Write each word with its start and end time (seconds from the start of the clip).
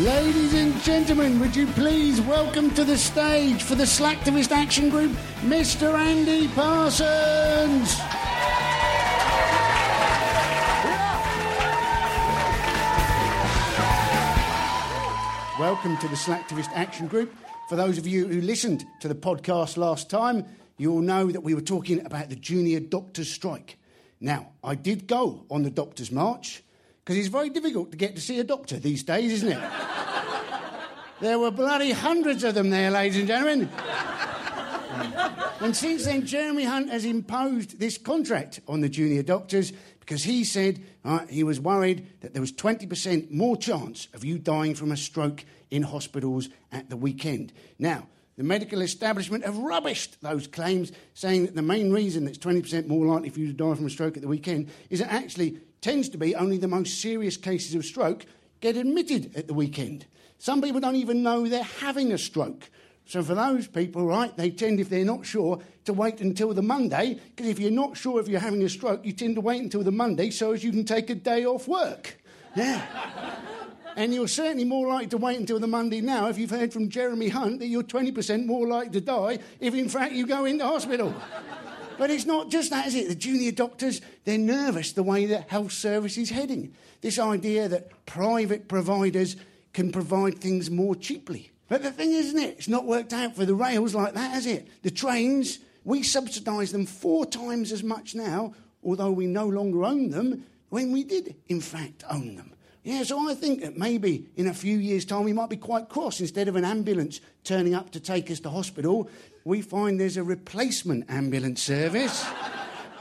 Ladies 0.00 0.54
and 0.54 0.74
gentlemen, 0.82 1.38
would 1.38 1.54
you 1.54 1.68
please 1.68 2.20
welcome 2.20 2.74
to 2.74 2.82
the 2.82 2.98
stage 2.98 3.62
for 3.62 3.76
the 3.76 3.84
Slacktivist 3.84 4.50
Action 4.50 4.90
Group, 4.90 5.12
Mr. 5.42 5.94
Andy 5.94 6.48
Parsons. 6.48 7.96
Welcome 15.60 15.96
to 15.98 16.08
the 16.08 16.16
Slacktivist 16.16 16.70
Action 16.74 17.06
Group. 17.06 17.32
For 17.68 17.76
those 17.76 17.96
of 17.96 18.04
you 18.04 18.26
who 18.26 18.40
listened 18.40 18.84
to 18.98 19.06
the 19.06 19.14
podcast 19.14 19.76
last 19.76 20.10
time, 20.10 20.44
you'll 20.76 21.02
know 21.02 21.30
that 21.30 21.42
we 21.42 21.54
were 21.54 21.60
talking 21.60 22.04
about 22.04 22.30
the 22.30 22.36
junior 22.36 22.80
doctors' 22.80 23.30
strike. 23.30 23.78
Now, 24.20 24.48
I 24.64 24.74
did 24.74 25.06
go 25.06 25.46
on 25.52 25.62
the 25.62 25.70
doctors' 25.70 26.10
march 26.10 26.64
because 27.04 27.18
it's 27.18 27.28
very 27.28 27.50
difficult 27.50 27.90
to 27.90 27.98
get 27.98 28.14
to 28.14 28.20
see 28.20 28.40
a 28.40 28.44
doctor 28.44 28.78
these 28.78 29.02
days, 29.02 29.30
isn't 29.32 29.52
it? 29.52 29.70
there 31.20 31.38
were 31.38 31.50
bloody 31.50 31.90
hundreds 31.92 32.42
of 32.44 32.54
them 32.54 32.70
there, 32.70 32.90
ladies 32.90 33.18
and 33.18 33.28
gentlemen. 33.28 33.68
and 35.60 35.76
since 35.76 36.06
then, 36.06 36.24
Jeremy 36.24 36.64
Hunt 36.64 36.88
has 36.88 37.04
imposed 37.04 37.78
this 37.78 37.98
contract 37.98 38.60
on 38.66 38.80
the 38.80 38.88
junior 38.88 39.22
doctors 39.22 39.74
because 40.00 40.24
he 40.24 40.44
said 40.44 40.80
uh, 41.04 41.26
he 41.26 41.44
was 41.44 41.60
worried 41.60 42.06
that 42.20 42.32
there 42.32 42.40
was 42.40 42.52
20% 42.52 43.30
more 43.30 43.56
chance 43.56 44.08
of 44.14 44.24
you 44.24 44.38
dying 44.38 44.74
from 44.74 44.90
a 44.90 44.96
stroke 44.96 45.44
in 45.70 45.82
hospitals 45.82 46.48
at 46.72 46.88
the 46.88 46.96
weekend. 46.96 47.52
Now, 47.78 48.06
the 48.36 48.44
medical 48.44 48.80
establishment 48.80 49.44
have 49.44 49.54
rubbished 49.54 50.20
those 50.20 50.46
claims, 50.46 50.90
saying 51.12 51.46
that 51.46 51.54
the 51.54 51.62
main 51.62 51.92
reason 51.92 52.24
that's 52.24 52.38
20% 52.38 52.86
more 52.86 53.06
likely 53.06 53.28
for 53.28 53.40
you 53.40 53.46
to 53.48 53.52
die 53.52 53.74
from 53.74 53.86
a 53.86 53.90
stroke 53.90 54.16
at 54.16 54.22
the 54.22 54.28
weekend 54.28 54.70
is 54.90 54.98
that 55.00 55.12
actually 55.12 55.60
tends 55.84 56.08
to 56.08 56.16
be 56.16 56.34
only 56.34 56.56
the 56.56 56.66
most 56.66 57.02
serious 57.02 57.36
cases 57.36 57.74
of 57.74 57.84
stroke 57.84 58.24
get 58.62 58.74
admitted 58.74 59.36
at 59.36 59.46
the 59.46 59.52
weekend. 59.52 60.06
Some 60.38 60.62
people 60.62 60.80
don't 60.80 60.96
even 60.96 61.22
know 61.22 61.46
they're 61.46 61.62
having 61.62 62.10
a 62.10 62.16
stroke. 62.16 62.70
So 63.04 63.22
for 63.22 63.34
those 63.34 63.68
people, 63.68 64.06
right, 64.06 64.34
they 64.34 64.48
tend, 64.48 64.80
if 64.80 64.88
they're 64.88 65.04
not 65.04 65.26
sure, 65.26 65.60
to 65.84 65.92
wait 65.92 66.22
until 66.22 66.54
the 66.54 66.62
Monday, 66.62 67.20
because 67.36 67.50
if 67.50 67.58
you're 67.58 67.70
not 67.70 67.98
sure 67.98 68.18
if 68.18 68.28
you're 68.28 68.40
having 68.40 68.62
a 68.62 68.68
stroke, 68.70 69.04
you 69.04 69.12
tend 69.12 69.34
to 69.34 69.42
wait 69.42 69.60
until 69.60 69.82
the 69.82 69.92
Monday 69.92 70.30
so 70.30 70.52
as 70.52 70.64
you 70.64 70.70
can 70.70 70.86
take 70.86 71.10
a 71.10 71.14
day 71.14 71.44
off 71.44 71.68
work. 71.68 72.18
Yeah. 72.56 72.80
and 73.94 74.14
you're 74.14 74.26
certainly 74.26 74.64
more 74.64 74.88
likely 74.88 75.08
to 75.08 75.18
wait 75.18 75.38
until 75.38 75.60
the 75.60 75.66
Monday 75.66 76.00
now 76.00 76.28
if 76.28 76.38
you've 76.38 76.48
heard 76.48 76.72
from 76.72 76.88
Jeremy 76.88 77.28
Hunt 77.28 77.58
that 77.58 77.66
you're 77.66 77.82
20% 77.82 78.46
more 78.46 78.66
likely 78.66 78.92
to 78.92 79.00
die 79.02 79.38
if, 79.60 79.74
in 79.74 79.90
fact, 79.90 80.14
you 80.14 80.26
go 80.26 80.46
into 80.46 80.64
hospital. 80.64 81.14
But 81.98 82.10
it's 82.10 82.26
not 82.26 82.50
just 82.50 82.70
that, 82.70 82.86
is 82.86 82.94
it? 82.94 83.08
The 83.08 83.14
junior 83.14 83.52
doctors, 83.52 84.00
they're 84.24 84.38
nervous 84.38 84.92
the 84.92 85.02
way 85.02 85.26
that 85.26 85.48
health 85.48 85.72
service 85.72 86.18
is 86.18 86.30
heading. 86.30 86.74
This 87.00 87.18
idea 87.18 87.68
that 87.68 88.06
private 88.06 88.68
providers 88.68 89.36
can 89.72 89.92
provide 89.92 90.38
things 90.38 90.70
more 90.70 90.94
cheaply. 90.94 91.50
But 91.68 91.82
the 91.82 91.90
thing 91.90 92.12
is, 92.12 92.26
isn't 92.26 92.40
it? 92.40 92.56
It's 92.58 92.68
not 92.68 92.86
worked 92.86 93.12
out 93.12 93.36
for 93.36 93.44
the 93.44 93.54
rails 93.54 93.94
like 93.94 94.14
that, 94.14 94.32
has 94.32 94.46
it? 94.46 94.68
The 94.82 94.90
trains, 94.90 95.58
we 95.84 96.02
subsidise 96.02 96.72
them 96.72 96.86
four 96.86 97.26
times 97.26 97.72
as 97.72 97.82
much 97.82 98.14
now, 98.14 98.54
although 98.82 99.10
we 99.10 99.26
no 99.26 99.46
longer 99.46 99.84
own 99.84 100.10
them, 100.10 100.44
when 100.68 100.92
we 100.92 101.04
did, 101.04 101.34
in 101.48 101.60
fact, 101.60 102.04
own 102.10 102.36
them. 102.36 102.52
Yeah, 102.82 103.02
so 103.02 103.30
I 103.30 103.34
think 103.34 103.62
that 103.62 103.78
maybe 103.78 104.26
in 104.36 104.46
a 104.46 104.52
few 104.52 104.76
years' 104.76 105.06
time 105.06 105.24
we 105.24 105.32
might 105.32 105.48
be 105.48 105.56
quite 105.56 105.88
cross. 105.88 106.20
Instead 106.20 106.48
of 106.48 106.56
an 106.56 106.66
ambulance 106.66 107.20
turning 107.42 107.74
up 107.74 107.90
to 107.92 108.00
take 108.00 108.30
us 108.30 108.40
to 108.40 108.50
hospital, 108.50 109.08
we 109.44 109.60
find 109.60 110.00
there's 110.00 110.16
a 110.16 110.24
replacement 110.24 111.10
ambulance 111.10 111.62
service. 111.62 112.26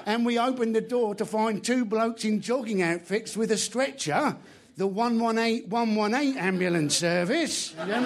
and 0.06 0.26
we 0.26 0.38
open 0.38 0.74
the 0.74 0.82
door 0.82 1.16
to 1.16 1.26
find 1.26 1.64
two 1.64 1.86
blokes 1.86 2.26
in 2.26 2.42
jogging 2.42 2.82
outfits 2.82 3.38
with 3.38 3.52
a 3.52 3.58
stretcher, 3.58 4.36
the 4.76 4.86
118 4.86 5.70
118 5.70 6.38
ambulance 6.38 6.98
service. 6.98 7.74
and 7.80 7.98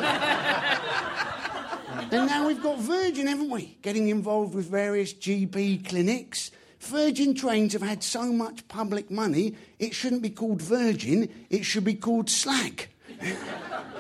now 2.12 2.48
we've 2.48 2.62
got 2.62 2.78
Virgin, 2.78 3.26
haven't 3.28 3.50
we? 3.50 3.78
Getting 3.82 4.10
involved 4.10 4.54
with 4.54 4.70
various 4.70 5.14
GP 5.14 5.88
clinics. 5.88 6.52
Virgin 6.80 7.34
trains 7.34 7.74
have 7.74 7.82
had 7.82 8.04
so 8.04 8.32
much 8.32 8.68
public 8.68 9.10
money, 9.10 9.56
it 9.80 9.96
shouldn't 9.96 10.22
be 10.22 10.30
called 10.30 10.62
Virgin, 10.62 11.28
it 11.50 11.66
should 11.66 11.84
be 11.84 11.96
called 11.96 12.30
Slag. 12.30 12.88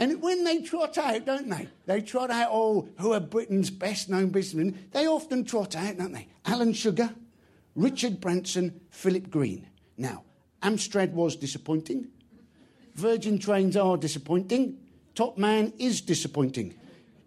and 0.00 0.22
when 0.22 0.44
they 0.44 0.62
trot 0.62 0.96
out, 0.96 1.26
don't 1.26 1.50
they? 1.50 1.68
They 1.84 2.00
trot 2.00 2.30
out, 2.30 2.48
oh, 2.50 2.88
who 2.98 3.12
are 3.12 3.20
Britain's 3.20 3.68
best 3.68 4.08
known 4.08 4.30
businessmen? 4.30 4.88
They 4.92 5.06
often 5.06 5.44
trot 5.44 5.76
out, 5.76 5.98
don't 5.98 6.12
they? 6.12 6.26
Alan 6.46 6.72
Sugar, 6.72 7.14
Richard 7.76 8.18
Branson, 8.18 8.80
Philip 8.88 9.30
Green. 9.30 9.66
Now, 9.98 10.24
Amstrad 10.62 11.12
was 11.12 11.36
disappointing. 11.36 12.08
Virgin 12.94 13.38
trains 13.38 13.76
are 13.76 13.98
disappointing. 13.98 14.78
Top 15.14 15.36
Man 15.36 15.70
is 15.78 16.00
disappointing. 16.00 16.74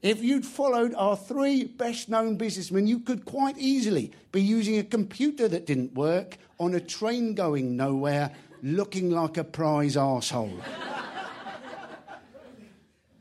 If 0.01 0.23
you'd 0.23 0.45
followed 0.45 0.95
our 0.95 1.16
three 1.16 1.66
best 1.66 2.09
known 2.09 2.38
businessmen, 2.38 2.88
you 2.88 3.00
could 3.01 3.23
quite 3.23 3.57
easily 3.59 4.12
be 4.31 4.41
using 4.41 4.79
a 4.79 4.83
computer 4.83 5.47
that 5.47 5.67
didn't 5.67 5.94
work 5.94 6.39
on 6.59 6.73
a 6.73 6.79
train 6.79 7.35
going 7.35 7.78
nowhere, 7.78 8.31
looking 8.63 9.12
like 9.12 9.38
a 9.38 9.44
prize 9.44 9.95
arsehole. 9.95 10.59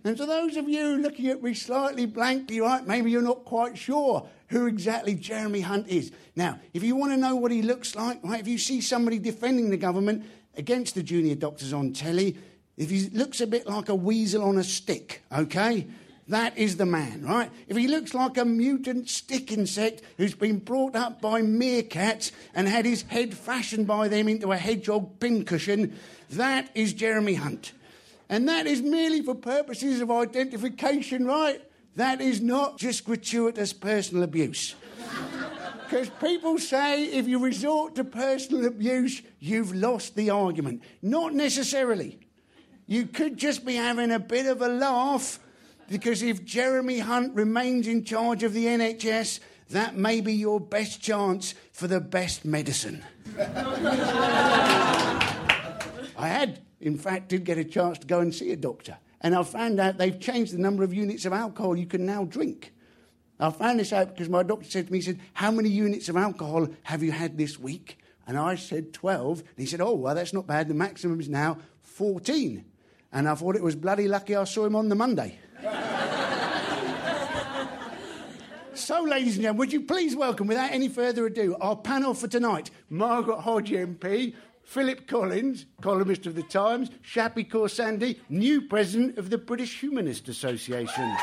And 0.05 0.17
to 0.17 0.27
those 0.27 0.57
of 0.57 0.69
you 0.69 0.97
looking 0.97 1.29
at 1.29 1.43
me 1.43 1.55
slightly 1.55 2.07
blankly, 2.07 2.61
right, 2.61 2.87
maybe 2.87 3.11
you're 3.11 3.23
not 3.23 3.45
quite 3.45 3.79
sure 3.79 4.27
who 4.49 4.67
exactly 4.67 5.15
Jeremy 5.15 5.61
Hunt 5.61 5.89
is. 5.89 6.11
Now, 6.35 6.59
if 6.75 6.83
you 6.83 6.97
want 6.97 7.13
to 7.13 7.17
know 7.17 7.37
what 7.37 7.53
he 7.53 7.63
looks 7.63 7.95
like, 7.95 8.23
right, 8.25 8.41
if 8.41 8.49
you 8.49 8.59
see 8.59 8.81
somebody 8.81 9.19
defending 9.19 9.71
the 9.71 9.77
government 9.77 10.25
against 10.57 10.95
the 10.95 11.03
junior 11.03 11.37
doctors 11.37 11.73
on 11.73 11.93
telly, 11.93 12.37
if 12.77 12.91
he 12.91 13.09
looks 13.11 13.41
a 13.41 13.47
bit 13.47 13.67
like 13.67 13.89
a 13.89 13.95
weasel 13.95 14.43
on 14.43 14.59
a 14.59 14.65
stick, 14.65 15.23
okay? 15.31 15.87
That 16.29 16.57
is 16.57 16.77
the 16.77 16.87
man, 16.87 17.25
right? 17.25 17.51
If 17.69 17.77
he 17.77 17.89
looks 17.89 18.15
like 18.15 18.39
a 18.39 18.45
mutant 18.45 19.09
stick 19.09 19.53
insect 19.53 20.03
who's 20.17 20.35
been 20.35 20.59
brought 20.59 20.97
up 20.97 21.21
by 21.21 21.43
meerkats 21.43 22.33
and 22.55 22.69
had 22.69 22.87
his 22.87 23.03
head 23.03 23.35
fashioned 23.35 23.87
by 23.87 24.09
them 24.09 24.29
into 24.29 24.53
a 24.53 24.57
hedgehog 24.57 25.21
pincushion, 25.21 25.99
that 26.31 26.71
is 26.75 26.93
Jeremy 26.93 27.35
Hunt. 27.35 27.73
And 28.33 28.49
that 28.49 28.67
is 28.67 28.81
merely 28.81 29.21
for 29.21 29.35
purposes 29.35 30.01
of 30.01 30.11
identification, 30.11 31.27
right? 31.27 31.61
That 31.97 32.23
is 32.23 32.41
not 32.41 32.79
just 32.79 33.05
gratuitous 33.05 33.75
personal 33.75 34.25
abuse. 34.25 34.75
Because 35.91 36.09
people 36.23 36.59
say 36.59 37.05
if 37.05 37.29
you 37.29 37.39
resort 37.39 37.97
to 37.97 38.05
personal 38.05 38.65
abuse, 38.65 39.21
you've 39.39 39.75
lost 39.75 40.17
the 40.17 40.31
argument. 40.31 40.83
Not 41.03 41.35
necessarily. 41.35 42.19
You 42.87 43.05
could 43.05 43.37
just 43.37 43.67
be 43.67 43.75
having 43.75 44.11
a 44.11 44.19
bit 44.19 44.47
of 44.47 44.63
a 44.63 44.69
laugh 44.69 45.39
because 45.91 46.23
if 46.23 46.47
Jeremy 46.47 47.01
Hunt 47.01 47.35
remains 47.35 47.87
in 47.87 48.05
charge 48.05 48.43
of 48.43 48.55
the 48.55 48.65
NHS, 48.65 49.41
that 49.69 49.95
may 49.95 50.23
be 50.23 50.33
your 50.33 50.61
best 50.61 51.03
chance 51.03 51.55
for 51.75 51.89
the 51.89 52.01
best 52.01 52.47
medicine. 52.47 53.05
in 56.83 56.99
fact, 56.99 57.29
did 57.29 57.45
get 57.45 57.59
a 57.59 57.65
chance 57.65 57.99
to 58.01 58.07
go 58.07 58.19
and 58.19 58.35
see 58.35 58.51
a 58.51 58.57
doctor. 58.57 58.99
And 59.21 59.37
I 59.37 59.45
found 59.45 59.79
out 59.79 59.99
they've 59.99 60.19
changed 60.19 60.53
the 60.53 60.59
number 60.59 60.83
of 60.83 60.93
units 60.93 61.25
of 61.25 61.33
alcohol 61.33 61.77
you 61.77 61.87
can 61.87 62.05
now 62.05 62.25
drink. 62.25 62.75
I 63.39 63.51
found 63.51 63.79
this 63.79 63.93
out 63.93 64.09
because 64.09 64.29
my 64.29 64.43
doctor 64.43 64.69
said 64.69 64.87
to 64.87 64.93
me, 64.93 64.99
he 64.99 65.03
said, 65.03 65.21
How 65.33 65.53
many 65.53 65.69
units 65.69 66.09
of 66.09 66.17
alcohol 66.17 66.67
have 66.83 67.05
you 67.05 67.13
had 67.13 67.39
this 67.39 67.57
week? 67.59 67.99
And 68.27 68.37
I 68.37 68.57
said 68.57 68.93
12. 68.93 69.39
And 69.39 69.49
he 69.57 69.67
said, 69.67 69.81
Oh, 69.81 69.95
well, 69.95 70.15
that's 70.15 70.33
not 70.33 70.49
bad. 70.49 70.67
The 70.69 70.75
maximum 70.75 71.21
is 71.21 71.29
now 71.29 71.59
14. 71.83 72.65
And 73.13 73.29
I 73.29 73.35
thought 73.37 73.55
it 73.55 73.63
was 73.63 73.77
bloody 73.77 74.09
lucky 74.09 74.35
I 74.35 74.43
saw 74.45 74.65
him 74.65 74.75
on 74.75 74.89
the 74.89 74.97
Monday. 74.97 75.39
so, 78.75 79.03
ladies 79.03 79.35
and 79.35 79.43
gentlemen, 79.43 79.59
would 79.59 79.73
you 79.73 79.83
please 79.83 80.17
welcome, 80.17 80.49
without 80.49 80.73
any 80.73 80.89
further 80.89 81.27
ado, 81.27 81.57
our 81.61 81.77
panel 81.77 82.15
for 82.15 82.27
tonight 82.27 82.71
Margaret 82.91 83.41
Hodge 83.41 83.71
MP, 83.71 84.35
Philip 84.73 85.07
Collins, 85.07 85.67
columnist 85.83 86.25
of 86.25 86.35
The 86.35 86.43
Times, 86.45 86.89
Shappi 87.03 87.47
Khorsandi, 87.47 88.19
new 88.31 88.63
president 88.63 89.19
of 89.19 89.29
the 89.29 89.37
British 89.37 89.79
Humanist 89.81 90.31
Association. 90.31 91.15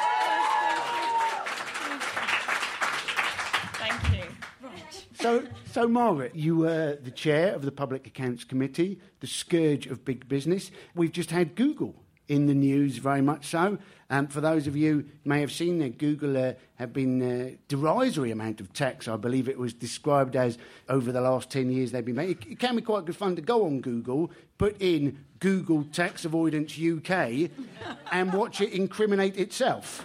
Thank 3.73 4.13
you. 4.13 4.25
Right. 4.61 5.05
So, 5.19 5.47
so 5.65 5.87
Margaret, 5.87 6.35
you 6.35 6.57
were 6.57 6.99
the 7.01 7.09
chair 7.09 7.55
of 7.55 7.63
the 7.63 7.71
Public 7.71 8.05
Accounts 8.05 8.43
Committee, 8.43 8.99
the 9.19 9.25
scourge 9.25 9.87
of 9.87 10.05
big 10.05 10.29
business. 10.29 10.69
We've 10.93 11.11
just 11.11 11.31
had 11.31 11.55
Google 11.55 11.95
in 12.29 12.45
the 12.45 12.53
news, 12.53 12.97
very 12.97 13.21
much 13.21 13.47
so. 13.47 13.77
Um, 14.11 14.27
for 14.27 14.39
those 14.39 14.67
of 14.67 14.75
you 14.75 14.93
who 14.93 15.05
may 15.25 15.41
have 15.41 15.51
seen 15.51 15.79
that 15.79 15.97
Google 15.97 16.37
uh, 16.37 16.53
have 16.75 16.93
been 16.93 17.21
uh, 17.21 17.51
derisory 17.67 18.31
amount 18.31 18.61
of 18.61 18.71
tax, 18.71 19.07
I 19.07 19.17
believe 19.17 19.49
it 19.49 19.57
was 19.57 19.73
described 19.73 20.35
as 20.35 20.57
over 20.87 21.11
the 21.11 21.21
last 21.21 21.49
10 21.51 21.69
years 21.71 21.91
they've 21.91 22.05
been 22.05 22.15
making. 22.15 22.51
It, 22.51 22.53
it 22.53 22.59
can 22.59 22.75
be 22.75 22.81
quite 22.81 23.05
good 23.05 23.15
fun 23.15 23.35
to 23.35 23.41
go 23.41 23.65
on 23.65 23.81
Google, 23.81 24.31
put 24.57 24.79
in 24.79 25.25
Google 25.39 25.83
Tax 25.91 26.23
Avoidance 26.23 26.79
UK, 26.79 27.49
and 28.11 28.31
watch 28.31 28.61
it 28.61 28.73
incriminate 28.73 29.37
itself. 29.37 30.03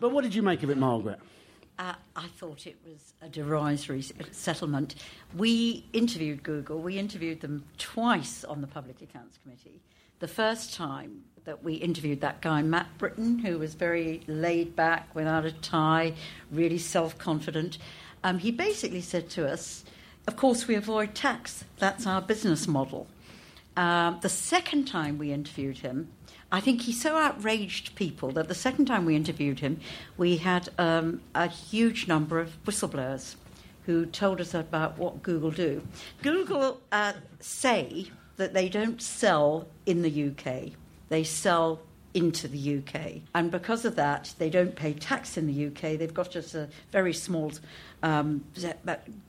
but 0.00 0.10
what 0.12 0.22
did 0.22 0.34
you 0.34 0.42
make 0.42 0.62
of 0.62 0.70
it, 0.70 0.78
Margaret? 0.78 1.18
Uh, 1.78 1.94
I 2.16 2.26
thought 2.38 2.66
it 2.66 2.76
was 2.84 3.14
a 3.22 3.28
derisory 3.28 4.04
settlement. 4.32 4.96
We 5.36 5.84
interviewed 5.92 6.42
Google. 6.42 6.80
We 6.80 6.98
interviewed 6.98 7.40
them 7.40 7.64
twice 7.76 8.42
on 8.42 8.60
the 8.60 8.66
Public 8.66 9.00
Accounts 9.02 9.38
Committee. 9.44 9.80
The 10.20 10.28
first 10.28 10.74
time 10.74 11.22
that 11.44 11.62
we 11.62 11.74
interviewed 11.74 12.20
that 12.22 12.40
guy, 12.40 12.60
Matt 12.60 12.98
Brittin, 12.98 13.38
who 13.38 13.56
was 13.58 13.74
very 13.74 14.20
laid 14.26 14.74
back, 14.74 15.14
without 15.14 15.44
a 15.44 15.52
tie, 15.52 16.14
really 16.50 16.78
self 16.78 17.16
confident, 17.18 17.78
um, 18.24 18.38
he 18.38 18.50
basically 18.50 19.00
said 19.00 19.30
to 19.30 19.48
us, 19.48 19.84
Of 20.26 20.34
course, 20.34 20.66
we 20.66 20.74
avoid 20.74 21.14
tax. 21.14 21.64
That's 21.78 22.04
our 22.04 22.20
business 22.20 22.66
model. 22.66 23.06
Um, 23.76 24.18
the 24.20 24.28
second 24.28 24.86
time 24.86 25.18
we 25.18 25.32
interviewed 25.32 25.78
him, 25.78 26.08
I 26.50 26.58
think 26.60 26.80
he 26.82 26.92
so 26.92 27.16
outraged 27.16 27.94
people 27.94 28.32
that 28.32 28.48
the 28.48 28.54
second 28.56 28.86
time 28.86 29.04
we 29.04 29.14
interviewed 29.14 29.60
him, 29.60 29.78
we 30.16 30.38
had 30.38 30.68
um, 30.78 31.20
a 31.36 31.46
huge 31.46 32.08
number 32.08 32.40
of 32.40 32.60
whistleblowers 32.64 33.36
who 33.86 34.04
told 34.04 34.40
us 34.40 34.52
about 34.52 34.98
what 34.98 35.22
Google 35.22 35.52
do. 35.52 35.80
Google 36.22 36.80
uh, 36.90 37.12
say 37.38 38.10
that 38.38 38.54
they 38.54 38.68
don't 38.68 39.02
sell 39.02 39.68
in 39.84 40.02
the 40.02 40.30
UK, 40.30 40.72
they 41.10 41.22
sell 41.22 41.80
into 42.14 42.48
the 42.48 42.78
UK. 42.78 43.20
And 43.34 43.50
because 43.50 43.84
of 43.84 43.96
that, 43.96 44.34
they 44.38 44.48
don't 44.48 44.74
pay 44.74 44.94
tax 44.94 45.36
in 45.36 45.46
the 45.46 45.66
UK. 45.66 45.98
They've 45.98 46.12
got 46.12 46.30
just 46.30 46.54
a 46.54 46.68
very 46.90 47.12
small 47.12 47.52
um, 48.02 48.44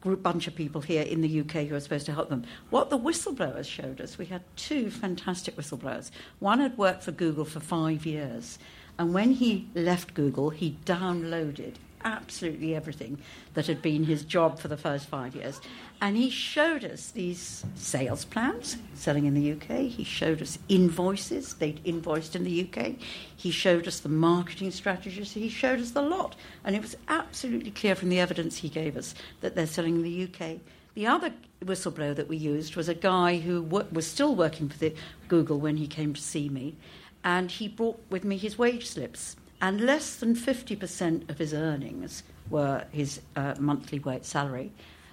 group, 0.01 0.23
bunch 0.23 0.47
of 0.47 0.55
people 0.55 0.81
here 0.81 1.03
in 1.03 1.21
the 1.21 1.41
UK 1.41 1.67
who 1.67 1.75
are 1.75 1.79
supposed 1.79 2.05
to 2.05 2.13
help 2.13 2.29
them. 2.29 2.45
What 2.69 2.89
the 2.89 2.97
whistleblowers 2.97 3.65
showed 3.65 3.99
us, 3.99 4.17
we 4.17 4.25
had 4.25 4.43
two 4.55 4.89
fantastic 4.89 5.55
whistleblowers. 5.55 6.09
One 6.39 6.59
had 6.59 6.77
worked 6.77 7.03
for 7.03 7.11
Google 7.11 7.45
for 7.45 7.59
five 7.59 8.05
years. 8.05 8.57
And 8.97 9.13
when 9.13 9.31
he 9.31 9.67
left 9.75 10.13
Google, 10.13 10.49
he 10.49 10.77
downloaded 10.85 11.75
absolutely 12.03 12.75
everything 12.75 13.17
that 13.53 13.67
had 13.67 13.81
been 13.81 14.03
his 14.03 14.23
job 14.23 14.59
for 14.59 14.67
the 14.67 14.77
first 14.77 15.07
five 15.07 15.35
years. 15.35 15.59
And 16.01 16.15
he 16.15 16.29
showed 16.29 16.85
us 16.85 17.11
these 17.11 17.65
sales 17.75 18.25
plans, 18.25 18.77
selling 18.93 19.25
in 19.25 19.33
the 19.33 19.51
UK. 19.51 19.87
He 19.87 20.03
showed 20.03 20.41
us 20.41 20.57
invoices, 20.69 21.55
they'd 21.55 21.81
invoiced 21.83 22.35
in 22.35 22.43
the 22.43 22.67
UK. 22.67 22.95
He 23.35 23.51
showed 23.51 23.87
us 23.87 23.99
the 23.99 24.09
marketing 24.09 24.71
strategies. 24.71 25.33
He 25.33 25.49
showed 25.49 25.79
us 25.79 25.91
the 25.91 26.01
lot. 26.01 26.35
And 26.63 26.75
it 26.75 26.81
was 26.81 26.95
absolutely 27.07 27.71
clear 27.71 27.95
from 27.95 28.09
the 28.09 28.19
evidence 28.19 28.57
he 28.57 28.69
gave 28.69 28.95
us 28.95 29.13
that 29.41 29.55
they're 29.55 29.67
selling 29.67 29.95
in 29.95 30.03
the 30.03 30.23
UK. 30.23 30.57
The 30.95 31.07
other 31.07 31.33
whistleblower 31.63 32.15
that 32.15 32.27
we 32.27 32.37
used 32.37 32.75
was 32.75 32.89
a 32.89 32.93
guy 32.93 33.37
who 33.37 33.61
was 33.61 34.07
still 34.07 34.35
working 34.35 34.69
for 34.69 34.77
the 34.77 34.93
Google 35.27 35.59
when 35.59 35.77
he 35.77 35.87
came 35.87 36.13
to 36.13 36.21
see 36.21 36.49
me. 36.49 36.75
And 37.23 37.51
he 37.51 37.67
brought 37.67 38.01
with 38.09 38.23
me 38.23 38.37
his 38.37 38.57
wage 38.57 38.87
slips 38.87 39.35
and 39.61 39.81
less 39.81 40.15
than 40.15 40.35
50% 40.35 41.29
of 41.29 41.37
his 41.37 41.53
earnings 41.53 42.23
were 42.49 42.85
his 42.91 43.21
uh, 43.35 43.55
monthly 43.59 43.99
wage 43.99 44.23
salary. 44.23 44.71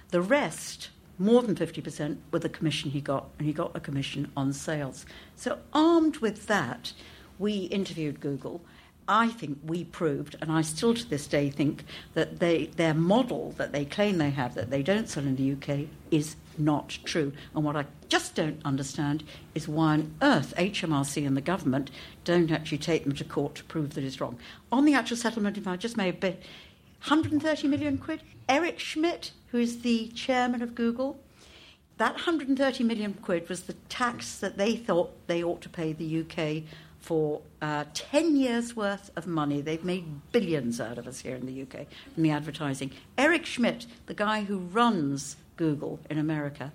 The 0.09 0.21
rest, 0.21 0.89
more 1.19 1.41
than 1.41 1.55
50%, 1.55 2.17
were 2.31 2.39
the 2.39 2.49
commission 2.49 2.91
he 2.91 3.01
got, 3.01 3.27
and 3.37 3.47
he 3.47 3.53
got 3.53 3.75
a 3.75 3.79
commission 3.79 4.31
on 4.37 4.53
sales. 4.53 5.05
So, 5.35 5.59
armed 5.73 6.17
with 6.17 6.47
that, 6.47 6.93
we 7.37 7.63
interviewed 7.63 8.19
Google. 8.19 8.61
I 9.07 9.29
think 9.29 9.59
we 9.63 9.85
proved, 9.85 10.35
and 10.41 10.51
I 10.51 10.61
still 10.61 10.93
to 10.93 11.09
this 11.09 11.27
day 11.27 11.49
think 11.49 11.85
that 12.13 12.39
they, 12.39 12.65
their 12.65 12.93
model 12.93 13.53
that 13.57 13.71
they 13.71 13.85
claim 13.85 14.17
they 14.17 14.31
have, 14.31 14.55
that 14.55 14.69
they 14.69 14.83
don't 14.83 15.07
sell 15.07 15.23
in 15.23 15.35
the 15.35 15.53
UK, 15.53 15.87
is 16.11 16.35
not 16.57 16.97
true. 17.05 17.31
And 17.55 17.63
what 17.63 17.75
I 17.75 17.85
just 18.09 18.35
don't 18.35 18.61
understand 18.65 19.23
is 19.55 19.67
why 19.67 19.93
on 19.93 20.13
earth 20.21 20.53
HMRC 20.57 21.25
and 21.25 21.37
the 21.37 21.41
government 21.41 21.89
don't 22.25 22.51
actually 22.51 22.79
take 22.79 23.03
them 23.03 23.13
to 23.15 23.23
court 23.23 23.55
to 23.55 23.63
prove 23.63 23.93
that 23.93 24.03
it's 24.03 24.19
wrong. 24.19 24.37
On 24.71 24.83
the 24.83 24.93
actual 24.93 25.17
settlement, 25.17 25.57
if 25.57 25.67
I 25.67 25.77
just 25.77 25.95
may 25.95 26.09
a 26.09 26.13
bit, 26.13 26.41
130 27.03 27.67
million 27.67 27.97
quid. 27.97 28.21
Eric 28.49 28.79
Schmidt, 28.79 29.31
who 29.51 29.59
is 29.59 29.81
the 29.81 30.07
chairman 30.09 30.61
of 30.61 30.75
Google, 30.75 31.19
that 31.97 32.13
130 32.13 32.83
million 32.83 33.13
quid 33.13 33.47
was 33.49 33.63
the 33.63 33.73
tax 33.89 34.37
that 34.39 34.57
they 34.57 34.75
thought 34.75 35.27
they 35.27 35.43
ought 35.43 35.61
to 35.61 35.69
pay 35.69 35.93
the 35.93 36.21
UK 36.21 36.63
for 36.99 37.41
uh, 37.61 37.85
10 37.93 38.35
years' 38.35 38.75
worth 38.75 39.11
of 39.15 39.27
money. 39.27 39.61
They've 39.61 39.83
made 39.83 40.31
billions 40.31 40.81
out 40.81 40.97
of 40.97 41.07
us 41.07 41.19
here 41.19 41.35
in 41.35 41.45
the 41.45 41.61
UK 41.61 41.87
from 42.13 42.23
the 42.23 42.31
advertising. 42.31 42.91
Eric 43.17 43.45
Schmidt, 43.45 43.85
the 44.07 44.13
guy 44.13 44.43
who 44.43 44.57
runs 44.59 45.37
Google 45.55 45.99
in 46.09 46.17
America, 46.17 46.71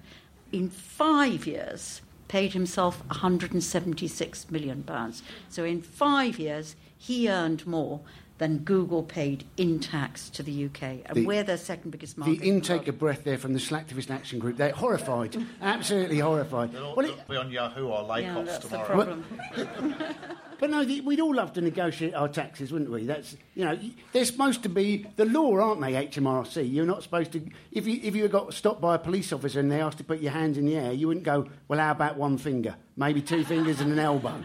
in 0.51 0.69
five 0.69 1.47
years 1.47 2.01
paid 2.29 2.55
himself 2.55 3.05
176 3.09 4.51
million 4.51 4.83
pounds. 4.83 5.23
So 5.51 5.65
in 5.65 5.83
five 5.83 6.39
years, 6.39 6.77
he 6.97 7.29
earned 7.29 7.67
more 7.67 8.01
than 8.43 8.59
Google 8.59 9.05
paid 9.05 9.45
in 9.57 9.79
tax 9.79 10.29
to 10.31 10.43
the 10.43 10.65
UK, 10.65 10.83
and 10.83 11.15
the, 11.15 11.25
we're 11.25 11.45
their 11.45 11.57
second 11.57 11.93
biggest 11.93 12.19
market. 12.19 12.41
The 12.41 12.49
intake 12.49 12.89
of 12.89 12.99
breath 12.99 13.23
there 13.23 13.39
from 13.39 13.53
the 13.53 13.61
Slacktivist 13.61 14.11
Action 14.11 14.41
Group, 14.41 14.57
they're 14.57 14.73
horrified, 14.73 15.37
absolutely 15.63 16.19
horrified. 16.19 16.73
They'll, 16.73 16.97
well, 16.97 17.07
it, 17.07 17.29
be 17.29 17.37
on 17.37 17.53
Yahoo 17.53 17.87
or 17.87 18.03
Lakoffs 18.03 18.23
yeah, 18.23 18.43
that's 18.43 18.67
tomorrow. 18.67 19.23
The 19.55 20.17
but 20.59 20.71
no, 20.71 20.85
the, 20.85 21.03
we'd 21.03 21.21
all 21.21 21.33
love 21.33 21.53
to 21.53 21.61
negotiate 21.61 22.15
our 22.15 22.27
taxes, 22.27 22.73
wouldn't 22.73 22.91
we? 22.91 23.07
That's 23.07 23.37
you 23.55 23.65
know, 23.65 23.79
they're 24.13 24.25
supposed 24.25 24.65
to 24.65 24.69
be 24.69 25.07
the 25.15 25.25
law, 25.25 25.61
aren't 25.61 25.81
they? 25.81 25.93
HMRC. 25.93 26.69
You're 26.69 26.85
not 26.85 27.05
supposed 27.05 27.31
to. 27.33 27.49
If 27.71 27.87
you 27.87 28.01
if 28.03 28.17
you 28.17 28.27
got 28.27 28.53
stopped 28.55 28.81
by 28.81 28.97
a 28.97 28.99
police 28.99 29.33
officer 29.33 29.61
and 29.61 29.71
they 29.71 29.81
asked 29.81 29.99
to 29.99 30.05
put 30.05 30.19
your 30.19 30.33
hands 30.33 30.59
in 30.59 30.67
the 30.67 30.75
air, 30.75 30.93
you 30.93 31.07
wouldn't 31.07 31.25
go. 31.25 31.49
Well, 31.69 31.79
how 31.79 31.93
about 31.93 32.17
one 32.17 32.39
finger? 32.39 32.75
Maybe 32.97 33.23
two 33.23 33.45
fingers 33.45 33.81
and 33.81 33.93
an 33.93 34.01
elbow. 34.01 34.43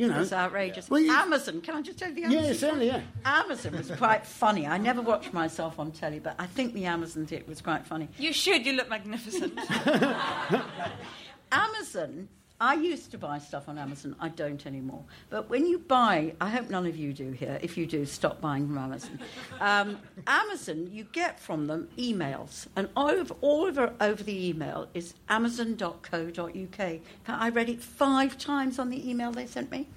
You 0.00 0.08
know, 0.08 0.22
it's 0.22 0.32
outrageous. 0.32 0.88
Well, 0.88 0.98
you, 0.98 1.12
Amazon, 1.12 1.60
can 1.60 1.74
I 1.74 1.82
just 1.82 1.98
tell 1.98 2.08
you 2.08 2.14
the 2.14 2.24
Amazon? 2.24 2.44
Yeah, 2.44 2.52
certainly, 2.54 2.86
yeah. 2.86 3.02
Amazon 3.22 3.76
was 3.76 3.90
quite 3.90 4.24
funny. 4.24 4.66
I 4.66 4.78
never 4.78 5.02
watched 5.02 5.34
myself 5.34 5.78
on 5.78 5.92
telly, 5.92 6.20
but 6.20 6.36
I 6.38 6.46
think 6.46 6.72
the 6.72 6.86
Amazon 6.86 7.26
bit 7.26 7.46
was 7.46 7.60
quite 7.60 7.84
funny. 7.86 8.08
You 8.16 8.32
should. 8.32 8.64
You 8.64 8.72
look 8.72 8.88
magnificent. 8.88 9.58
Amazon 11.52 12.28
I 12.60 12.74
used 12.74 13.10
to 13.12 13.18
buy 13.18 13.38
stuff 13.38 13.70
on 13.70 13.78
Amazon. 13.78 14.14
I 14.20 14.28
don't 14.28 14.66
anymore. 14.66 15.02
But 15.30 15.48
when 15.48 15.64
you 15.64 15.78
buy, 15.78 16.34
I 16.42 16.50
hope 16.50 16.68
none 16.68 16.86
of 16.86 16.94
you 16.94 17.14
do 17.14 17.30
here. 17.30 17.58
If 17.62 17.78
you 17.78 17.86
do, 17.86 18.04
stop 18.04 18.42
buying 18.42 18.66
from 18.66 18.76
Amazon. 18.76 19.18
Um, 19.60 19.98
Amazon, 20.26 20.88
you 20.92 21.04
get 21.04 21.40
from 21.40 21.66
them 21.66 21.88
emails, 21.96 22.66
and 22.76 22.88
over, 22.96 23.34
all 23.40 23.62
over, 23.62 23.94
over 24.00 24.22
the 24.22 24.48
email 24.48 24.88
is 24.92 25.14
amazon.co.uk. 25.28 27.00
I 27.26 27.48
read 27.48 27.68
it 27.70 27.82
five 27.82 28.36
times 28.36 28.78
on 28.78 28.90
the 28.90 29.08
email 29.08 29.32
they 29.32 29.46
sent 29.46 29.70
me. 29.70 29.88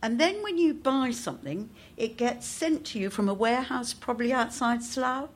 And 0.00 0.20
then 0.20 0.42
when 0.42 0.58
you 0.58 0.74
buy 0.74 1.10
something, 1.10 1.70
it 1.96 2.16
gets 2.16 2.46
sent 2.46 2.84
to 2.86 3.00
you 3.00 3.10
from 3.10 3.28
a 3.28 3.34
warehouse, 3.34 3.92
probably 3.92 4.32
outside 4.32 4.84
Slough, 4.84 5.28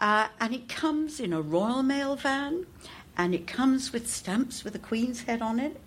uh, 0.00 0.28
and 0.40 0.54
it 0.54 0.68
comes 0.68 1.20
in 1.20 1.32
a 1.32 1.40
Royal 1.40 1.82
Mail 1.82 2.16
van 2.16 2.66
and 3.16 3.34
it 3.34 3.46
comes 3.46 3.92
with 3.92 4.08
stamps 4.08 4.62
with 4.62 4.72
the 4.72 4.78
Queen's 4.78 5.22
head 5.22 5.42
on 5.42 5.58
it. 5.58 5.80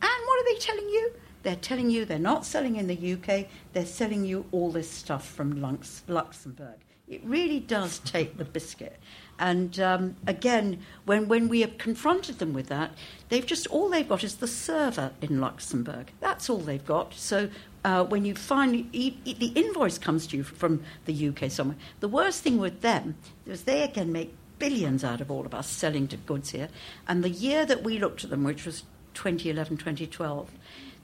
And 0.00 0.26
what 0.26 0.40
are 0.40 0.52
they 0.52 0.58
telling 0.58 0.88
you? 0.88 1.12
They're 1.42 1.56
telling 1.56 1.90
you 1.90 2.04
they're 2.04 2.18
not 2.18 2.44
selling 2.44 2.76
in 2.76 2.88
the 2.88 3.12
UK, 3.14 3.46
they're 3.72 3.86
selling 3.86 4.24
you 4.24 4.46
all 4.52 4.70
this 4.70 4.90
stuff 4.90 5.28
from 5.28 5.60
Lux- 5.60 6.02
Luxembourg. 6.08 6.78
It 7.06 7.22
really 7.24 7.60
does 7.60 8.00
take 8.00 8.36
the 8.36 8.44
biscuit. 8.44 8.98
And 9.38 9.78
um, 9.80 10.16
again, 10.26 10.80
when, 11.06 11.28
when 11.28 11.48
we 11.48 11.60
have 11.60 11.78
confronted 11.78 12.38
them 12.38 12.52
with 12.52 12.66
that, 12.66 12.90
they've 13.28 13.46
just 13.46 13.66
all 13.68 13.88
they've 13.88 14.08
got 14.08 14.24
is 14.24 14.36
the 14.36 14.48
server 14.48 15.12
in 15.22 15.40
Luxembourg. 15.40 16.12
That's 16.20 16.50
all 16.50 16.58
they've 16.58 16.84
got. 16.84 17.14
So 17.14 17.48
uh, 17.84 18.04
when 18.04 18.24
you 18.24 18.34
finally 18.34 18.88
e- 18.92 19.16
e- 19.24 19.34
the 19.34 19.52
invoice 19.58 19.96
comes 19.96 20.26
to 20.28 20.36
you 20.36 20.42
from 20.42 20.82
the 21.06 21.28
UK 21.28 21.50
somewhere, 21.50 21.78
the 22.00 22.08
worst 22.08 22.42
thing 22.42 22.58
with 22.58 22.80
them 22.80 23.16
is 23.46 23.62
they 23.62 23.82
again 23.82 24.12
make 24.12 24.34
billions 24.58 25.04
out 25.04 25.20
of 25.20 25.30
all 25.30 25.46
of 25.46 25.54
us 25.54 25.68
selling 25.68 26.08
to 26.08 26.16
goods 26.16 26.50
here. 26.50 26.68
And 27.06 27.22
the 27.22 27.30
year 27.30 27.64
that 27.64 27.84
we 27.84 27.98
looked 27.98 28.24
at 28.24 28.30
them, 28.30 28.44
which 28.44 28.66
was 28.66 28.82
2011, 29.18 29.76
2012, 29.78 30.48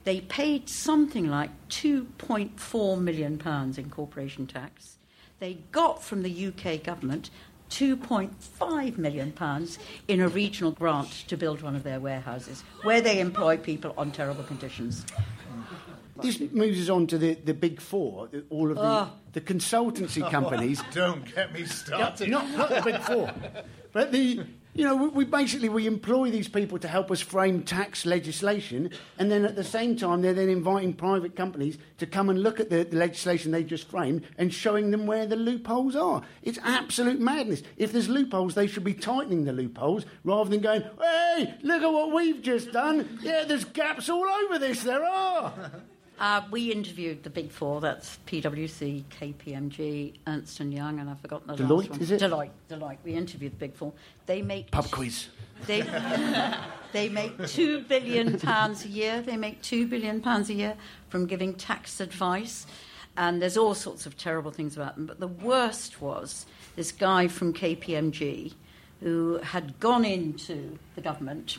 they 0.05 0.21
paid 0.21 0.69
something 0.69 1.27
like 1.29 1.49
2.4 1.69 2.99
million 3.01 3.37
pounds 3.37 3.77
in 3.77 3.89
corporation 3.89 4.47
tax. 4.47 4.97
They 5.39 5.55
got 5.73 6.01
from 6.01 6.23
the 6.23 6.47
UK 6.47 6.81
government 6.81 7.29
2.5 7.71 8.97
million 8.97 9.31
pounds 9.33 9.77
in 10.07 10.21
a 10.21 10.29
regional 10.29 10.71
grant 10.71 11.09
to 11.27 11.35
build 11.35 11.61
one 11.61 11.75
of 11.75 11.83
their 11.83 11.99
warehouses, 11.99 12.63
where 12.83 13.01
they 13.01 13.19
employ 13.19 13.57
people 13.57 13.93
on 13.97 14.11
terrible 14.11 14.43
conditions. 14.43 15.05
This 16.21 16.39
moves 16.53 16.79
us 16.79 16.89
on 16.89 17.07
to 17.07 17.17
the, 17.17 17.33
the 17.33 17.53
big 17.53 17.81
four, 17.81 18.29
all 18.49 18.69
of 18.69 18.77
the, 18.77 18.81
Oh. 18.83 19.09
the 19.33 19.41
consultancy 19.41 20.29
companies. 20.31 20.81
Don't 20.93 21.25
get 21.35 21.51
me 21.51 21.61
No, 21.61 21.65
started. 21.65 22.29
not, 22.29 22.49
not 22.51 22.69
the 22.69 22.81
big 22.81 23.01
four, 23.01 23.29
but 23.91 24.13
the 24.13 24.45
you 24.75 24.83
know 24.83 24.95
we, 24.95 25.23
basically 25.23 25.69
we 25.69 25.87
employ 25.87 26.29
these 26.29 26.47
people 26.47 26.77
to 26.77 26.87
help 26.87 27.09
us 27.09 27.21
frame 27.21 27.63
tax 27.63 28.05
legislation, 28.05 28.91
and 29.17 29.31
then 29.31 29.45
at 29.45 29.55
the 29.55 29.63
same 29.63 29.95
time 29.95 30.21
they're 30.21 30.33
then 30.33 30.49
inviting 30.49 30.93
private 30.93 31.35
companies 31.35 31.77
to 31.97 32.05
come 32.05 32.29
and 32.29 32.43
look 32.43 32.59
at 32.59 32.69
the, 32.69 32.83
the 32.83 32.97
legislation 32.97 33.51
they 33.51 33.63
just 33.63 33.89
framed 33.89 34.23
and 34.37 34.53
showing 34.53 34.91
them 34.91 35.07
where 35.07 35.25
the 35.25 35.35
loopholes 35.35 35.95
are. 35.95 36.21
It's 36.43 36.59
absolute 36.61 37.19
madness. 37.19 37.63
If 37.77 37.93
there's 37.93 38.09
loopholes, 38.09 38.53
they 38.53 38.67
should 38.67 38.83
be 38.83 38.93
tightening 38.93 39.45
the 39.45 39.53
loopholes 39.53 40.05
rather 40.23 40.49
than 40.49 40.59
going, 40.59 40.83
"Hey, 40.99 41.55
look 41.63 41.81
at 41.81 41.91
what 41.91 42.13
we've 42.13 42.41
just 42.41 42.71
done. 42.71 43.19
Yeah, 43.21 43.45
there's 43.45 43.65
gaps 43.65 44.09
all 44.09 44.27
over 44.27 44.59
this. 44.59 44.83
There 44.83 45.03
are." 45.03 45.53
Uh, 46.17 46.41
we 46.49 46.71
interviewed 46.71 47.23
the 47.23 47.29
big 47.29 47.51
four. 47.51 47.81
That's 47.81 48.19
PwC, 48.27 49.03
KPMG, 49.19 50.13
Ernst 50.27 50.59
and 50.61 50.73
Young, 50.73 50.99
and 50.99 51.09
I've 51.09 51.19
forgotten 51.19 51.47
the 51.47 51.55
Deloitte, 51.55 51.77
last 51.77 51.89
one. 51.89 52.01
is 52.01 52.11
it? 52.11 52.21
Deloitte. 52.21 52.49
Deloitte. 52.69 52.97
We 53.03 53.13
interviewed 53.13 53.53
the 53.53 53.57
big 53.57 53.75
four. 53.75 53.91
They 54.25 54.41
make 54.41 54.71
Pub 54.71 54.89
quiz. 54.91 55.27
They, 55.67 55.81
they 56.93 57.09
make 57.09 57.45
two 57.47 57.81
billion 57.81 58.39
pounds 58.39 58.85
a 58.85 58.87
year. 58.87 59.21
They 59.21 59.35
make 59.35 59.61
two 59.61 59.87
billion 59.87 60.21
pounds 60.21 60.49
a 60.49 60.53
year 60.53 60.77
from 61.09 61.25
giving 61.25 61.53
tax 61.53 61.99
advice, 61.99 62.65
and 63.17 63.41
there's 63.41 63.57
all 63.57 63.73
sorts 63.73 64.05
of 64.05 64.17
terrible 64.17 64.51
things 64.51 64.77
about 64.77 64.95
them. 64.95 65.05
But 65.05 65.19
the 65.19 65.27
worst 65.27 66.01
was 66.01 66.45
this 66.77 66.91
guy 66.93 67.27
from 67.27 67.53
KPMG 67.53 68.53
who 69.01 69.39
had 69.43 69.79
gone 69.81 70.05
into 70.05 70.79
the 70.95 71.01
government 71.01 71.57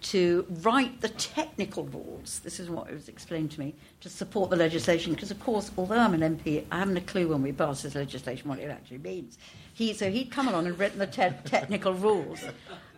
to 0.00 0.46
write 0.62 1.00
the 1.00 1.08
technical 1.08 1.84
rules. 1.84 2.40
This 2.40 2.60
is 2.60 2.70
what 2.70 2.88
it 2.88 2.94
was 2.94 3.08
explained 3.08 3.50
to 3.52 3.60
me 3.60 3.74
to 4.00 4.08
support 4.08 4.50
the 4.50 4.56
legislation. 4.56 5.12
Because 5.12 5.30
of 5.30 5.40
course, 5.40 5.70
although 5.76 5.98
I'm 5.98 6.14
an 6.14 6.38
MP, 6.38 6.64
I 6.70 6.78
haven't 6.78 6.96
a 6.96 7.02
clue 7.02 7.28
when 7.28 7.42
we 7.42 7.52
pass 7.52 7.82
this 7.82 7.94
legislation 7.94 8.48
what 8.48 8.58
it 8.60 8.70
actually 8.70 8.98
means. 8.98 9.38
He, 9.74 9.92
so 9.94 10.10
he'd 10.10 10.30
come 10.30 10.48
along 10.48 10.66
and 10.66 10.78
written 10.78 10.98
the 10.98 11.06
te- 11.06 11.30
technical 11.44 11.94
rules. 11.94 12.44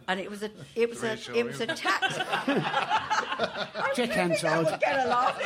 And 0.08 0.18
it 0.18 0.28
was 0.28 0.42
a, 0.42 0.50
it 0.74 0.90
was 0.90 1.04
a, 1.04 1.16
it 1.34 1.46
was 1.46 1.60
a 1.60 1.66
tax. 1.66 2.16
Check 3.94 4.10
Hansard. 4.10 4.80
Get 4.80 5.06
a 5.06 5.08
laugh. 5.08 5.40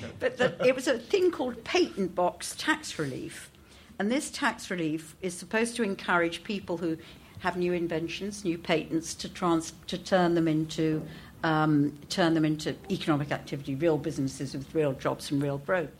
but 0.20 0.38
the, 0.38 0.56
it 0.66 0.74
was 0.74 0.88
a 0.88 0.98
thing 0.98 1.30
called 1.30 1.62
patent 1.64 2.14
box 2.14 2.54
tax 2.56 2.98
relief. 2.98 3.50
And 3.98 4.10
this 4.10 4.30
tax 4.30 4.70
relief 4.70 5.16
is 5.22 5.34
supposed 5.36 5.76
to 5.76 5.82
encourage 5.82 6.44
people 6.44 6.78
who 6.78 6.96
have 7.40 7.56
new 7.56 7.72
inventions, 7.72 8.44
new 8.44 8.58
patents, 8.58 9.14
to, 9.14 9.28
trans- 9.28 9.72
to 9.86 9.98
turn 9.98 10.34
them 10.34 10.48
into 10.48 11.02
um, 11.44 11.98
turn 12.08 12.32
them 12.32 12.44
into 12.46 12.74
economic 12.90 13.30
activity, 13.30 13.74
real 13.74 13.98
businesses 13.98 14.54
with 14.54 14.74
real 14.74 14.94
jobs 14.94 15.30
and 15.30 15.42
real 15.42 15.58
growth. 15.58 15.90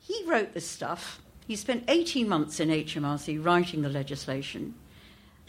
He 0.00 0.24
wrote 0.26 0.52
this 0.52 0.68
stuff. 0.68 1.22
He 1.46 1.54
spent 1.54 1.84
18 1.86 2.28
months 2.28 2.58
in 2.58 2.70
HMRC 2.70 3.42
writing 3.42 3.82
the 3.82 3.88
legislation. 3.88 4.74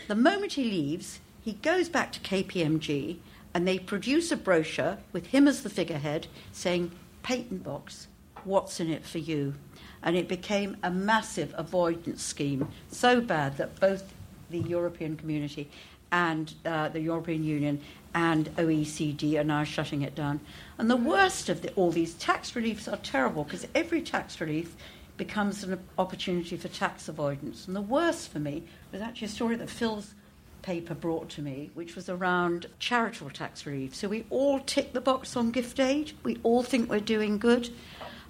The 0.08 0.16
moment 0.16 0.54
he 0.54 0.66
leaves, 0.66 1.20
he 1.42 1.54
goes 1.54 1.90
back 1.90 2.12
to 2.12 2.20
KPMG 2.20 3.18
and 3.54 3.68
they 3.68 3.80
produce 3.80 4.32
a 4.32 4.38
brochure 4.38 5.00
with 5.12 5.28
him 5.28 5.48
as 5.48 5.64
the 5.64 5.70
figurehead 5.70 6.28
saying, 6.52 6.92
Patent 7.24 7.64
box, 7.64 8.08
what's 8.44 8.80
in 8.80 8.92
it 8.92 9.06
for 9.06 9.18
you? 9.18 9.56
And 10.04 10.16
it 10.16 10.28
became 10.28 10.78
a 10.84 10.92
massive 10.92 11.54
avoidance 11.58 12.22
scheme, 12.22 12.68
so 12.92 13.22
bad 13.22 13.58
that 13.58 13.80
both 13.80 14.14
the 14.50 14.60
European 14.60 15.16
community 15.18 15.70
and 16.12 16.54
uh, 16.66 16.90
the 16.90 17.02
European 17.02 17.44
Union 17.44 17.82
and 18.14 18.48
OECD 18.56 19.38
are 19.40 19.44
now 19.44 19.64
shutting 19.64 20.02
it 20.02 20.16
down. 20.16 20.40
And 20.78 20.90
the 20.90 20.96
worst 20.96 21.50
of 21.50 21.62
the, 21.62 21.72
all 21.74 21.92
these 21.92 22.14
tax 22.14 22.56
reliefs 22.56 22.88
are 22.88 22.98
terrible 22.98 23.44
because 23.44 23.68
every 23.76 24.02
tax 24.02 24.40
relief 24.40 24.76
becomes 25.18 25.64
an 25.64 25.80
opportunity 25.98 26.58
for 26.58 26.68
tax 26.68 27.10
avoidance. 27.10 27.68
And 27.68 27.76
the 27.76 27.82
worst 27.82 28.32
for 28.32 28.40
me 28.40 28.64
was 28.92 29.02
actually 29.02 29.28
a 29.28 29.32
story 29.32 29.56
that 29.58 29.70
Phil's 29.70 30.14
paper 30.62 30.96
brought 30.96 31.30
to 31.30 31.42
me, 31.42 31.70
which 31.74 31.96
was 31.96 32.10
around 32.10 32.68
charitable 32.80 33.30
tax 33.30 33.66
relief. 33.66 33.94
So 33.94 34.08
we 34.08 34.26
all 34.30 34.60
tick 34.60 34.94
the 34.94 35.02
box 35.02 35.36
on 35.36 35.52
gift 35.52 35.80
aid, 35.80 36.14
we 36.24 36.38
all 36.44 36.64
think 36.64 36.90
we're 36.90 37.00
doing 37.00 37.38
good. 37.38 37.70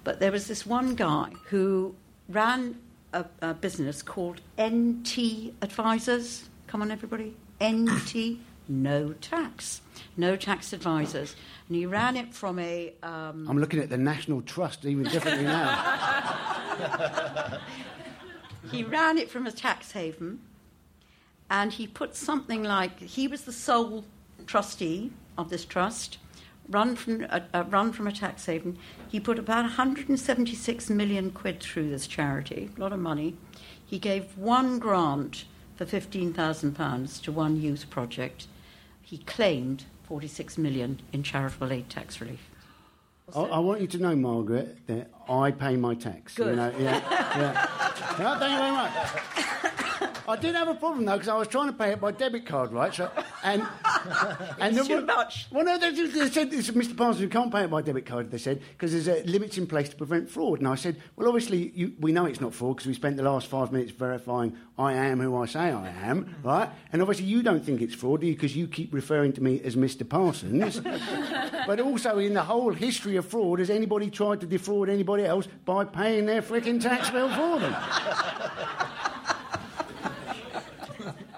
But 0.04 0.20
there 0.20 0.30
was 0.30 0.46
this 0.46 0.66
one 0.66 0.94
guy 0.94 1.30
who 1.46 1.94
ran 2.28 2.78
a, 3.12 3.24
a 3.42 3.54
business 3.54 4.02
called 4.02 4.40
NT 4.60 5.54
Advisors. 5.62 6.48
Come 6.66 6.82
on, 6.82 6.90
everybody. 6.90 7.36
NT, 7.62 8.38
no 8.68 9.12
tax. 9.14 9.80
No 10.16 10.36
tax 10.36 10.72
advisors. 10.72 11.36
And 11.68 11.76
he 11.76 11.86
ran 11.86 12.16
it 12.16 12.34
from 12.34 12.58
a. 12.58 12.92
Um, 13.02 13.46
I'm 13.48 13.58
looking 13.58 13.80
at 13.80 13.90
the 13.90 13.96
National 13.96 14.42
Trust 14.42 14.84
even 14.84 15.04
differently 15.04 15.44
now. 15.44 15.70
he 18.70 18.82
ran 18.82 19.18
it 19.18 19.30
from 19.30 19.46
a 19.46 19.52
tax 19.52 19.92
haven 19.92 20.40
and 21.50 21.72
he 21.72 21.86
put 21.86 22.16
something 22.16 22.62
like 22.62 22.98
he 23.00 23.28
was 23.28 23.42
the 23.42 23.52
sole 23.52 24.04
trustee 24.46 25.12
of 25.38 25.50
this 25.50 25.64
trust 25.64 26.18
run 26.68 26.96
from 26.96 27.24
a, 27.24 27.42
uh, 27.54 27.64
run 27.68 27.92
from 27.92 28.06
a 28.06 28.12
tax 28.12 28.46
haven 28.46 28.78
he 29.08 29.20
put 29.20 29.38
about 29.38 29.64
176 29.64 30.90
million 30.90 31.30
quid 31.30 31.60
through 31.60 31.88
this 31.90 32.06
charity 32.06 32.70
a 32.76 32.80
lot 32.80 32.92
of 32.92 32.98
money 32.98 33.36
he 33.84 33.98
gave 33.98 34.36
one 34.36 34.78
grant 34.78 35.44
for 35.76 35.84
15,000 35.84 36.74
pounds 36.74 37.20
to 37.20 37.30
one 37.30 37.60
youth 37.60 37.88
project 37.90 38.46
he 39.02 39.18
claimed 39.18 39.84
46 40.04 40.58
million 40.58 41.00
in 41.12 41.22
charitable 41.22 41.72
aid 41.72 41.88
tax 41.88 42.20
relief 42.20 42.50
I, 43.34 43.40
I 43.40 43.58
want 43.58 43.80
you 43.80 43.88
to 43.88 43.98
know, 43.98 44.14
Margaret, 44.14 44.86
that 44.86 45.10
I 45.28 45.50
pay 45.50 45.76
my 45.76 45.94
tax. 45.94 46.38
You 46.38 46.44
Good. 46.44 46.56
know, 46.56 46.72
yeah, 46.78 47.00
yeah. 47.36 47.66
No, 48.18 48.38
thank 48.38 48.52
you 48.52 48.58
very 48.58 48.70
much. 48.70 49.55
I 50.28 50.36
did 50.36 50.54
have 50.54 50.68
a 50.68 50.74
problem 50.74 51.04
though 51.04 51.12
because 51.12 51.28
I 51.28 51.36
was 51.36 51.48
trying 51.48 51.68
to 51.68 51.72
pay 51.72 51.92
it 51.92 52.00
by 52.00 52.10
debit 52.10 52.46
card, 52.46 52.72
right? 52.72 52.92
So 52.92 53.10
and 53.44 53.62
and 54.60 54.76
It's 54.76 54.88
too 54.88 55.02
much. 55.02 55.46
Well, 55.50 55.64
no, 55.64 55.78
they, 55.78 55.90
they 55.90 56.30
said 56.30 56.50
Mr. 56.50 56.96
Parsons, 56.96 57.20
you 57.20 57.28
can't 57.28 57.52
pay 57.52 57.64
it 57.64 57.70
by 57.70 57.82
debit 57.82 58.06
card. 58.06 58.30
They 58.30 58.38
said 58.38 58.60
because 58.72 58.92
there's 58.92 59.08
uh, 59.08 59.22
limits 59.24 59.58
in 59.58 59.66
place 59.66 59.88
to 59.90 59.96
prevent 59.96 60.28
fraud. 60.28 60.58
And 60.58 60.68
I 60.68 60.74
said, 60.74 61.00
well, 61.14 61.28
obviously 61.28 61.70
you, 61.74 61.92
we 62.00 62.12
know 62.12 62.26
it's 62.26 62.40
not 62.40 62.54
fraud 62.54 62.76
because 62.76 62.88
we 62.88 62.94
spent 62.94 63.16
the 63.16 63.22
last 63.22 63.46
five 63.46 63.72
minutes 63.72 63.92
verifying 63.92 64.56
I 64.78 64.94
am 64.94 65.20
who 65.20 65.36
I 65.36 65.46
say 65.46 65.60
I 65.60 65.88
am, 65.88 66.34
right? 66.42 66.68
And 66.92 67.00
obviously 67.00 67.26
you 67.26 67.42
don't 67.42 67.64
think 67.64 67.80
it's 67.80 67.94
fraud 67.94 68.20
because 68.20 68.56
you 68.56 68.66
keep 68.66 68.92
referring 68.92 69.32
to 69.34 69.42
me 69.42 69.60
as 69.62 69.76
Mr. 69.76 70.08
Parsons. 70.08 70.80
but 71.66 71.80
also 71.80 72.18
in 72.18 72.34
the 72.34 72.42
whole 72.42 72.72
history 72.72 73.16
of 73.16 73.26
fraud, 73.26 73.60
has 73.60 73.70
anybody 73.70 74.10
tried 74.10 74.40
to 74.40 74.46
defraud 74.46 74.88
anybody 74.88 75.24
else 75.24 75.46
by 75.64 75.84
paying 75.84 76.26
their 76.26 76.42
frickin' 76.42 76.80
tax 76.80 77.10
bill 77.10 77.28
for 77.28 77.60
them? 77.60 77.74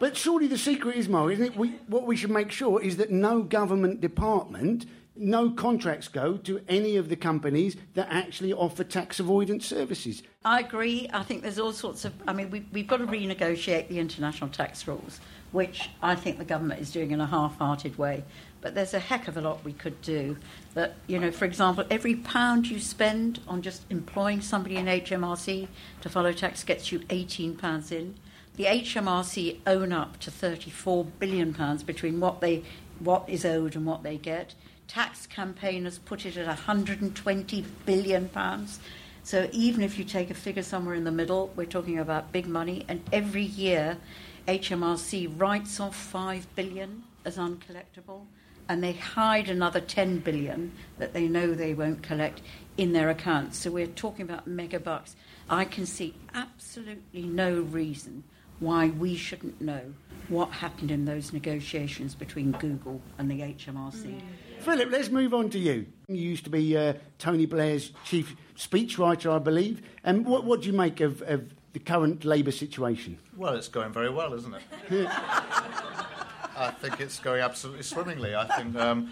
But 0.00 0.17
surely 0.17 0.47
the 0.47 0.59
secret 0.59 0.97
is, 0.97 1.09
Mo, 1.09 1.28
isn't 1.28 1.45
it? 1.45 1.57
We, 1.57 1.71
what 1.88 2.07
we 2.07 2.17
should 2.17 2.31
make 2.31 2.52
sure 2.52 2.81
is 2.81 2.99
that 2.99 3.11
no 3.11 3.43
government 3.43 4.00
department, 4.00 4.87
no 5.17 5.50
contracts 5.50 6.07
go 6.07 6.37
to 6.37 6.61
any 6.69 6.97
of 6.97 7.09
the 7.09 7.17
companies 7.17 7.76
that 7.95 8.07
actually 8.09 8.52
offer 8.52 8.85
tax 8.85 9.19
avoidance 9.19 9.67
services. 9.67 10.23
I 10.45 10.61
agree. 10.61 11.09
I 11.12 11.25
think 11.25 11.43
there's 11.43 11.59
all 11.59 11.73
sorts 11.73 12.05
of. 12.05 12.14
I 12.28 12.33
mean, 12.33 12.50
we, 12.50 12.64
we've 12.73 12.87
got 12.87 12.99
to 12.99 13.07
renegotiate 13.07 13.88
the 13.88 13.99
international 13.99 14.50
tax 14.50 14.87
rules, 14.87 15.21
which 15.50 15.90
I 16.00 16.14
think 16.14 16.38
the 16.38 16.45
government 16.45 16.81
is 16.81 16.93
doing 16.93 17.11
in 17.11 17.21
a 17.21 17.26
half-hearted 17.26 17.99
way. 17.99 18.25
But 18.61 18.75
there's 18.75 18.95
a 18.95 19.00
heck 19.00 19.26
of 19.26 19.37
a 19.37 19.40
lot 19.40 19.64
we 19.64 19.73
could 19.73 20.00
do. 20.02 20.37
That 20.75 20.95
you 21.09 21.19
know, 21.19 21.33
for 21.33 21.45
example, 21.45 21.85
every 21.90 22.14
pound 22.14 22.69
you 22.69 22.78
spend 22.78 23.40
on 23.49 23.62
just 23.62 23.83
employing 23.90 24.40
somebody 24.40 24.76
in 24.76 24.87
HMRC 24.87 25.67
to 26.02 26.09
follow 26.09 26.33
tax 26.33 26.62
gets 26.62 26.93
you 26.93 27.02
18 27.11 27.57
pounds 27.57 27.90
in. 27.90 28.14
The 28.58 28.64
HMRC 28.64 29.58
own 29.68 29.92
up 29.92 30.18
to 30.18 30.32
34 30.32 31.04
billion 31.04 31.54
pounds 31.54 31.84
between 31.84 32.18
what 32.18 32.40
they 32.40 32.64
what 32.98 33.28
is 33.28 33.44
owed 33.44 33.76
and 33.76 33.86
what 33.86 34.02
they 34.02 34.16
get. 34.16 34.56
Tax 34.88 35.28
campaigners 35.28 36.00
put 36.00 36.26
it 36.26 36.36
at 36.36 36.48
120 36.48 37.64
billion 37.86 38.28
pounds. 38.28 38.80
So 39.22 39.48
even 39.52 39.84
if 39.84 39.96
you 39.96 40.04
take 40.04 40.28
a 40.28 40.34
figure 40.34 40.64
somewhere 40.64 40.96
in 40.96 41.04
the 41.04 41.12
middle, 41.12 41.52
we're 41.54 41.66
talking 41.66 42.00
about 42.00 42.32
big 42.32 42.48
money, 42.48 42.84
and 42.88 43.00
every 43.12 43.44
year 43.44 43.96
HMRC 44.48 45.40
writes 45.40 45.78
off 45.78 45.94
5 45.94 46.56
billion 46.56 47.04
as 47.24 47.36
uncollectible 47.36 48.22
and 48.68 48.82
they 48.82 48.92
hide 48.92 49.48
another 49.48 49.80
10 49.80 50.18
billion 50.18 50.72
that 50.98 51.14
they 51.14 51.28
know 51.28 51.54
they 51.54 51.74
won't 51.74 52.02
collect 52.02 52.42
in 52.76 52.92
their 52.92 53.08
accounts. 53.08 53.56
So 53.56 53.70
we're 53.70 53.86
talking 53.86 54.22
about 54.22 54.48
mega 54.48 54.80
bucks. 54.80 55.14
I 55.48 55.64
can 55.64 55.86
see 55.86 56.14
absolutely 56.34 57.22
no 57.22 57.60
reason 57.60 58.24
why 58.60 58.88
we 58.88 59.14
shouldn't 59.16 59.60
know 59.60 59.80
what 60.28 60.50
happened 60.50 60.90
in 60.90 61.04
those 61.04 61.32
negotiations 61.32 62.14
between 62.14 62.52
Google 62.52 63.00
and 63.18 63.30
the 63.30 63.40
HMRC. 63.40 64.20
Philip, 64.60 64.90
let's 64.90 65.08
move 65.08 65.32
on 65.32 65.48
to 65.50 65.58
you. 65.58 65.86
You 66.08 66.16
used 66.16 66.44
to 66.44 66.50
be 66.50 66.76
uh, 66.76 66.94
Tony 67.18 67.46
Blair's 67.46 67.92
chief 68.04 68.36
speechwriter, 68.56 69.32
I 69.34 69.38
believe. 69.38 69.82
And 70.04 70.26
what, 70.26 70.44
what 70.44 70.62
do 70.62 70.66
you 70.66 70.72
make 70.74 71.00
of, 71.00 71.22
of 71.22 71.50
the 71.72 71.78
current 71.78 72.24
Labour 72.24 72.50
situation? 72.50 73.18
Well, 73.36 73.54
it's 73.54 73.68
going 73.68 73.92
very 73.92 74.10
well, 74.10 74.34
isn't 74.34 74.54
it? 74.54 74.62
I 76.58 76.72
think 76.80 77.00
it's 77.00 77.20
going 77.20 77.40
absolutely 77.40 77.84
swimmingly. 77.84 78.34
I 78.34 78.46
think 78.56 78.76
um, 78.76 79.10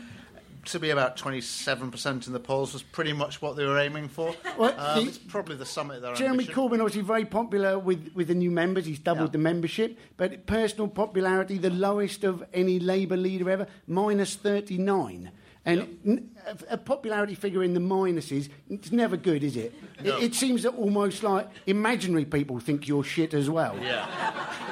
to 0.66 0.80
be 0.80 0.90
about 0.90 1.16
27% 1.16 2.26
in 2.26 2.32
the 2.32 2.40
polls 2.40 2.72
was 2.72 2.82
pretty 2.82 3.12
much 3.12 3.40
what 3.42 3.56
they 3.56 3.64
were 3.64 3.78
aiming 3.78 4.08
for. 4.08 4.34
Well, 4.58 4.74
um, 4.78 5.02
the- 5.04 5.08
it's 5.08 5.18
probably 5.18 5.56
the 5.56 5.66
summit 5.66 6.02
their 6.02 6.14
Jeremy 6.14 6.44
ambition. 6.44 6.54
Corbyn, 6.54 6.74
obviously 6.80 7.02
very 7.02 7.24
popular 7.24 7.78
with, 7.78 8.10
with 8.14 8.28
the 8.28 8.34
new 8.34 8.50
members. 8.50 8.86
He's 8.86 8.98
doubled 8.98 9.28
Yeah. 9.28 9.32
the 9.32 9.38
membership. 9.38 9.98
But 10.16 10.46
personal 10.46 10.88
popularity, 10.88 11.58
the 11.58 11.70
lowest 11.70 12.24
of 12.24 12.44
any 12.54 12.78
Labour 12.78 13.16
leader 13.16 13.50
ever, 13.50 13.66
minus 13.86 14.34
39. 14.36 15.30
And 15.64 15.98
n- 16.06 16.30
a, 16.46 16.74
a 16.74 16.78
popularity 16.78 17.34
figure 17.34 17.64
in 17.64 17.74
the 17.74 17.80
minuses, 17.80 18.48
it's 18.70 18.92
never 18.92 19.16
good, 19.16 19.42
is 19.42 19.56
it? 19.56 19.74
No. 20.04 20.16
it? 20.18 20.22
It 20.24 20.34
seems 20.34 20.62
that 20.62 20.70
almost 20.76 21.22
like 21.24 21.48
imaginary 21.66 22.24
people 22.24 22.60
think 22.60 22.86
you're 22.86 23.02
shit 23.02 23.34
as 23.34 23.50
well. 23.50 23.76
Yeah, 23.82 24.06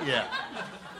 yeah. 0.07 0.27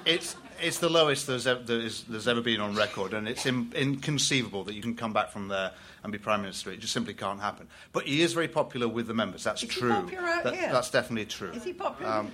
It's 0.05 0.35
it's 0.65 0.79
the 0.79 0.89
lowest 0.89 1.27
there's 1.27 1.47
ever, 1.47 1.63
there's, 1.63 2.03
there's 2.05 2.27
ever 2.27 2.41
been 2.41 2.61
on 2.61 2.75
record, 2.75 3.13
and 3.15 3.29
it's 3.29 3.47
in, 3.47 3.71
inconceivable 3.75 4.65
that 4.65 4.75
you 4.75 4.83
can 4.83 4.95
come 4.97 5.13
back 5.13 5.31
from 5.31 5.49
there 5.49 5.73
and 6.03 6.11
be 6.13 6.19
prime 6.19 6.41
minister. 6.43 6.71
It 6.71 6.81
just 6.81 6.93
simply 6.93 7.15
can't 7.15 7.41
happen. 7.41 7.69
But 7.93 8.05
he 8.05 8.23
is 8.23 8.33
very 8.33 8.49
popular 8.49 8.89
with 8.89 9.07
the 9.07 9.15
members. 9.15 9.45
That's 9.45 9.63
Is 9.63 9.71
he 9.73 9.81
true. 9.81 9.91
popular 9.93 10.27
out 10.29 10.45
That- 10.45 10.55
here? 10.55 10.73
That's 10.73 10.91
definitely 10.91 11.27
true. 11.27 11.51
Is 11.51 11.65
he 11.65 11.73
popular? 11.73 12.11
Um, 12.11 12.33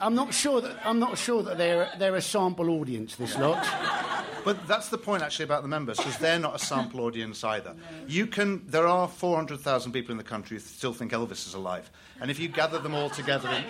I'm 0.00 0.14
not 0.14 0.34
sure 0.34 0.60
that 0.62 0.76
I'm 0.84 0.98
not 0.98 1.16
sure 1.16 1.42
that 1.44 1.58
they're 1.58 1.88
they're 1.98 2.16
a 2.16 2.20
sample 2.22 2.70
audience. 2.70 3.14
This 3.16 3.38
lot. 3.38 3.64
But 4.44 4.66
that's 4.66 4.88
the 4.88 4.98
point 4.98 5.22
actually 5.22 5.44
about 5.44 5.62
the 5.62 5.68
members, 5.68 5.96
because 5.98 6.18
they're 6.18 6.38
not 6.40 6.54
a 6.56 6.58
sample 6.58 7.00
audience 7.00 7.44
either. 7.44 7.74
You 8.08 8.26
can. 8.26 8.66
There 8.66 8.86
are 8.86 9.06
400,000 9.06 9.92
people 9.92 10.10
in 10.12 10.18
the 10.18 10.24
country 10.24 10.56
who 10.56 10.60
still 10.60 10.92
think 10.92 11.12
Elvis 11.12 11.46
is 11.46 11.54
alive, 11.54 11.90
and 12.20 12.30
if 12.30 12.38
you 12.40 12.48
gather 12.48 12.78
them 12.80 12.94
all 12.94 13.10
together, 13.10 13.48
in, 13.50 13.64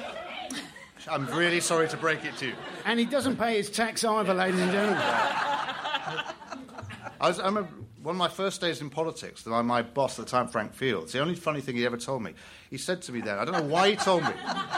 I'm 1.08 1.26
really 1.26 1.60
sorry 1.60 1.88
to 1.88 1.96
break 1.96 2.24
it 2.24 2.36
to 2.38 2.46
you. 2.46 2.54
And 2.84 2.98
he 2.98 3.06
doesn't 3.06 3.36
pay 3.36 3.56
his 3.56 3.70
tax 3.70 4.04
either, 4.04 4.34
ladies 4.34 4.60
and 4.60 4.72
gentlemen. 4.72 5.00
I, 7.20 7.28
was, 7.28 7.38
I 7.40 7.46
remember 7.46 7.70
one 8.06 8.14
of 8.14 8.18
my 8.18 8.28
first 8.28 8.60
days 8.60 8.80
in 8.80 8.88
politics, 8.88 9.44
my, 9.46 9.62
my 9.62 9.82
boss 9.82 10.16
at 10.16 10.26
the 10.26 10.30
time, 10.30 10.46
Frank 10.46 10.72
Fields, 10.72 11.10
the 11.10 11.18
only 11.18 11.34
funny 11.34 11.60
thing 11.60 11.74
he 11.74 11.84
ever 11.84 11.96
told 11.96 12.22
me, 12.22 12.34
he 12.70 12.78
said 12.78 13.02
to 13.02 13.12
me 13.12 13.20
then, 13.20 13.36
I 13.36 13.44
don't 13.44 13.54
know 13.54 13.64
why 13.64 13.90
he 13.90 13.96
told 13.96 14.22
me, 14.22 14.30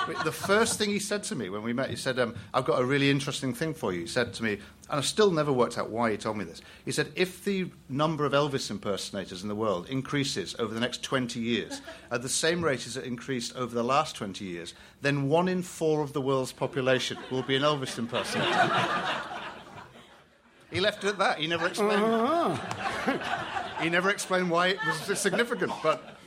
but 0.06 0.24
the 0.24 0.32
first 0.32 0.78
thing 0.78 0.88
he 0.88 0.98
said 0.98 1.24
to 1.24 1.36
me 1.36 1.50
when 1.50 1.62
we 1.62 1.74
met, 1.74 1.90
he 1.90 1.96
said, 1.96 2.18
um, 2.18 2.34
I've 2.54 2.64
got 2.64 2.80
a 2.80 2.84
really 2.86 3.10
interesting 3.10 3.52
thing 3.52 3.74
for 3.74 3.92
you. 3.92 4.00
He 4.00 4.06
said 4.06 4.32
to 4.32 4.42
me, 4.42 4.52
and 4.52 4.60
I've 4.98 5.04
still 5.04 5.30
never 5.30 5.52
worked 5.52 5.76
out 5.76 5.90
why 5.90 6.10
he 6.10 6.16
told 6.16 6.38
me 6.38 6.46
this. 6.46 6.62
He 6.86 6.90
said, 6.90 7.12
if 7.16 7.44
the 7.44 7.70
number 7.90 8.24
of 8.24 8.32
Elvis 8.32 8.70
impersonators 8.70 9.42
in 9.42 9.48
the 9.50 9.54
world 9.54 9.90
increases 9.90 10.56
over 10.58 10.72
the 10.72 10.80
next 10.80 11.02
20 11.02 11.38
years 11.38 11.82
at 12.10 12.22
the 12.22 12.30
same 12.30 12.64
rate 12.64 12.86
as 12.86 12.96
it 12.96 13.04
increased 13.04 13.54
over 13.56 13.74
the 13.74 13.84
last 13.84 14.16
20 14.16 14.42
years, 14.42 14.72
then 15.02 15.28
one 15.28 15.48
in 15.48 15.60
four 15.60 16.00
of 16.00 16.14
the 16.14 16.22
world's 16.22 16.52
population 16.52 17.18
will 17.30 17.42
be 17.42 17.56
an 17.56 17.62
Elvis 17.62 17.98
impersonator. 17.98 18.70
He 20.70 20.80
left 20.80 21.04
it 21.04 21.08
at 21.08 21.18
that. 21.18 21.38
He 21.38 21.46
never 21.46 21.66
explained. 21.66 22.60
he 23.80 23.88
never 23.88 24.10
explained 24.10 24.50
why 24.50 24.68
it 24.68 24.78
was 24.86 25.18
significant, 25.18 25.72
but, 25.82 26.18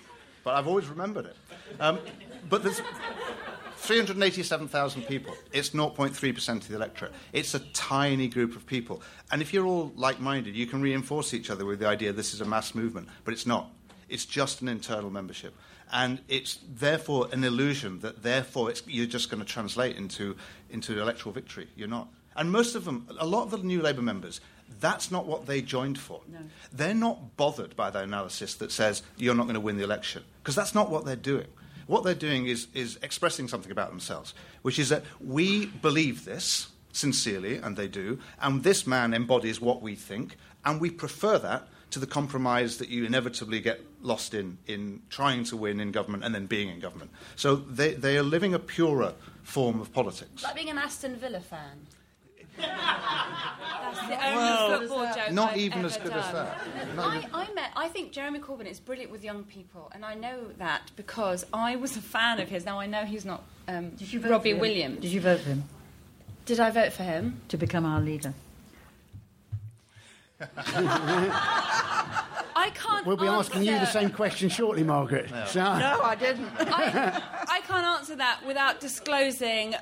but 0.43 0.56
I've 0.56 0.67
always 0.67 0.88
remembered 0.88 1.25
it. 1.25 1.36
Um, 1.80 1.99
but 2.49 2.63
there's 2.63 2.82
387,000 3.77 5.04
people. 5.04 5.34
It's 5.51 5.71
0.3% 5.71 6.49
of 6.49 6.67
the 6.67 6.75
electorate. 6.75 7.13
It's 7.34 7.54
a 7.56 7.60
tiny 7.60 8.27
group 8.27 8.56
of 8.56 8.65
people. 8.65 9.01
And 9.32 9.41
if 9.41 9.54
you're 9.54 9.65
all 9.65 9.91
like 9.95 10.19
minded, 10.19 10.56
you 10.56 10.67
can 10.67 10.82
reinforce 10.82 11.34
each 11.34 11.49
other 11.49 11.65
with 11.65 11.80
the 11.80 11.88
idea 11.88 12.13
this 12.13 12.34
is 12.34 12.41
a 12.41 12.45
mass 12.45 12.75
movement, 12.75 13.10
but 13.25 13.34
it's 13.34 13.45
not. 13.45 13.71
It's 14.08 14.25
just 14.25 14.62
an 14.62 14.67
internal 14.67 15.10
membership. 15.10 15.56
And 15.91 16.19
it's 16.27 16.60
therefore 16.73 17.27
an 17.32 17.43
illusion 17.43 17.99
that 17.99 18.23
therefore 18.23 18.69
it's, 18.69 18.84
you're 18.88 19.06
just 19.06 19.30
going 19.30 19.43
to 19.43 19.51
translate 19.51 19.97
into, 19.97 20.36
into 20.69 21.01
electoral 21.01 21.34
victory. 21.34 21.67
You're 21.75 21.88
not. 21.88 22.08
And 22.41 22.51
most 22.51 22.73
of 22.73 22.86
them, 22.86 23.06
a 23.19 23.25
lot 23.27 23.43
of 23.43 23.51
the 23.51 23.60
new 23.60 23.84
Labour 23.84 24.01
members, 24.01 24.41
that's 24.80 25.12
not 25.12 25.27
what 25.27 25.45
they 25.45 25.62
joined 25.62 25.99
for. 25.99 26.21
No. 26.27 26.39
They're 26.73 26.95
not 26.95 27.38
bothered 27.38 27.75
by 27.75 27.91
the 27.91 27.99
analysis 27.99 28.56
that 28.56 28.71
says 28.71 29.04
you're 29.15 29.36
not 29.36 29.43
going 29.43 29.54
to 29.54 29.60
win 29.60 29.77
the 29.77 29.84
election, 29.84 30.23
because 30.41 30.56
that's 30.56 30.73
not 30.73 30.89
what 30.89 31.06
they're 31.06 31.15
doing. 31.15 31.45
What 31.86 32.04
they're 32.04 32.15
doing 32.15 32.47
is, 32.47 32.65
is 32.73 32.97
expressing 33.04 33.47
something 33.47 33.71
about 33.71 33.91
themselves, 33.91 34.34
which 34.63 34.80
is 34.80 34.89
that 34.89 35.04
we 35.19 35.67
believe 35.67 36.25
this 36.25 36.69
sincerely, 36.91 37.58
and 37.58 37.77
they 37.77 37.88
do, 37.88 38.17
and 38.41 38.63
this 38.63 38.88
man 38.88 39.13
embodies 39.13 39.62
what 39.62 39.84
we 39.84 39.93
think, 39.93 40.36
and 40.65 40.82
we 40.82 40.89
prefer 40.89 41.38
that 41.38 41.67
to 41.91 41.99
the 41.99 42.08
compromise 42.08 42.77
that 42.80 42.89
you 42.89 43.06
inevitably 43.06 43.60
get 43.60 43.82
lost 44.01 44.34
in, 44.34 44.58
in 44.65 45.04
trying 45.12 45.43
to 45.43 45.56
win 45.56 45.80
in 45.80 45.91
government 45.91 46.23
and 46.23 46.34
then 46.34 46.47
being 46.47 46.69
in 46.69 46.80
government. 46.80 47.12
So 47.36 47.56
they, 47.56 47.93
they 47.93 48.17
are 48.17 48.23
living 48.23 48.56
a 48.56 48.60
purer 48.60 49.13
form 49.43 49.80
of 49.80 49.93
politics. 49.93 50.41
Like 50.41 50.56
being 50.56 50.71
an 50.71 50.80
Aston 50.80 51.17
Villa 51.17 51.39
fan. 51.39 51.86
That's 52.62 54.08
the 54.08 54.28
only 54.28 54.80
football 54.88 55.06
joke 55.13 55.32
Not 55.32 55.52
I've 55.52 55.58
even 55.58 55.86
as 55.86 55.97
good 55.97 56.10
done. 56.12 56.19
as 56.19 56.32
that. 56.34 56.95
Not 56.95 57.08
I, 57.13 57.17
even- 57.17 57.30
I 57.34 57.54
met. 57.54 57.71
I 57.76 57.88
think 57.89 58.12
Jeremy 58.12 58.39
Corbyn 58.39 58.65
is 58.65 58.80
brilliant 58.80 59.12
with 59.12 59.24
young 59.24 59.43
people, 59.43 59.91
and 59.93 60.06
I 60.06 60.13
know 60.15 60.47
that 60.58 60.91
because 60.95 61.45
I 61.54 61.76
was 61.76 61.97
a 61.97 62.02
fan 62.02 62.39
of 62.39 62.50
his. 62.50 62.65
Now 62.65 62.80
I 62.80 62.86
know 62.88 63.04
he's 63.06 63.26
not 63.26 63.43
um, 63.67 63.89
Did 63.91 64.12
you 64.13 64.19
vote 64.19 64.32
Robbie 64.32 64.54
for? 64.54 64.60
Williams. 64.60 65.00
Did 65.02 65.12
you 65.12 65.21
vote 65.21 65.39
for 65.41 65.50
him 65.50 65.63
Did 66.45 66.60
I 66.60 66.69
vote 66.71 66.93
for 66.93 67.04
him? 67.04 67.41
to 67.50 67.58
become 67.58 67.86
our 67.86 68.00
leader? 68.02 68.34
I 70.74 72.71
can't. 72.74 73.06
We'll 73.06 73.17
be 73.17 73.28
asking 73.28 73.63
you 73.63 73.71
the 73.74 73.86
same 73.86 74.10
question 74.12 74.50
shortly, 74.50 74.84
Margaret. 74.84 75.30
So, 75.47 75.62
I 75.62 76.15
didn't. 76.19 76.50
I, 76.60 77.21
I 77.47 77.60
can't 77.62 77.86
answer 77.86 78.15
that 78.15 78.41
without 78.45 78.80
disclosing 78.80 79.76
uh, 79.76 79.80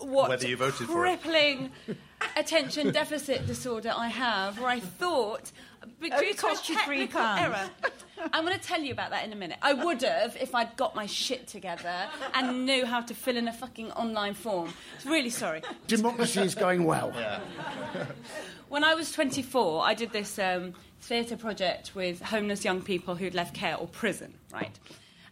what 0.00 0.28
Whether 0.28 0.48
you 0.48 0.56
voted 0.56 0.86
for 0.88 1.06
it. 1.06 1.20
Crippling 2.32 2.44
attention 2.44 2.92
deficit 2.92 3.46
disorder 3.46 3.92
I 3.96 4.08
have, 4.08 4.58
where 4.58 4.68
I 4.68 4.80
thought, 4.80 5.52
but 6.00 6.10
due 6.18 6.18
to 6.18 6.30
a 6.30 6.34
cost 6.34 6.68
you 6.68 6.78
three 6.78 7.06
pounds. 7.06 7.40
error. 7.40 7.70
I'm 8.32 8.44
going 8.44 8.58
to 8.58 8.62
tell 8.62 8.80
you 8.80 8.92
about 8.92 9.10
that 9.10 9.24
in 9.24 9.32
a 9.32 9.36
minute. 9.36 9.58
I 9.62 9.72
would 9.72 10.02
have 10.02 10.36
if 10.36 10.54
I'd 10.54 10.76
got 10.76 10.94
my 10.94 11.06
shit 11.06 11.46
together 11.46 12.08
and 12.34 12.66
knew 12.66 12.84
how 12.84 13.00
to 13.00 13.14
fill 13.14 13.36
in 13.36 13.48
a 13.48 13.52
fucking 13.52 13.92
online 13.92 14.34
form. 14.34 14.72
Really 15.06 15.30
sorry. 15.30 15.62
democracy 15.86 16.40
is 16.40 16.54
going 16.54 16.84
well. 16.84 17.12
Yeah. 17.14 17.40
When 18.68 18.84
I 18.84 18.94
was 18.94 19.10
24, 19.12 19.84
I 19.84 19.94
did 19.94 20.12
this 20.12 20.38
um, 20.38 20.74
theatre 21.00 21.36
project 21.36 21.94
with 21.94 22.20
homeless 22.20 22.64
young 22.64 22.82
people 22.82 23.14
who'd 23.16 23.34
left 23.34 23.54
care 23.54 23.76
or 23.76 23.88
prison, 23.88 24.34
right? 24.52 24.78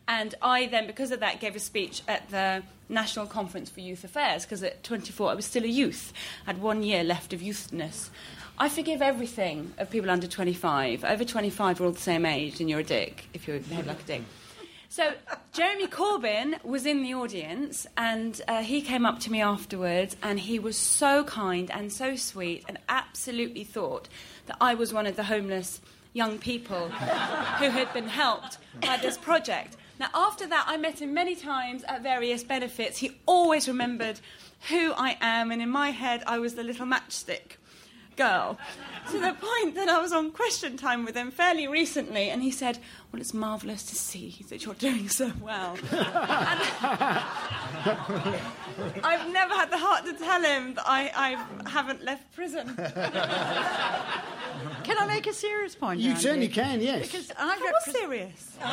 And 0.09 0.35
I 0.41 0.67
then, 0.67 0.87
because 0.87 1.11
of 1.11 1.21
that, 1.21 1.39
gave 1.39 1.55
a 1.55 1.61
speech 1.61 2.03
at 2.09 2.29
the 2.31 2.63
National 2.89 3.27
Conference 3.27 3.69
for 3.69 3.81
Youth 3.81 4.05
Affairs, 4.05 4.45
because 4.45 4.63
at 4.63 4.83
24 4.83 5.31
I 5.31 5.35
was 5.35 5.45
still 5.45 5.65
a 5.65 5.69
youth, 5.69 6.15
I 6.47 6.53
had 6.53 6.63
one 6.63 6.83
year 6.83 7.05
left 7.05 7.35
of 7.35 7.43
youthness. 7.43 8.09
I 8.59 8.71
forgive 8.71 9.03
everything 9.03 9.75
of 9.79 9.91
people 9.91 10.11
under 10.11 10.27
25. 10.27 11.05
Over 11.05 11.25
25, 11.25 11.79
we're 11.79 11.87
all 11.87 11.93
the 11.93 12.01
same 12.01 12.25
age, 12.25 12.59
and 12.61 12.69
you're 12.71 12.81
a 12.81 12.85
dick 12.85 13.29
if 13.35 13.47
you 13.47 13.59
behave 13.61 13.87
like 13.87 14.01
a 14.01 14.05
dick. 14.05 14.23
So 14.89 15.13
Jeremy 15.53 15.87
Corbyn 15.87 16.65
was 16.65 16.87
in 16.87 17.03
the 17.03 17.13
audience, 17.13 17.87
and 17.99 18.41
uh, 18.49 18.63
he 18.63 18.81
came 18.81 19.05
up 19.05 19.21
to 19.21 19.31
me 19.31 19.43
afterwards, 19.43 20.17
and 20.23 20.41
he 20.41 20.59
was 20.59 20.79
so 20.79 21.23
kind 21.25 21.71
and 21.71 21.93
so 21.93 22.17
sweet, 22.17 22.65
and 22.67 22.79
absolutely 22.89 23.65
thought 23.65 24.09
that 24.47 24.57
I 24.61 24.75
was 24.75 24.95
one 24.95 25.07
of 25.07 25.17
the 25.17 25.25
homeless 25.25 25.83
young 26.15 26.39
people 26.39 26.89
who 26.89 27.69
had 27.69 27.93
been 27.93 28.09
helped 28.09 28.57
by 28.81 28.97
this 28.97 29.19
project. 29.19 29.77
Now, 29.99 30.09
after 30.15 30.47
that, 30.47 30.65
I 30.67 30.77
met 30.77 31.01
him 31.01 31.13
many 31.13 31.35
times 31.35 31.85
at 31.85 32.03
various 32.03 32.45
benefits. 32.45 32.99
He 32.99 33.19
always 33.27 33.67
remembered 33.67 34.21
who 34.69 34.93
I 34.93 35.17
am, 35.21 35.51
and 35.51 35.61
in 35.61 35.71
my 35.71 35.91
head, 35.91 36.23
I 36.27 36.39
was 36.39 36.55
the 36.55 36.63
little 36.63 36.87
matchstick 36.87 37.57
girl. 38.19 38.59
To 39.11 39.19
the 39.19 39.33
point 39.33 39.77
that 39.77 39.89
I 39.89 40.03
was 40.03 40.13
on 40.13 40.33
question 40.33 40.77
time 40.77 41.07
with 41.07 41.15
him 41.15 41.31
fairly 41.31 41.67
recently, 41.67 42.29
and 42.29 42.43
he 42.43 42.51
said, 42.51 42.79
Well, 43.11 43.23
it's 43.23 43.33
marvellous 43.33 43.85
to 43.85 43.95
see 43.95 44.45
that 44.51 44.65
you're 44.65 44.75
doing 44.75 45.09
so 45.09 45.33
well. 45.41 45.79
I've 49.03 49.33
never 49.33 49.55
had 49.55 49.71
the 49.71 49.79
heart 49.79 50.05
to 50.05 50.13
tell 50.15 50.43
him 50.43 50.75
that 50.75 50.85
I, 50.87 51.11
I 51.15 51.69
haven't 51.71 52.05
left 52.05 52.35
prison. 52.35 52.69
Can 54.89 54.99
I 54.99 55.07
make 55.07 55.27
a 55.27 55.35
serious 55.35 55.75
point? 55.75 56.01
You 56.01 56.11
Andy? 56.11 56.23
certainly 56.23 56.49
can, 56.49 56.81
yes. 56.81 57.03
Because 57.07 57.31
I 57.39 57.43
I 57.43 57.59
was 57.59 57.73
represent. 57.87 57.97
serious. 57.97 58.57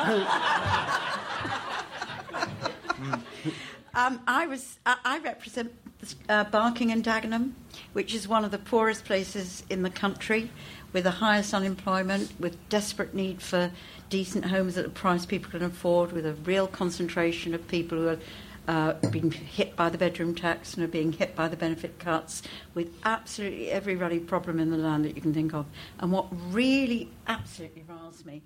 Um, 3.98 4.20
I 4.28 4.46
was. 4.46 4.78
I, 4.86 4.98
I 5.06 5.20
represent 5.20 5.72
uh, 6.28 6.44
Barking 6.44 6.92
and 6.92 7.02
Dagenham, 7.02 7.54
which 7.94 8.14
is 8.14 8.28
one 8.28 8.44
of 8.44 8.52
the 8.52 8.58
poorest 8.58 9.06
places 9.06 9.64
in 9.70 9.84
the 9.84 9.90
country, 9.90 10.52
with 10.92 11.06
the 11.06 11.12
highest 11.12 11.54
unemployment, 11.54 12.34
with 12.38 12.58
desperate 12.68 13.14
need 13.14 13.42
for 13.42 13.72
decent 14.10 14.44
homes 14.48 14.78
at 14.78 14.84
a 14.86 14.90
price 14.90 15.26
people 15.26 15.50
can 15.50 15.64
afford, 15.64 16.12
with 16.12 16.26
a 16.26 16.34
real 16.34 16.68
concentration 16.68 17.54
of 17.54 17.66
people 17.70 17.98
who 17.98 18.10
are 18.10 18.20
uh, 18.68 18.94
being 19.12 19.32
hit 19.32 19.76
by 19.76 19.90
the 19.90 19.98
bedroom 19.98 20.36
tax 20.36 20.74
and 20.74 20.84
are 20.84 20.88
being 20.88 21.12
hit 21.12 21.36
by 21.36 21.48
the 21.48 21.58
benefit 21.58 22.00
cuts, 22.00 22.42
with 22.74 22.94
absolutely 23.04 23.72
every 23.72 23.96
running 23.96 24.26
problem 24.26 24.60
in 24.60 24.72
the 24.72 24.78
land 24.78 25.06
that 25.06 25.16
you 25.16 25.22
can 25.22 25.34
think 25.34 25.54
of. 25.54 25.66
And 26.00 26.12
what 26.12 26.28
really 26.52 27.10
absolutely 27.28 27.84
riles 27.88 28.26
me 28.26 28.42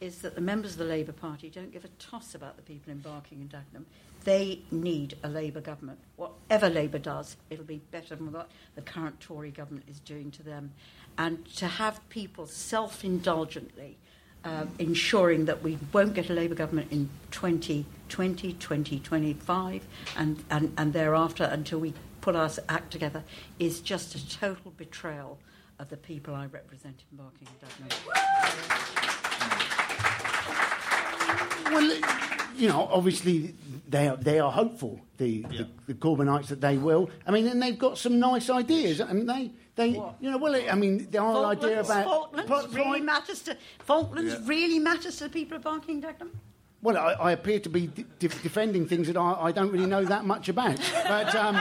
is 0.00 0.18
that 0.18 0.34
the 0.34 0.40
members 0.40 0.72
of 0.72 0.78
the 0.78 0.84
Labour 0.84 1.12
Party 1.12 1.48
don't 1.48 1.72
give 1.72 1.84
a 1.84 1.88
toss 1.98 2.34
about 2.34 2.56
the 2.56 2.62
people 2.62 2.92
embarking 2.92 3.40
in 3.40 3.48
Dagenham. 3.48 3.84
They 4.24 4.60
need 4.70 5.16
a 5.22 5.28
Labour 5.28 5.60
government. 5.60 5.98
Whatever 6.16 6.68
Labour 6.68 6.98
does, 6.98 7.36
it'll 7.50 7.64
be 7.64 7.80
better 7.90 8.16
than 8.16 8.32
what 8.32 8.48
the 8.74 8.82
current 8.82 9.20
Tory 9.20 9.50
government 9.50 9.86
is 9.88 10.00
doing 10.00 10.30
to 10.32 10.42
them. 10.42 10.72
And 11.18 11.44
to 11.56 11.66
have 11.66 12.06
people 12.08 12.46
self 12.46 13.04
indulgently 13.04 13.98
uh, 14.44 14.66
ensuring 14.78 15.46
that 15.46 15.62
we 15.62 15.78
won't 15.92 16.14
get 16.14 16.28
a 16.30 16.32
Labour 16.34 16.54
government 16.54 16.92
in 16.92 17.08
2020, 17.30 18.52
2025, 18.54 19.82
and, 20.16 20.44
and, 20.50 20.72
and 20.76 20.92
thereafter 20.92 21.44
until 21.44 21.78
we 21.80 21.94
put 22.20 22.36
our 22.36 22.50
act 22.68 22.90
together 22.90 23.22
is 23.58 23.80
just 23.80 24.14
a 24.14 24.28
total 24.38 24.72
betrayal 24.76 25.38
of 25.78 25.88
the 25.88 25.96
people 25.96 26.34
I 26.34 26.46
represent 26.46 27.02
in 27.10 27.18
Barking 27.18 27.48
and 27.48 27.90
Dagenham. 27.90 29.04
Well, 31.72 32.00
you 32.56 32.68
know, 32.68 32.88
obviously 32.92 33.54
they 33.88 34.08
are, 34.08 34.16
they 34.16 34.38
are 34.38 34.52
hopeful, 34.52 35.00
the, 35.18 35.44
Yeah. 35.50 35.58
the, 35.58 35.68
the 35.88 35.94
Corbynites, 35.94 36.46
that 36.48 36.60
they 36.60 36.78
will. 36.78 37.10
I 37.26 37.30
mean, 37.32 37.46
and 37.48 37.60
they've 37.60 37.78
got 37.78 37.98
some 37.98 38.20
nice 38.20 38.48
ideas. 38.48 39.00
I 39.00 39.12
mean, 39.12 39.26
they, 39.26 39.50
they 39.76 39.88
you 40.20 40.30
know, 40.30 40.38
well, 40.38 40.54
I 40.70 40.74
mean, 40.74 41.08
the 41.10 41.20
whole 41.20 41.44
idea 41.46 41.80
about. 41.80 42.04
Falklands 42.04 42.48
pri- 42.50 42.66
really 42.72 42.98
pri- 43.00 43.06
matters 43.06 43.42
to 43.42 43.56
Falklands 43.80 44.32
Yeah. 44.32 44.40
really 44.46 44.78
matters 44.78 45.16
to 45.16 45.24
the 45.24 45.30
people 45.30 45.56
of 45.56 45.62
Barking 45.64 46.00
Dagenham. 46.02 46.30
well, 46.82 46.96
I, 46.96 47.12
I 47.14 47.32
appear 47.32 47.58
to 47.60 47.68
be 47.68 47.86
de- 47.88 48.02
de- 48.18 48.28
defending 48.28 48.86
things 48.86 49.06
that 49.08 49.16
I, 49.16 49.46
I 49.48 49.52
don't 49.52 49.70
really 49.72 49.86
know 49.86 50.04
that 50.04 50.24
much 50.26 50.48
about. 50.48 50.78
But, 51.08 51.34
um, 51.34 51.56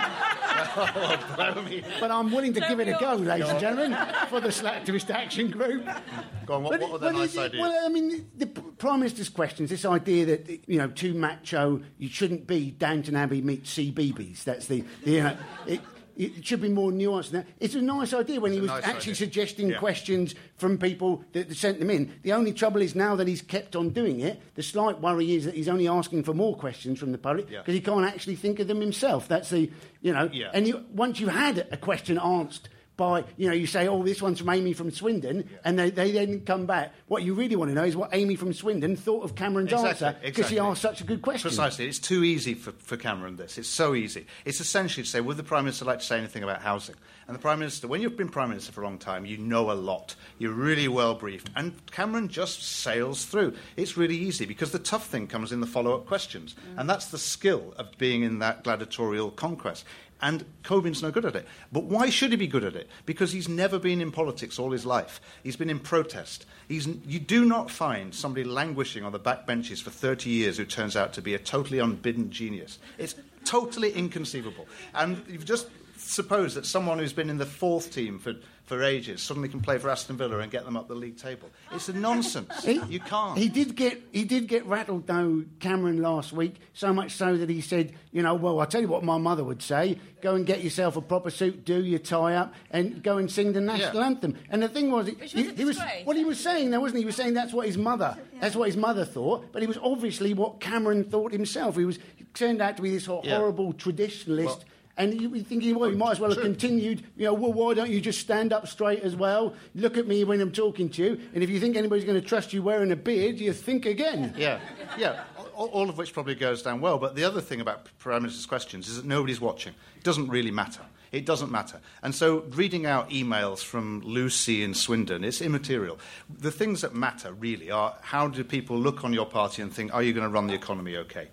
but 2.00 2.12
I'm 2.12 2.32
willing 2.32 2.54
to 2.54 2.60
give 2.62 2.80
it 2.80 2.88
a 2.88 2.98
go, 3.00 3.16
ladies 3.16 3.50
and 3.50 3.60
gentlemen, 3.60 3.98
for 4.30 4.40
the 4.40 4.50
Slacktivist 4.50 5.10
Action 5.10 5.50
Group. 5.50 5.86
Go 6.46 6.56
on, 6.56 6.64
what, 6.64 6.72
But 6.80 6.82
what 6.82 6.90
were 6.92 6.98
it- 6.98 7.02
their 7.02 7.14
well, 7.14 7.22
nice 7.22 7.38
ideas? 7.38 7.62
Well, 7.62 7.86
I 7.86 7.90
mean, 7.90 8.30
the 8.38 8.48
P- 8.48 8.62
Prime 8.78 9.00
Minister's 9.00 9.30
questions, 9.30 9.70
this 9.70 9.86
idea 9.86 10.26
that, 10.26 10.50
you 10.68 10.78
know, 10.78 10.88
too 10.90 11.14
macho, 11.14 11.82
you 11.98 12.10
shouldn't 12.10 12.46
be 12.48 12.72
Downton 12.72 13.16
Abbey 13.16 13.42
meets 13.42 13.74
CBeebies. 13.74 14.44
That's 14.44 14.68
the, 14.68 14.84
the 15.04 15.12
you 15.12 15.24
know, 15.24 15.38
it, 15.68 15.82
it 16.18 16.46
should 16.46 16.62
be 16.62 16.70
more 16.70 16.92
nuanced 16.92 17.32
than 17.32 17.42
that. 17.42 17.48
It's 17.60 17.76
a 17.76 17.82
nice 17.82 18.14
idea 18.14 18.40
when 18.40 18.54
he 18.54 18.60
was 18.60 18.70
nice 18.70 18.84
actually 18.84 19.12
idea. 19.14 19.16
suggesting 19.16 19.70
Yeah. 19.70 19.78
questions 19.80 20.36
from 20.58 20.78
people 20.78 21.24
that 21.34 21.56
sent 21.56 21.80
them 21.80 21.90
in. 21.90 22.14
The 22.24 22.34
only 22.34 22.54
trouble 22.54 22.82
is 22.82 22.96
now 22.96 23.16
that 23.16 23.28
he's 23.28 23.42
kept 23.42 23.76
on 23.76 23.90
doing 23.90 24.20
it, 24.20 24.40
the 24.56 24.64
slight 24.64 25.02
worry 25.02 25.34
is 25.34 25.46
that 25.46 25.56
he's 25.56 25.70
only 25.70 25.88
asking 25.88 26.24
for 26.24 26.34
more 26.34 26.56
questions 26.56 27.00
from 27.00 27.12
the 27.12 27.18
public 27.18 27.50
Yeah. 27.50 27.60
because 27.60 27.74
he 27.74 27.82
can't 27.82 28.06
actually 28.06 28.36
think 28.36 28.60
of 28.60 28.68
them 28.68 28.82
himself. 28.82 29.28
That's 29.28 29.50
the, 29.50 29.72
you 30.02 30.14
know, 30.14 30.30
Yeah. 30.32 30.52
and 30.54 30.68
you, 30.68 30.84
once 30.94 31.20
you've 31.20 31.32
had 31.32 31.68
a 31.72 31.78
question 31.78 32.20
asked 32.22 32.70
by, 32.96 33.24
you 33.38 33.48
know, 33.48 33.54
you 33.54 33.66
say, 33.66 33.88
oh, 33.88 34.04
this 34.04 34.22
one's 34.22 34.40
from 34.40 34.50
Amy 34.50 34.74
from 34.74 34.92
Swindon, 34.92 35.50
and 35.66 35.80
they, 35.80 35.90
they 35.90 36.12
then 36.12 36.42
come 36.42 36.66
back. 36.66 36.94
What 37.08 37.24
you 37.24 37.34
really 37.34 37.56
want 37.56 37.70
to 37.72 37.76
know 37.76 37.84
is 37.84 37.96
what 37.96 38.10
Amy 38.14 38.36
from 38.36 38.54
Swindon 38.54 38.96
thought 38.96 39.24
of 39.24 39.36
Cameron's 39.36 39.72
Exactly, 39.72 40.08
answer 40.08 40.20
because 40.24 40.50
she 40.50 40.60
asked 40.60 40.82
such 40.82 41.02
a 41.02 41.04
good 41.04 41.22
question. 41.22 41.50
Precisely. 41.50 41.88
It's 41.88 42.00
too 42.00 42.24
easy 42.24 42.54
for, 42.54 42.72
for 42.74 42.98
Cameron, 42.98 43.36
this. 43.36 43.58
It's 43.58 43.70
so 43.70 43.96
easy. 43.96 44.28
It's 44.46 44.60
essentially 44.60 45.04
to 45.04 45.10
say, 45.10 45.22
would 45.22 45.38
the 45.38 45.44
Prime 45.44 45.66
Minister 45.66 45.86
like 45.86 46.00
to 46.00 46.06
say 46.06 46.18
anything 46.18 46.44
about 46.44 46.62
housing? 46.62 46.96
And 47.28 47.36
the 47.36 47.40
Prime 47.40 47.60
Minister, 47.60 47.88
when 47.88 48.02
you've 48.02 48.18
been 48.18 48.30
Prime 48.30 48.50
Minister 48.50 48.74
for 48.74 48.82
a 48.82 48.84
long 48.84 48.98
time, 48.98 49.26
you 49.26 49.38
know 49.38 49.72
a 49.72 49.74
lot. 49.74 50.16
You're 50.40 50.52
really 50.52 50.90
well 50.90 51.16
briefed. 51.16 51.50
And 51.56 51.74
Cameron 51.92 52.28
just 52.28 52.64
sails 52.64 53.26
through. 53.26 53.56
It's 53.78 53.96
really 53.96 54.18
easy 54.18 54.46
because 54.46 54.72
the 54.72 54.80
tough 54.80 55.08
thing 55.08 55.28
comes 55.28 55.52
in 55.52 55.62
the 55.62 55.68
follow 55.68 55.96
up 55.96 56.06
questions. 56.06 56.54
Mm. 56.54 56.82
And 56.82 56.90
that's 56.90 57.08
the 57.08 57.18
skill 57.18 57.74
of 57.78 57.98
being 57.98 58.24
in 58.24 58.40
that 58.40 58.64
gladiatorial 58.64 59.32
conquest. 59.32 59.86
And 60.24 60.46
Corbyn's 60.64 61.04
no 61.04 61.12
good 61.12 61.26
at 61.26 61.36
it. 61.36 61.46
But 61.74 61.84
why 61.84 62.10
should 62.10 62.32
he 62.32 62.38
be 62.38 62.48
good 62.48 62.64
at 62.64 62.78
it? 62.78 62.90
Because 63.06 63.34
he's 63.34 63.50
never 63.50 63.78
been 63.78 64.00
in 64.00 64.10
politics 64.10 64.58
all 64.58 64.72
his 64.72 64.86
life. 64.86 65.20
He's 65.44 65.58
been 65.58 65.70
in 65.70 65.80
protest. 65.80 66.46
He's, 66.70 66.88
you 67.06 67.20
do 67.20 67.44
not 67.44 67.70
find 67.70 68.16
somebody 68.16 68.46
languishing 68.46 69.04
on 69.04 69.12
the 69.12 69.20
back 69.20 69.46
benches 69.46 69.82
for 69.82 69.90
30 69.90 70.30
years 70.30 70.56
who 70.56 70.64
turns 70.64 70.96
out 70.96 71.12
to 71.14 71.22
be 71.22 71.34
a 71.34 71.40
totally 71.40 71.80
unbidden 71.80 72.32
genius. 72.32 72.80
It's 72.98 73.16
totally 73.44 73.92
inconceivable. 73.92 74.66
And 74.96 75.22
you've 75.28 75.44
just 75.44 75.68
supposed 75.98 76.56
that 76.56 76.66
someone 76.66 77.00
who's 77.00 77.12
been 77.12 77.30
in 77.30 77.38
the 77.38 77.46
fourth 77.46 77.92
team 77.92 78.18
for, 78.18 78.34
for 78.66 78.82
ages 78.82 79.22
suddenly 79.22 79.50
can 79.50 79.60
play 79.60 79.78
for 79.78 79.90
Aston 79.90 80.16
Villa 80.16 80.40
and 80.40 80.50
get 80.52 80.64
them 80.64 80.78
up 80.78 80.88
the 80.88 80.96
league 80.96 81.18
table. 81.18 81.50
It's 81.74 81.90
a 81.90 81.94
nonsense. 81.94 82.64
He- 82.64 82.82
you 82.90 83.00
can't. 83.02 83.38
He 83.38 83.50
did 83.50 83.76
get 83.76 84.02
he 84.14 84.24
did 84.24 84.48
get 84.48 84.66
rattled 84.66 85.06
though, 85.06 85.44
Cameron 85.60 86.02
last 86.02 86.32
week. 86.32 86.56
So 86.74 86.94
much 86.94 87.12
so 87.12 87.36
that 87.36 87.50
he 87.50 87.60
said, 87.62 87.94
you 88.14 88.22
know, 88.22 88.36
well, 88.36 88.60
I 88.62 88.66
tell 88.66 88.80
you 88.82 88.88
what 88.88 89.04
my 89.04 89.18
mother 89.18 89.44
would 89.44 89.62
say: 89.62 90.00
go 90.22 90.36
and 90.36 90.46
get 90.46 90.64
yourself 90.64 90.96
a 90.96 91.02
proper 91.02 91.30
suit, 91.30 91.66
do 91.66 91.84
your 91.84 92.00
tie 92.00 92.36
up, 92.36 92.54
and 92.72 93.04
go 93.04 93.18
and 93.18 93.30
sing 93.30 93.52
the 93.52 93.60
national 93.62 93.96
Yeah. 94.02 94.06
anthem. 94.06 94.38
And 94.50 94.64
the 94.64 94.70
thing 94.70 94.90
was, 94.92 95.08
Which 95.08 95.20
was 95.20 95.32
he, 95.34 95.54
he 95.54 95.66
was 95.66 95.80
what 96.06 96.16
he 96.16 96.24
was 96.24 96.40
saying 96.40 96.72
there, 96.72 96.80
wasn't 96.80 96.98
he? 96.98 97.02
He 97.02 97.06
was 97.06 97.16
saying 97.18 97.34
that's 97.34 97.52
what 97.54 97.68
his 97.68 97.78
mother, 97.78 98.18
that's 98.40 98.56
what 98.56 98.68
his 98.68 98.78
mother 98.78 99.04
thought. 99.04 99.52
But 99.52 99.62
it 99.62 99.68
was 99.68 99.78
obviously 99.84 100.34
what 100.34 100.62
Cameron 100.62 101.04
thought 101.04 101.34
himself. 101.34 101.76
He 101.76 101.84
was 101.86 102.00
he 102.16 102.24
turned 102.34 102.62
out 102.62 102.78
to 102.78 102.82
be 102.82 102.92
this 102.92 103.06
ho- 103.08 103.22
Yeah. 103.26 103.38
horrible 103.38 103.74
traditionalist. 103.74 104.46
Well- 104.46 104.64
and 104.98 105.20
you 105.20 105.30
were 105.30 105.40
thinking, 105.40 105.78
well, 105.78 105.90
you 105.90 105.98
might 105.98 106.12
as 106.12 106.20
well 106.20 106.32
have 106.32 106.42
continued, 106.42 107.04
you 107.16 107.26
know, 107.26 107.34
well, 107.34 107.52
why 107.52 107.74
don't 107.74 107.90
you 107.90 108.00
just 108.00 108.20
stand 108.20 108.54
up 108.54 108.68
straight 108.68 109.02
as 109.02 109.16
well? 109.16 109.56
Look 109.74 109.98
at 109.98 110.08
me 110.08 110.24
when 110.24 110.40
I'm 110.40 110.52
talking 110.52 110.90
to 110.90 111.04
you, 111.04 111.22
and 111.34 111.44
if 111.44 111.50
you 111.50 111.60
think 111.60 111.76
anybody's 111.76 112.06
going 112.06 112.20
to 112.20 112.28
trust 112.28 112.54
you 112.54 112.62
wearing 112.62 112.92
a 112.92 112.96
beard, 112.96 113.40
you 113.40 113.54
think 113.54 113.86
again. 113.86 114.34
Yeah, 114.38 114.60
yeah. 114.98 115.24
All, 115.56 115.68
all 115.68 115.90
of 115.90 115.98
which 115.98 116.14
probably 116.14 116.36
goes 116.36 116.62
down 116.62 116.82
well. 116.82 116.98
But 116.98 117.16
the 117.16 117.24
other 117.24 117.42
thing 117.42 117.62
about 117.62 117.88
Prime 118.00 118.24
Minister's 118.24 118.46
questions 118.46 118.88
is 118.88 118.98
that 118.98 119.06
nobody's 119.06 119.42
watching. 119.42 119.74
It 119.96 120.04
doesn't 120.04 120.30
really 120.30 120.52
matter. 120.52 120.82
It 121.12 121.28
doesn't 121.28 121.52
matter. 121.52 121.80
And 122.02 122.14
so 122.14 122.40
reading 122.50 122.88
out 122.88 123.12
emails 123.12 123.64
from 123.64 124.02
Lucy 124.02 124.64
in 124.64 124.74
Swindon 124.74 125.24
is 125.24 125.42
immaterial. 125.44 126.00
The 126.40 126.50
things 126.50 126.82
that 126.82 126.96
matter 126.96 127.32
really 127.34 127.70
are 127.70 127.96
how 128.02 128.28
do 128.28 128.44
people 128.44 128.78
look 128.78 129.04
on 129.04 129.14
your 129.14 129.28
party 129.28 129.62
and 129.62 129.72
think, 129.72 129.94
are 129.94 130.02
you 130.02 130.12
going 130.12 130.26
to 130.26 130.30
run 130.30 130.48
the 130.48 130.56
economy 130.56 130.98
okay? 130.98 131.30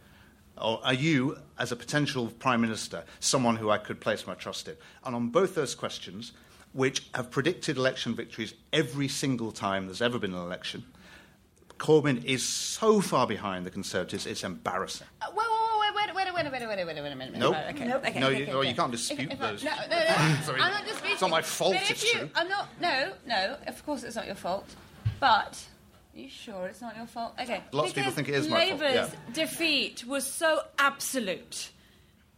Or 0.61 0.81
are 0.85 0.95
you, 0.95 1.39
as 1.59 1.73
a 1.73 1.77
potential 1.77 2.29
Prime 2.39 2.61
Minister, 2.61 3.05
someone 3.19 3.57
who 3.57 3.71
I 3.71 3.79
could 3.79 4.01
place 4.01 4.27
my 4.27 4.35
trust 4.35 4.69
in? 4.69 4.77
And 5.05 5.15
on 5.15 5.29
both 5.29 5.55
those 5.55 5.75
questions, 5.75 6.33
which 6.73 7.09
have 7.15 7.31
predicted 7.31 7.77
election 7.77 8.15
victories 8.15 8.55
every 8.73 9.09
single 9.09 9.53
time 9.53 9.87
there's 9.87 10.03
ever 10.03 10.19
been 10.19 10.35
an 10.35 10.41
election, 10.43 10.85
Corbyn 11.79 12.23
is 12.25 12.43
so 12.47 13.01
far 13.01 13.27
behind 13.27 13.65
the 13.65 13.71
Conservatives, 13.71 14.27
it's 14.27 14.45
embarrassing. 14.45 15.07
Uh, 15.23 15.27
wait, 15.35 15.47
wait, 15.97 16.15
wait, 16.15 16.15
wait, 16.15 16.35
wait, 16.35 16.53
wait, 16.53 16.53
wait, 16.53 16.69
wait, 16.69 16.77
wait, 16.77 16.87
wait, 16.87 17.03
wait 17.03 17.13
a 17.13 17.17
minute. 17.17 17.37
Nope. 17.39 17.55
Right, 17.55 17.75
okay, 17.75 17.87
Nope. 17.89 18.05
okay, 18.07 18.21
No, 18.21 18.27
okay, 18.29 18.37
you- 18.37 18.43
okay, 18.45 18.55
well, 18.55 18.65
you 18.65 18.75
can't 18.75 18.93
dispute 18.93 19.21
If- 19.21 19.33
if 19.33 19.43
I- 19.43 19.51
those. 19.53 19.65
No, 19.65 19.71
no, 19.71 19.99
no. 19.99 20.37
Sorry. 20.45 20.61
I'm 20.61 20.73
not 20.73 20.85
disputing. 20.85 21.13
It's 21.13 21.21
not 21.23 21.31
my 21.31 21.41
fault, 21.43 21.73
But 21.73 21.83
if 21.85 21.91
it's 21.93 22.13
you, 22.13 22.19
true. 22.21 22.31
I'm 22.35 22.49
not. 22.51 22.69
No, 22.81 23.13
no. 23.27 23.57
Of 23.67 23.85
course, 23.87 24.03
it's 24.03 24.15
not 24.17 24.27
your 24.27 24.35
fault. 24.35 24.69
But. 25.21 25.65
Are 26.21 26.25
you 26.25 26.29
sure 26.29 26.67
it's 26.67 26.83
not 26.83 26.99
your 26.99 27.07
fault? 27.07 27.33
Okay. 27.41 27.63
Lots 27.73 27.91
of 27.91 27.95
people 27.95 28.11
Because 28.11 28.15
think 28.15 28.29
it 28.29 28.35
is 28.35 28.49
my 28.49 28.69
fault, 28.69 28.81
Labour's 28.81 29.11
yeah. 29.11 29.33
defeat 29.33 30.05
was 30.07 30.27
so 30.27 30.61
absolute. 30.79 31.71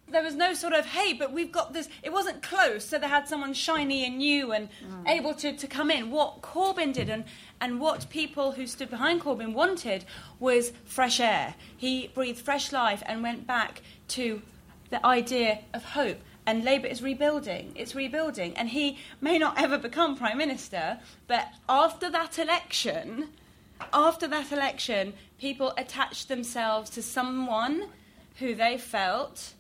There 0.09 0.23
was 0.23 0.37
no 0.37 0.55
sort 0.55 0.73
of, 0.73 0.87
hey, 0.87 1.15
but 1.15 1.33
we've 1.33 1.51
got 1.51 1.73
this. 1.73 1.89
It 2.05 2.13
wasn't 2.13 2.43
close, 2.43 2.85
so 2.85 2.99
they 3.01 3.09
had 3.09 3.27
someone 3.27 3.55
shiny 3.55 4.07
and 4.07 4.19
new 4.19 4.53
and 4.53 4.69
mm. 4.69 5.09
able 5.09 5.35
to, 5.35 5.57
to 5.57 5.67
come 5.67 5.91
in. 5.91 6.13
What 6.13 6.43
Corbyn 6.43 6.93
did 6.93 7.09
and, 7.09 7.25
and 7.61 7.81
what 7.81 8.09
people 8.09 8.53
who 8.53 8.69
stood 8.69 8.89
behind 8.89 9.23
Corbyn 9.23 9.53
wanted 9.53 10.05
was 10.39 10.73
fresh 10.85 11.19
air. 11.19 11.57
He 11.77 12.07
breathed 12.15 12.39
fresh 12.39 12.71
life 12.71 13.03
and 13.07 13.21
went 13.21 13.49
back 13.49 13.83
to 14.09 14.43
the 14.91 15.05
idea 15.05 15.59
of 15.75 15.83
hope. 15.83 16.19
And 16.47 16.63
Labour 16.63 16.87
is 16.87 17.03
rebuilding. 17.03 17.73
It's 17.75 17.97
rebuilding. 17.97 18.57
And 18.57 18.69
he 18.69 18.99
may 19.21 19.39
not 19.39 19.61
ever 19.61 19.77
become 19.77 20.17
Prime 20.17 20.39
Minister, 20.39 21.01
but 21.27 21.49
after 21.69 22.11
that 22.11 22.39
election, 22.39 23.31
after 23.93 24.27
that 24.29 24.53
election, 24.53 25.15
people 25.39 25.73
attached 25.77 26.29
themselves 26.29 26.91
to 26.91 27.03
someone 27.03 27.89
who 28.39 28.55
they 28.55 28.79
felt 28.79 29.55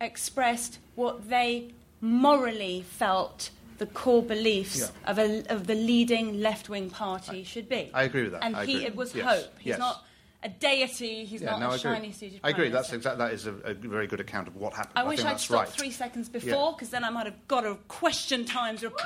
expressed 0.00 0.78
what 0.94 1.28
they 1.28 1.72
morally 2.00 2.82
felt 2.82 3.50
the 3.78 3.86
core 3.86 4.22
beliefs 4.22 4.78
Yeah. 4.78 5.10
of, 5.10 5.18
a, 5.18 5.42
of 5.52 5.66
the 5.66 5.74
leading 5.74 6.40
left 6.40 6.68
wing 6.68 6.90
party 6.90 7.44
should 7.44 7.68
be. 7.68 7.90
I 7.94 8.02
agree 8.04 8.22
with 8.24 8.32
that. 8.32 8.44
And 8.44 8.56
I 8.56 8.64
he, 8.66 8.74
agree. 8.76 8.86
it 8.86 8.96
was 8.96 9.14
Yes. 9.14 9.26
hope. 9.26 9.58
He's 9.58 9.66
Yes. 9.70 9.78
not 9.78 10.04
a 10.42 10.48
deity, 10.48 11.26
he's 11.26 11.42
Yeah, 11.42 11.50
not 11.50 11.60
no, 11.60 11.70
a 11.70 11.72
I 11.72 11.76
shiny 11.76 12.12
suited 12.12 12.40
I 12.42 12.48
agree. 12.48 12.70
That's 12.70 12.92
exact, 12.94 13.18
that 13.18 13.32
is 13.32 13.46
a, 13.46 13.52
a 13.56 13.74
very 13.74 14.06
good 14.06 14.20
account 14.20 14.48
of 14.48 14.56
what 14.56 14.72
happened. 14.72 14.98
I 14.98 15.04
wish 15.04 15.22
I'd 15.22 15.38
stopped 15.38 15.68
right. 15.68 15.68
three 15.68 15.90
seconds 15.90 16.30
before, 16.30 16.72
because 16.72 16.88
then 16.88 17.04
I 17.04 17.10
might 17.10 17.26
have 17.26 17.46
got 17.46 17.66
a 17.66 17.74
question 17.88 18.46
times 18.46 18.82
report. 18.82 19.02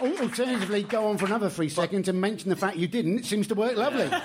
Al- 0.00 0.18
Alternatively, 0.18 0.82
go 0.82 1.06
on 1.08 1.18
for 1.18 1.26
another 1.26 1.50
three 1.50 1.68
seconds 1.68 2.08
and 2.08 2.20
mention 2.20 2.48
the 2.50 2.56
fact 2.56 2.76
you 2.76 2.86
didn't. 2.88 3.18
It 3.20 3.24
seems 3.24 3.46
to 3.48 3.54
work 3.54 3.76
lovely. 3.76 4.10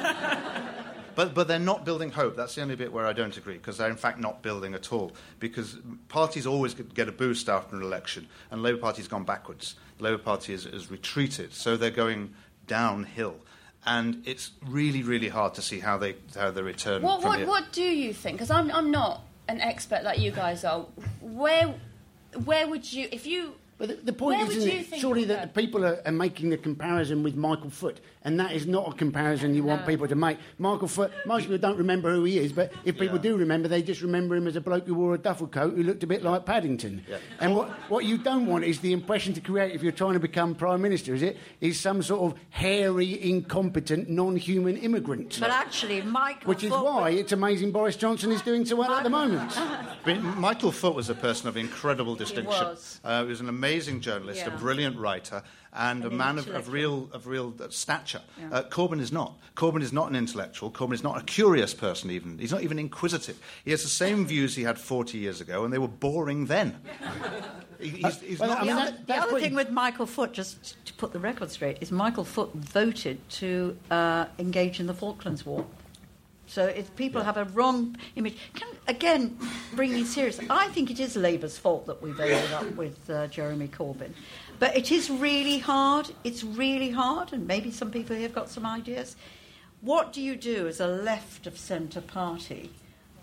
But, 1.15 1.35
but 1.35 1.47
they're 1.47 1.59
not 1.59 1.85
building 1.85 2.09
hope. 2.09 2.35
That's 2.35 2.55
the 2.55 2.63
only 2.63 2.75
bit 2.75 2.91
where 2.91 3.05
I 3.05 3.13
don't 3.13 3.37
agree, 3.37 3.53
because 3.53 3.77
they're 3.77 3.87
in 3.89 3.95
fact 3.97 4.19
not 4.19 4.41
building 4.41 4.73
at 4.73 4.91
all. 4.91 5.11
Because 5.39 5.77
parties 6.09 6.47
always 6.47 6.73
get 6.73 7.07
a 7.07 7.11
boost 7.11 7.49
after 7.49 7.75
an 7.75 7.83
election, 7.83 8.27
and 8.49 8.59
the 8.59 8.63
Labour 8.63 8.79
Party's 8.79 9.07
gone 9.07 9.23
backwards. 9.23 9.75
The 9.99 10.05
Labour 10.05 10.17
Party 10.17 10.53
has, 10.53 10.63
has 10.63 10.89
retreated, 10.89 11.53
so 11.53 11.77
they're 11.77 11.91
going 11.91 12.33
downhill. 12.65 13.35
And 13.85 14.23
it's 14.25 14.53
really, 14.65 15.03
really 15.03 15.29
hard 15.29 15.53
to 15.53 15.61
see 15.61 15.79
how 15.79 15.99
they, 15.99 16.15
how 16.35 16.49
they 16.49 16.63
return 16.63 17.03
What, 17.03 17.21
from 17.21 17.29
what, 17.29 17.37
here. 17.37 17.47
what 17.47 17.71
do 17.71 17.83
you 17.83 18.11
think? 18.11 18.37
Because 18.37 18.49
I'm, 18.49 18.71
I'm 18.71 18.89
not 18.89 19.21
an 19.47 19.61
expert 19.61 20.03
like 20.03 20.17
you 20.17 20.31
guys 20.31 20.63
are. 20.65 20.87
Where, 21.21 21.75
where 22.43 22.67
would 22.67 22.91
you, 22.91 23.07
if 23.11 23.27
you. 23.27 23.53
But 23.77 23.89
the, 23.89 23.95
the 23.95 24.13
point 24.13 24.39
where 24.39 24.51
is, 24.51 24.57
isn't 24.57 24.69
it, 24.71 24.85
think 24.87 25.01
surely 25.01 25.25
that 25.25 25.53
the 25.53 25.61
people 25.61 25.85
are, 25.85 26.01
are 26.05 26.11
making 26.11 26.49
the 26.49 26.57
comparison 26.57 27.23
with 27.23 27.35
Michael 27.35 27.69
Foot, 27.69 27.99
and 28.23 28.39
that 28.39 28.53
is 28.53 28.65
not 28.65 28.87
a 28.87 28.93
comparison 28.93 29.53
you 29.53 29.63
want 29.63 29.85
people 29.85 30.07
to 30.07 30.15
make. 30.15 30.37
Michael 30.57 30.87
Foot, 30.87 31.11
most 31.25 31.43
people 31.43 31.57
don't 31.57 31.77
remember 31.77 32.13
who 32.13 32.23
he 32.23 32.39
is, 32.39 32.51
but 32.51 32.71
if 32.85 32.97
people 32.97 33.17
do 33.17 33.35
remember, 33.35 33.67
they 33.67 33.81
just 33.81 34.01
remember 34.01 34.35
him 34.35 34.47
as 34.47 34.55
a 34.55 34.61
bloke 34.61 34.85
who 34.87 34.95
wore 34.95 35.13
a 35.13 35.17
duffel 35.17 35.47
coat 35.47 35.73
who 35.75 35.83
looked 35.83 36.03
a 36.03 36.07
bit 36.07 36.23
like 36.23 36.45
Paddington. 36.45 37.03
Yeah. 37.09 37.17
And 37.39 37.55
what, 37.55 37.69
what 37.89 38.05
you 38.05 38.17
don't 38.17 38.45
want 38.45 38.63
is 38.63 38.79
the 38.79 38.93
impression 38.93 39.33
to 39.33 39.41
create, 39.41 39.73
if 39.73 39.83
you're 39.83 39.91
trying 39.91 40.13
to 40.13 40.19
become 40.19 40.55
Prime 40.55 40.81
Minister, 40.81 41.13
is 41.13 41.21
it, 41.21 41.37
is 41.61 41.79
some 41.79 42.01
sort 42.01 42.31
of 42.31 42.39
hairy, 42.49 43.21
incompetent, 43.29 44.09
non-human 44.09 44.77
immigrant. 44.77 45.37
But 45.39 45.49
actually, 45.49 46.01
Michael 46.01 46.47
Which 46.47 46.63
is 46.63 46.69
Foot 46.71 46.83
why 46.85 47.11
was- 47.11 47.19
it's 47.19 47.31
amazing 47.31 47.71
Boris 47.71 47.95
Johnson 47.95 48.31
is 48.31 48.41
doing 48.41 48.65
so 48.65 48.75
well 48.75 48.91
at 48.93 49.03
the 49.03 49.09
moment. 49.09 49.51
I 49.57 49.95
mean, 50.05 50.23
Michael 50.39 50.71
Foot 50.71 50.95
was 50.95 51.09
a 51.09 51.15
person 51.15 51.47
of 51.47 51.57
incredible 51.57 52.15
distinction. 52.15 52.45
was. 52.47 52.99
Uh, 53.03 53.23
he 53.23 53.29
was 53.29 53.41
an 53.41 53.49
amazing 53.49 54.01
journalist, 54.01 54.45
a 54.45 54.51
brilliant 54.51 54.97
writer, 54.97 55.43
and, 55.75 56.05
a 56.05 56.09
man 56.09 56.37
of, 56.37 56.47
of 56.49 56.71
real, 56.71 57.09
of 57.13 57.27
real 57.27 57.53
uh, 57.59 57.67
stature. 57.69 58.21
Uh, 58.51 58.63
Corbyn 58.63 58.99
is 58.99 59.11
not. 59.11 59.37
Corbyn 59.55 59.81
is 59.81 59.91
not 59.91 60.09
an 60.09 60.15
intellectual. 60.15 60.71
Corbyn 60.71 60.93
is 60.93 61.03
not 61.03 61.19
a 61.19 61.23
curious 61.23 61.73
person, 61.73 62.11
even. 62.11 62.37
He's 62.37 62.51
not 62.51 62.61
even 62.61 62.79
inquisitive. 62.79 63.39
He 63.65 63.71
has 63.71 63.83
the 63.83 63.89
same 63.89 64.25
views 64.27 64.55
he 64.55 64.63
had 64.63 64.79
40 64.79 65.17
years 65.17 65.41
ago, 65.41 65.63
and 65.63 65.73
they 65.73 65.79
were 65.79 65.87
boring 65.87 66.45
then. 66.45 66.79
He's, 67.79 68.21
he's 68.21 68.39
well, 68.39 68.49
not, 68.49 68.61
I 68.61 68.65
mean, 68.65 68.69
the 68.69 68.75
that- 68.75 68.87
other, 68.87 68.97
the 69.07 69.15
other 69.15 69.39
thing 69.41 69.55
with 69.55 69.69
Michael 69.69 70.05
Foot, 70.05 70.31
just 70.31 70.85
to 70.85 70.93
put 70.93 71.11
the 71.11 71.19
record 71.19 71.51
straight, 71.51 71.79
is 71.81 71.91
Michael 71.91 72.23
Foot 72.23 72.53
voted 72.53 73.17
to 73.31 73.77
uh, 73.91 74.27
engage 74.39 74.79
in 74.79 74.87
the 74.87 74.93
Falklands 74.93 75.45
War. 75.45 75.65
So 76.47 76.65
if 76.65 76.95
people 76.95 77.23
have 77.23 77.37
a 77.37 77.45
wrong 77.45 77.97
image, 78.15 78.37
can 78.53 78.67
again 78.87 79.37
bring 79.75 79.91
me 79.91 80.03
serious. 80.03 80.39
I 80.49 80.67
think 80.67 80.91
it 80.91 80.99
is 80.99 81.15
Labour's 81.15 81.57
fault 81.57 81.87
that 81.87 82.01
we've 82.01 82.19
ended 82.19 82.51
up 82.53 82.75
with 82.75 83.09
uh, 83.09 83.27
Jeremy 83.27 83.69
Corbyn, 83.69 84.11
but 84.59 84.75
it 84.75 84.91
is 84.91 85.09
really 85.09 85.59
hard. 85.59 86.11
It's 86.23 86.43
really 86.43 86.91
hard, 86.91 87.33
and 87.33 87.47
maybe 87.47 87.71
some 87.71 87.91
people 87.91 88.15
here 88.15 88.23
have 88.27 88.35
got 88.35 88.49
some 88.49 88.65
ideas. 88.65 89.15
What 89.81 90.13
do 90.13 90.21
you 90.21 90.35
do 90.35 90.67
as 90.67 90.79
a 90.79 90.87
left 90.87 91.45
of 91.47 91.57
centre 91.57 92.01
party 92.01 92.71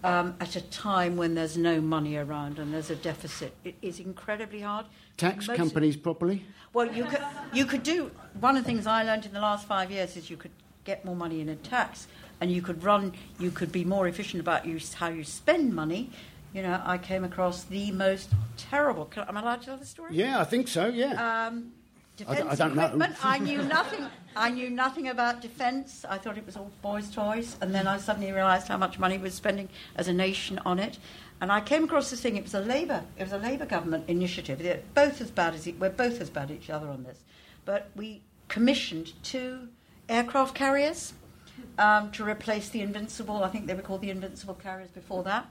um, 0.04 0.34
at 0.40 0.56
a 0.56 0.60
time 0.60 1.16
when 1.16 1.34
there's 1.34 1.56
no 1.56 1.80
money 1.80 2.16
around 2.16 2.58
and 2.58 2.72
there's 2.74 2.90
a 2.90 2.96
deficit? 2.96 3.54
It 3.64 3.76
is 3.80 3.98
incredibly 3.98 4.60
hard. 4.60 4.86
Tax 5.16 5.48
Most- 5.48 5.56
companies 5.56 5.96
properly. 5.96 6.44
well, 6.74 6.92
you 6.92 7.04
could, 7.04 7.22
you 7.52 7.64
could 7.64 7.82
do. 7.82 8.10
One 8.40 8.56
of 8.56 8.64
the 8.64 8.66
things 8.70 8.86
I 8.86 9.02
learned 9.04 9.26
in 9.26 9.32
the 9.32 9.40
last 9.40 9.66
five 9.66 9.90
years 9.90 10.16
is 10.16 10.28
you 10.30 10.36
could 10.36 10.50
get 10.84 11.04
more 11.04 11.16
money 11.16 11.40
in 11.40 11.48
a 11.48 11.56
tax, 11.56 12.06
and 12.40 12.50
you 12.50 12.62
could 12.62 12.82
run. 12.84 13.12
You 13.38 13.50
could 13.50 13.72
be 13.72 13.84
more 13.84 14.06
efficient 14.08 14.40
about 14.40 14.66
you, 14.66 14.78
how 14.96 15.08
you 15.08 15.24
spend 15.24 15.74
money. 15.74 16.10
You 16.52 16.62
know, 16.62 16.80
I 16.84 16.98
came 16.98 17.24
across 17.24 17.64
the 17.64 17.92
most 17.92 18.30
terrible. 18.56 19.04
Can, 19.04 19.24
am 19.28 19.36
I 19.36 19.40
allowed 19.42 19.60
to 19.60 19.66
tell 19.66 19.76
the 19.76 19.86
story? 19.86 20.10
Yeah, 20.14 20.40
I 20.40 20.44
think 20.44 20.66
so, 20.68 20.86
yeah. 20.88 21.46
Um, 21.46 21.72
I 22.18 22.22
don't- 22.24 22.28
I 22.28 22.34
defence 22.34 22.58
don't 22.58 22.74
know. 22.76 22.84
equipment. 22.86 23.24
I 23.24 23.38
knew 23.38 23.62
nothing. 23.62 24.06
I 24.36 24.50
knew 24.50 24.68
nothing 24.70 25.08
about 25.08 25.40
defence. 25.40 26.04
I 26.08 26.18
thought 26.18 26.36
it 26.36 26.44
was 26.44 26.56
all 26.56 26.70
boys' 26.82 27.10
toys, 27.10 27.56
and 27.60 27.74
then 27.74 27.86
I 27.86 27.98
suddenly 27.98 28.30
realised 28.32 28.68
how 28.68 28.76
much 28.76 28.98
money 28.98 29.16
we 29.16 29.24
were 29.24 29.30
spending 29.30 29.68
as 29.96 30.06
a 30.08 30.12
nation 30.12 30.58
on 30.66 30.78
it. 30.78 30.98
And 31.40 31.50
I 31.50 31.60
came 31.62 31.84
across 31.84 32.10
this 32.10 32.20
thing. 32.20 32.36
It 32.36 32.42
was 32.42 32.52
a 32.54 32.60
Labour. 32.60 33.04
It 33.18 33.22
was 33.22 33.32
a 33.32 33.38
Labour 33.38 33.64
government 33.64 34.04
initiative. 34.08 34.58
They're 34.58 34.82
both 34.94 35.20
as 35.22 35.30
bad 35.30 35.54
as 35.54 35.66
e- 35.66 35.72
we're 35.78 35.88
both 35.88 36.20
as 36.20 36.28
bad 36.28 36.50
as 36.50 36.56
each 36.58 36.68
other 36.68 36.88
on 36.88 37.04
this. 37.04 37.20
But 37.64 37.90
we 37.96 38.20
commissioned 38.48 39.12
two 39.22 39.68
aircraft 40.08 40.54
carriers 40.54 41.14
um, 41.78 42.10
to 42.12 42.24
replace 42.24 42.68
the 42.68 42.82
Invincible. 42.82 43.42
I 43.42 43.48
think 43.48 43.66
they 43.66 43.74
were 43.74 43.80
called 43.82 44.02
the 44.02 44.10
Invincible 44.10 44.54
carriers 44.54 44.90
before 44.90 45.22
that. 45.24 45.46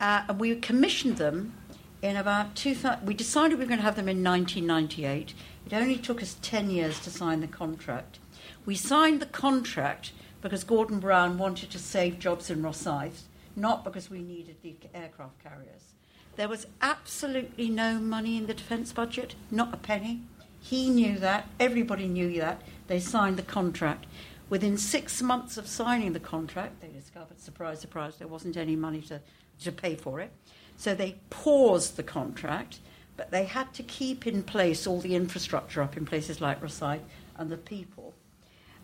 Uh, 0.00 0.24
and 0.28 0.38
we 0.38 0.54
commissioned 0.56 1.16
them 1.16 1.54
in 2.02 2.16
about 2.16 2.54
2000. 2.54 3.06
We 3.06 3.14
decided 3.14 3.58
we 3.58 3.64
were 3.64 3.68
going 3.68 3.78
to 3.78 3.84
have 3.84 3.96
them 3.96 4.08
in 4.08 4.22
1998. 4.22 5.34
It 5.66 5.72
only 5.72 5.96
took 5.96 6.22
us 6.22 6.36
10 6.42 6.70
years 6.70 7.00
to 7.00 7.10
sign 7.10 7.40
the 7.40 7.46
contract. 7.46 8.18
We 8.64 8.74
signed 8.74 9.20
the 9.20 9.26
contract 9.26 10.12
because 10.40 10.64
Gordon 10.64 11.00
Brown 11.00 11.38
wanted 11.38 11.70
to 11.70 11.78
save 11.78 12.18
jobs 12.18 12.50
in 12.50 12.62
Rosyth, 12.62 13.22
not 13.56 13.84
because 13.84 14.10
we 14.10 14.20
needed 14.20 14.56
the 14.62 14.76
aircraft 14.94 15.42
carriers. 15.42 15.94
There 16.36 16.48
was 16.48 16.66
absolutely 16.82 17.70
no 17.70 17.98
money 17.98 18.36
in 18.36 18.46
the 18.46 18.54
defence 18.54 18.92
budget, 18.92 19.34
not 19.50 19.72
a 19.72 19.78
penny. 19.78 20.22
He 20.60 20.90
knew 20.90 21.18
that. 21.18 21.48
Everybody 21.58 22.06
knew 22.06 22.38
that. 22.40 22.60
They 22.88 23.00
signed 23.00 23.38
the 23.38 23.42
contract. 23.42 24.06
Within 24.48 24.76
six 24.76 25.22
months 25.22 25.56
of 25.56 25.66
signing 25.66 26.12
the 26.12 26.20
contract, 26.20 26.80
they 26.80 26.88
discovered, 26.88 27.40
surprise, 27.40 27.80
surprise, 27.80 28.16
there 28.16 28.28
wasn't 28.28 28.56
any 28.56 28.76
money 28.76 29.00
to, 29.02 29.20
to 29.62 29.72
pay 29.72 29.94
for 29.94 30.20
it. 30.20 30.30
So 30.76 30.94
they 30.94 31.16
paused 31.30 31.96
the 31.96 32.02
contract, 32.02 32.80
but 33.16 33.30
they 33.30 33.44
had 33.44 33.72
to 33.74 33.82
keep 33.82 34.26
in 34.26 34.42
place 34.42 34.86
all 34.86 35.00
the 35.00 35.14
infrastructure 35.14 35.82
up 35.82 35.96
in 35.96 36.04
places 36.04 36.40
like 36.40 36.60
Rosyth 36.60 37.00
and 37.36 37.50
the 37.50 37.56
people. 37.56 38.14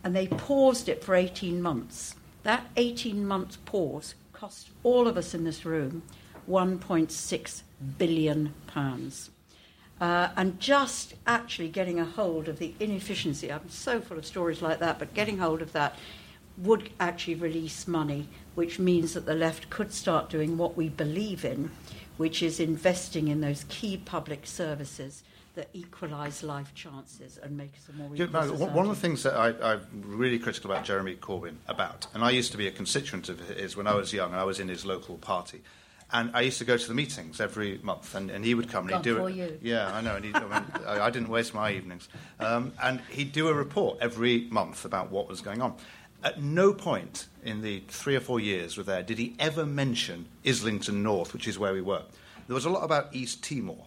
And 0.02 0.16
they 0.16 0.26
paused 0.26 0.88
it 0.88 1.04
for 1.04 1.14
18 1.14 1.62
months. 1.62 2.16
That 2.42 2.66
18 2.76 3.26
month 3.26 3.64
pause 3.64 4.14
cost 4.32 4.70
all 4.82 5.06
of 5.06 5.16
us 5.16 5.34
in 5.34 5.44
this 5.44 5.64
room 5.64 6.02
1.6 6.48 7.62
billion 7.98 8.52
pounds. 8.66 9.30
Uh, 10.00 10.30
and 10.36 10.58
just 10.58 11.14
actually 11.28 11.68
getting 11.68 12.00
a 12.00 12.04
hold 12.04 12.48
of 12.48 12.58
the 12.58 12.74
inefficiency, 12.80 13.52
I'm 13.52 13.68
so 13.68 14.00
full 14.00 14.18
of 14.18 14.26
stories 14.26 14.60
like 14.60 14.80
that, 14.80 14.98
but 14.98 15.14
getting 15.14 15.38
hold 15.38 15.62
of 15.62 15.70
that 15.72 15.96
would 16.58 16.90
actually 16.98 17.36
release 17.36 17.86
money, 17.86 18.28
which 18.54 18.78
means 18.78 19.14
that 19.14 19.26
the 19.26 19.34
left 19.34 19.70
could 19.70 19.92
start 19.92 20.30
doing 20.30 20.58
what 20.58 20.76
we 20.76 20.88
believe 20.88 21.44
in, 21.44 21.70
which 22.16 22.42
is 22.42 22.60
investing 22.60 23.28
in 23.28 23.40
those 23.40 23.64
key 23.68 23.96
public 23.96 24.46
services 24.46 25.22
that 25.54 25.68
equalise 25.74 26.42
life 26.42 26.74
chances 26.74 27.38
and 27.42 27.56
make 27.56 27.74
us 27.74 27.88
a 27.88 27.92
more 27.92 28.08
equal 28.14 28.68
one 28.70 28.86
of 28.86 28.88
the 28.88 29.00
things 29.00 29.22
that 29.22 29.34
I, 29.34 29.72
I'm 29.72 29.86
really 30.04 30.38
critical 30.38 30.70
about 30.70 30.84
Jeremy 30.84 31.14
Corbyn 31.16 31.56
about, 31.68 32.06
and 32.14 32.24
I 32.24 32.30
used 32.30 32.52
to 32.52 32.58
be 32.58 32.66
a 32.66 32.70
constituent 32.70 33.28
of 33.28 33.38
his 33.40 33.76
when 33.76 33.86
I 33.86 33.94
was 33.94 34.12
young, 34.12 34.30
and 34.30 34.40
I 34.40 34.44
was 34.44 34.60
in 34.60 34.68
his 34.68 34.86
local 34.86 35.18
party, 35.18 35.60
and 36.10 36.30
I 36.34 36.42
used 36.42 36.58
to 36.58 36.64
go 36.64 36.76
to 36.76 36.88
the 36.88 36.94
meetings 36.94 37.40
every 37.40 37.80
month, 37.82 38.14
and, 38.14 38.30
and 38.30 38.44
he 38.44 38.54
would 38.54 38.70
come 38.70 38.88
and 38.88 38.96
he'd 38.96 39.02
do 39.02 39.26
it. 39.26 39.34
you. 39.34 39.58
Yeah, 39.62 39.94
I 39.94 40.00
know, 40.00 40.16
and 40.16 40.24
he'd, 40.24 40.36
I, 40.36 40.40
mean, 40.40 40.64
I, 40.86 41.00
I 41.06 41.10
didn't 41.10 41.28
waste 41.28 41.52
my 41.52 41.72
evenings, 41.72 42.08
um, 42.40 42.72
and 42.82 43.00
he'd 43.10 43.32
do 43.32 43.48
a 43.48 43.54
report 43.54 43.98
every 44.00 44.46
month 44.50 44.86
about 44.86 45.10
what 45.10 45.28
was 45.28 45.42
going 45.42 45.60
on. 45.60 45.74
At 46.24 46.40
no 46.40 46.72
point 46.72 47.26
in 47.42 47.62
the 47.62 47.82
three 47.88 48.14
or 48.14 48.20
four 48.20 48.38
years 48.38 48.76
we're 48.76 48.84
there 48.84 49.02
did 49.02 49.18
he 49.18 49.34
ever 49.40 49.66
mention 49.66 50.26
Islington 50.46 51.02
North, 51.02 51.32
which 51.32 51.48
is 51.48 51.58
where 51.58 51.72
we 51.72 51.80
were. 51.80 52.02
There 52.46 52.54
was 52.54 52.64
a 52.64 52.70
lot 52.70 52.84
about 52.84 53.14
East 53.14 53.42
Timor, 53.42 53.86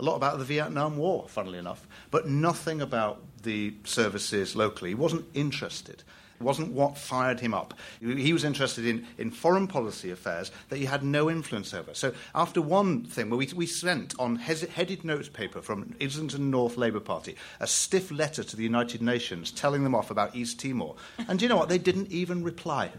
a 0.00 0.02
lot 0.02 0.16
about 0.16 0.38
the 0.38 0.44
Vietnam 0.44 0.96
War, 0.96 1.26
funnily 1.28 1.58
enough, 1.58 1.86
but 2.10 2.28
nothing 2.28 2.80
about 2.80 3.22
the 3.42 3.74
services 3.84 4.56
locally. 4.56 4.90
He 4.90 4.94
wasn't 4.94 5.26
interested. 5.32 6.02
It 6.38 6.42
wasn't 6.44 6.72
what 6.72 6.98
fired 6.98 7.40
him 7.40 7.54
up. 7.54 7.74
He 8.00 8.32
was 8.32 8.44
interested 8.44 8.84
in, 8.86 9.06
in 9.18 9.30
foreign 9.30 9.66
policy 9.66 10.10
affairs 10.10 10.50
that 10.68 10.76
he 10.76 10.84
had 10.84 11.02
no 11.02 11.30
influence 11.30 11.72
over. 11.72 11.94
So, 11.94 12.12
after 12.34 12.60
one 12.60 13.04
thing 13.04 13.30
where 13.30 13.38
we, 13.38 13.48
we 13.54 13.66
sent 13.66 14.14
on 14.18 14.36
hes- 14.36 14.62
headed 14.62 15.04
note 15.04 15.32
paper 15.32 15.62
from 15.62 15.94
Islington 16.00 16.50
North 16.50 16.76
Labour 16.76 17.00
Party 17.00 17.36
a 17.60 17.66
stiff 17.66 18.10
letter 18.10 18.42
to 18.42 18.56
the 18.56 18.62
United 18.62 19.00
Nations 19.02 19.50
telling 19.50 19.82
them 19.82 19.94
off 19.94 20.10
about 20.10 20.36
East 20.36 20.60
Timor, 20.60 20.94
and 21.28 21.38
do 21.38 21.44
you 21.44 21.48
know 21.48 21.56
what? 21.56 21.68
They 21.68 21.78
didn't 21.78 22.10
even 22.12 22.42
reply. 22.44 22.90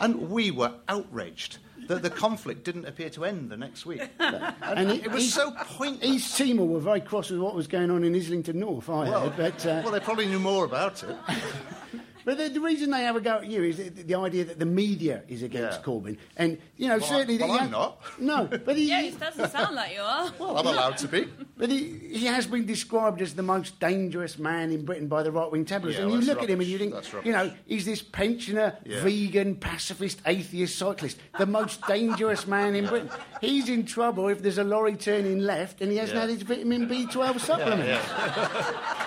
And 0.00 0.30
we 0.30 0.50
were 0.50 0.72
outraged 0.88 1.58
that 1.88 2.02
the 2.02 2.10
conflict 2.10 2.64
didn't 2.64 2.86
appear 2.86 3.10
to 3.10 3.24
end 3.24 3.50
the 3.50 3.56
next 3.56 3.84
week. 3.86 4.02
And 4.18 4.90
It 4.90 5.10
was 5.10 5.32
so 5.32 5.50
pointless. 5.52 6.08
East 6.08 6.38
Timor 6.38 6.64
were 6.66 6.80
very 6.80 7.00
cross 7.00 7.30
with 7.30 7.40
what 7.40 7.54
was 7.54 7.66
going 7.66 7.90
on 7.90 8.04
in 8.04 8.14
Islington 8.14 8.58
North, 8.60 8.88
I 8.88 9.08
Well, 9.08 9.30
heard. 9.30 9.36
But, 9.36 9.66
uh, 9.66 9.80
well, 9.82 9.92
they 9.92 10.00
probably 10.00 10.26
knew 10.26 10.38
more 10.38 10.64
about 10.64 11.02
it. 11.02 11.16
but 12.24 12.38
the, 12.38 12.48
the 12.48 12.60
reason 12.60 12.90
they 12.90 13.02
have 13.02 13.16
a 13.16 13.20
go 13.20 13.38
at 13.38 13.46
you 13.46 13.62
is 13.64 13.76
the, 13.78 13.88
the 13.90 14.14
idea 14.14 14.44
that 14.44 14.58
the 14.58 14.66
media 14.66 15.22
is 15.28 15.42
against 15.42 15.78
Yeah. 15.80 15.84
Corbyn. 15.84 16.18
And, 16.36 16.58
you 16.76 16.88
know, 16.88 16.98
Well, 16.98 17.06
certainly... 17.08 17.38
well, 17.38 17.48
that 17.48 17.54
he 17.54 17.64
I'm 17.66 17.70
not. 17.70 18.00
No, 18.18 18.46
but 18.46 18.76
he, 18.76 18.88
Yeah, 18.88 19.02
it 19.02 19.18
doesn't 19.18 19.50
sound 19.50 19.74
like 19.74 19.94
you 19.94 20.00
are. 20.00 20.30
Well, 20.38 20.56
I'm 20.58 20.66
allowed 20.66 20.96
to 20.98 21.08
be. 21.08 21.28
but 21.56 21.68
he, 21.70 21.98
he 22.12 22.26
has 22.26 22.46
been 22.46 22.66
described 22.66 23.20
as 23.22 23.34
the 23.34 23.42
most 23.42 23.78
dangerous 23.80 24.38
man 24.38 24.70
in 24.72 24.84
Britain 24.84 25.08
by 25.08 25.22
the 25.22 25.32
right-wing 25.32 25.64
tabloids. 25.64 25.96
Yeah, 25.96 26.02
and 26.04 26.12
you 26.12 26.18
that's 26.18 26.28
look 26.28 26.42
at 26.42 26.50
him 26.50 26.60
and 26.60 26.68
you 26.68 26.78
think, 26.78 26.92
That's 26.94 27.12
you 27.24 27.32
know, 27.32 27.52
he's 27.66 27.84
this 27.84 28.02
pensioner, 28.02 28.76
Yeah. 28.84 29.02
vegan, 29.02 29.56
pacifist, 29.56 30.20
atheist 30.26 30.76
cyclist, 30.78 31.18
the 31.38 31.46
most 31.46 31.86
dangerous 31.86 32.46
man 32.46 32.74
in 32.74 32.86
Britain. 32.86 33.10
He's 33.40 33.68
in 33.68 33.84
trouble 33.86 34.28
if 34.28 34.42
there's 34.42 34.58
a 34.58 34.64
lorry 34.64 34.96
turning 34.96 35.38
left 35.40 35.80
and 35.80 35.90
he 35.90 35.98
hasn't 35.98 36.16
Yeah. 36.16 36.20
had 36.22 36.30
his 36.30 36.42
vitamin 36.42 36.88
B12 36.88 37.40
supplement. 37.40 38.00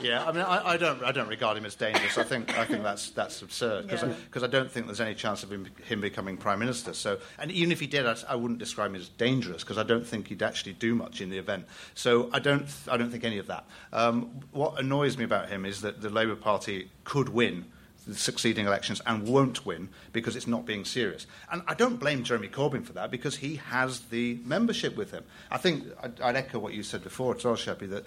yeah, 0.00 0.24
I 0.24 0.32
mean, 0.32 0.42
I, 0.42 0.70
I, 0.70 0.76
don't, 0.76 1.02
I 1.02 1.12
don't 1.12 1.28
regard 1.28 1.56
him 1.56 1.64
as 1.64 1.74
dangerous. 1.74 2.18
I 2.18 2.24
think, 2.24 2.56
I 2.58 2.64
think 2.64 2.82
that's 2.82 3.10
that's 3.10 3.42
absurd 3.42 3.86
because 3.86 4.02
yeah. 4.02 4.42
I, 4.42 4.44
I, 4.44 4.48
don't 4.48 4.70
think 4.70 4.86
there's 4.86 5.00
any 5.00 5.14
chance 5.14 5.42
of 5.42 5.52
him, 5.52 5.68
him, 5.84 6.00
becoming 6.00 6.36
prime 6.36 6.58
minister. 6.58 6.92
So, 6.92 7.18
and 7.38 7.50
even 7.50 7.72
if 7.72 7.80
he 7.80 7.86
did, 7.86 8.06
I, 8.06 8.16
I 8.28 8.36
wouldn't 8.36 8.58
describe 8.58 8.90
him 8.90 8.96
as 8.96 9.08
dangerous 9.08 9.62
because 9.62 9.78
I 9.78 9.82
don't 9.82 10.06
think 10.06 10.28
he'd 10.28 10.42
actually 10.42 10.74
do 10.74 10.94
much 10.94 11.20
in 11.20 11.30
the 11.30 11.38
event. 11.38 11.66
So, 11.94 12.30
I 12.32 12.38
don't, 12.38 12.66
I 12.90 12.96
don't 12.96 13.10
think 13.10 13.24
any 13.24 13.38
of 13.38 13.46
that. 13.48 13.64
Um, 13.92 14.40
what 14.52 14.78
annoys 14.78 15.16
me 15.16 15.24
about 15.24 15.48
him 15.48 15.64
is 15.64 15.80
that 15.82 16.00
the 16.00 16.10
Labour 16.10 16.36
Party 16.36 16.90
could 17.04 17.28
win 17.28 17.66
the 18.08 18.14
succeeding 18.14 18.66
elections 18.66 19.02
and 19.06 19.28
won't 19.28 19.66
win 19.66 19.88
because 20.12 20.34
it's 20.34 20.46
not 20.46 20.64
being 20.64 20.84
serious. 20.84 21.26
And 21.52 21.62
I 21.68 21.74
don't 21.74 21.98
blame 21.98 22.24
Jeremy 22.24 22.48
Corbyn 22.48 22.84
for 22.84 22.94
that 22.94 23.10
because 23.10 23.36
he 23.36 23.56
has 23.56 24.00
the 24.00 24.40
membership 24.44 24.96
with 24.96 25.10
him. 25.10 25.24
I 25.50 25.58
think 25.58 25.84
I'd, 26.02 26.20
I'd 26.20 26.36
echo 26.36 26.58
what 26.58 26.72
you 26.72 26.82
said 26.82 27.04
before 27.04 27.36
as 27.36 27.44
well, 27.44 27.54
Shappi, 27.54 27.88
that 27.90 28.04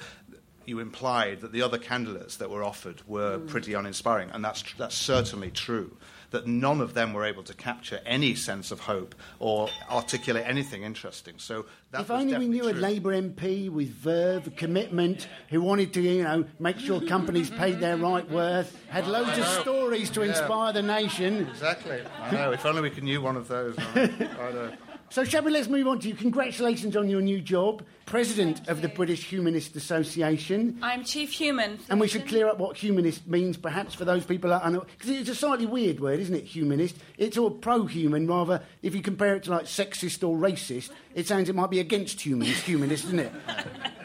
you 0.72 0.80
implied 0.80 1.42
that 1.42 1.52
the 1.52 1.62
other 1.62 1.78
candidates 1.78 2.38
that 2.38 2.50
were 2.50 2.64
offered 2.64 3.02
were 3.08 3.38
mm. 3.38 3.48
pretty 3.48 3.74
uninspiring, 3.74 4.30
and 4.32 4.44
that's, 4.44 4.64
that's 4.78 4.96
certainly 4.96 5.52
true 5.52 5.96
that 6.32 6.48
none 6.48 6.82
of 6.82 6.94
them 6.94 7.14
were 7.14 7.26
able 7.26 7.44
to 7.44 7.54
capture 7.54 8.00
any 8.06 8.34
sense 8.34 8.72
of 8.72 8.80
hope 8.80 9.14
or 9.40 9.70
articulate 9.90 10.46
anything 10.48 10.84
interesting. 10.84 11.34
So 11.38 11.66
if 11.94 12.10
only 12.10 12.38
we 12.38 12.48
knew 12.48 12.62
true. 12.62 12.72
a 12.72 12.74
Labour 12.74 13.12
MP 13.12 13.70
with 13.70 13.90
verve, 13.90 14.56
commitment, 14.56 15.28
who 15.50 15.62
wanted 15.62 15.94
to, 15.94 16.02
you 16.02 16.24
know, 16.24 16.46
make 16.58 16.80
sure 16.80 17.02
companies 17.08 17.50
paid 17.50 17.80
their 17.80 17.98
right 17.98 18.30
worth, 18.32 18.76
had 18.88 19.08
loads 19.08 19.38
of 19.38 19.46
stories 19.46 20.10
to 20.12 20.22
yeah. 20.22 20.30
inspire 20.30 20.74
the 20.74 20.82
nation. 20.82 21.48
Exactly. 21.50 22.02
I 22.22 22.32
know. 22.32 22.52
if 22.52 22.66
only 22.66 22.82
we 22.82 22.90
could 22.90 23.04
knew 23.04 23.22
one 23.22 23.36
of 23.36 23.48
those. 23.48 23.76
I 23.96 24.08
know. 24.08 24.72
So, 25.12 25.26
shall 25.26 25.44
we 25.44 25.52
let's 25.52 25.68
move 25.68 25.90
on 25.90 26.00
to 26.00 26.08
you? 26.08 26.14
Congratulations 26.14 26.96
on 26.96 27.10
your 27.10 27.20
new 27.20 27.42
job, 27.42 27.84
President 28.06 28.70
of 28.70 28.82
the 28.82 28.88
British 28.88 29.26
Humanist 29.26 29.76
Association. 29.76 30.80
I'm 30.82 31.04
Chief 31.04 31.34
Human. 31.34 31.80
And 31.90 32.00
we 32.00 32.08
should 32.08 32.30
clear 32.30 32.48
up 32.48 32.60
what 32.60 32.78
humanist 32.78 33.28
means, 33.28 33.58
perhaps, 33.58 33.94
for 33.94 34.06
those 34.06 34.24
people 34.24 34.52
that 34.52 34.64
are 34.64 34.72
Because 34.72 35.10
it's 35.10 35.28
a 35.28 35.36
slightly 35.36 35.66
weird 35.66 36.00
word, 36.00 36.22
isn't 36.22 36.34
it, 36.34 36.46
humanist? 36.46 36.96
It's 37.18 37.38
all 37.38 37.52
pro 37.52 37.88
human, 37.88 38.26
rather, 38.26 38.64
if 38.84 38.96
you 38.96 39.02
compare 39.02 39.36
it 39.36 39.44
to 39.44 39.52
like 39.52 39.66
sexist 39.66 40.26
or 40.26 40.38
racist, 40.38 40.92
it 41.14 41.28
sounds 41.28 41.50
it 41.50 41.56
might 41.56 41.72
be 41.72 41.82
against 41.82 42.22
humans, 42.22 42.62
humanist, 42.62 43.04
isn't 43.08 43.20
it? 43.20 43.34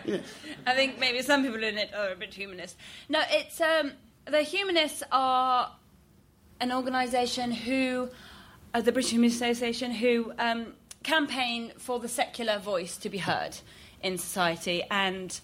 Yeah. 0.04 0.18
I 0.66 0.74
think 0.74 0.98
maybe 0.98 1.22
some 1.22 1.44
people 1.44 1.62
in 1.62 1.78
it 1.78 1.94
are 1.94 2.10
a 2.10 2.16
bit 2.16 2.34
humanist. 2.34 2.76
No, 3.08 3.22
it's. 3.30 3.60
Um, 3.60 3.92
the 4.24 4.42
humanists 4.42 5.04
are 5.12 5.70
an 6.60 6.72
organisation 6.72 7.52
who. 7.52 8.08
Uh, 8.74 8.80
the 8.80 8.90
British 8.92 9.12
Humanist 9.12 9.36
Association, 9.36 9.90
who 9.90 10.32
um, 10.38 10.74
campaign 11.06 11.72
for 11.78 12.00
the 12.00 12.08
secular 12.08 12.58
voice 12.58 12.96
to 12.96 13.08
be 13.08 13.18
heard 13.18 13.56
in 14.02 14.18
society 14.18 14.82
and 14.90 15.40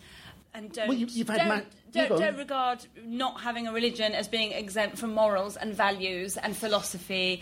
and 0.54 0.70
don't, 0.72 0.88
well, 0.88 0.98
you, 0.98 1.24
don't, 1.24 1.48
man- 1.48 1.66
don't, 1.92 2.08
don't, 2.10 2.36
regard 2.36 2.84
not 3.06 3.40
having 3.40 3.66
a 3.66 3.72
religion 3.72 4.12
as 4.12 4.28
being 4.28 4.52
exempt 4.52 4.98
from 4.98 5.14
morals 5.14 5.56
and 5.56 5.74
values 5.74 6.36
and 6.36 6.54
philosophy. 6.54 7.40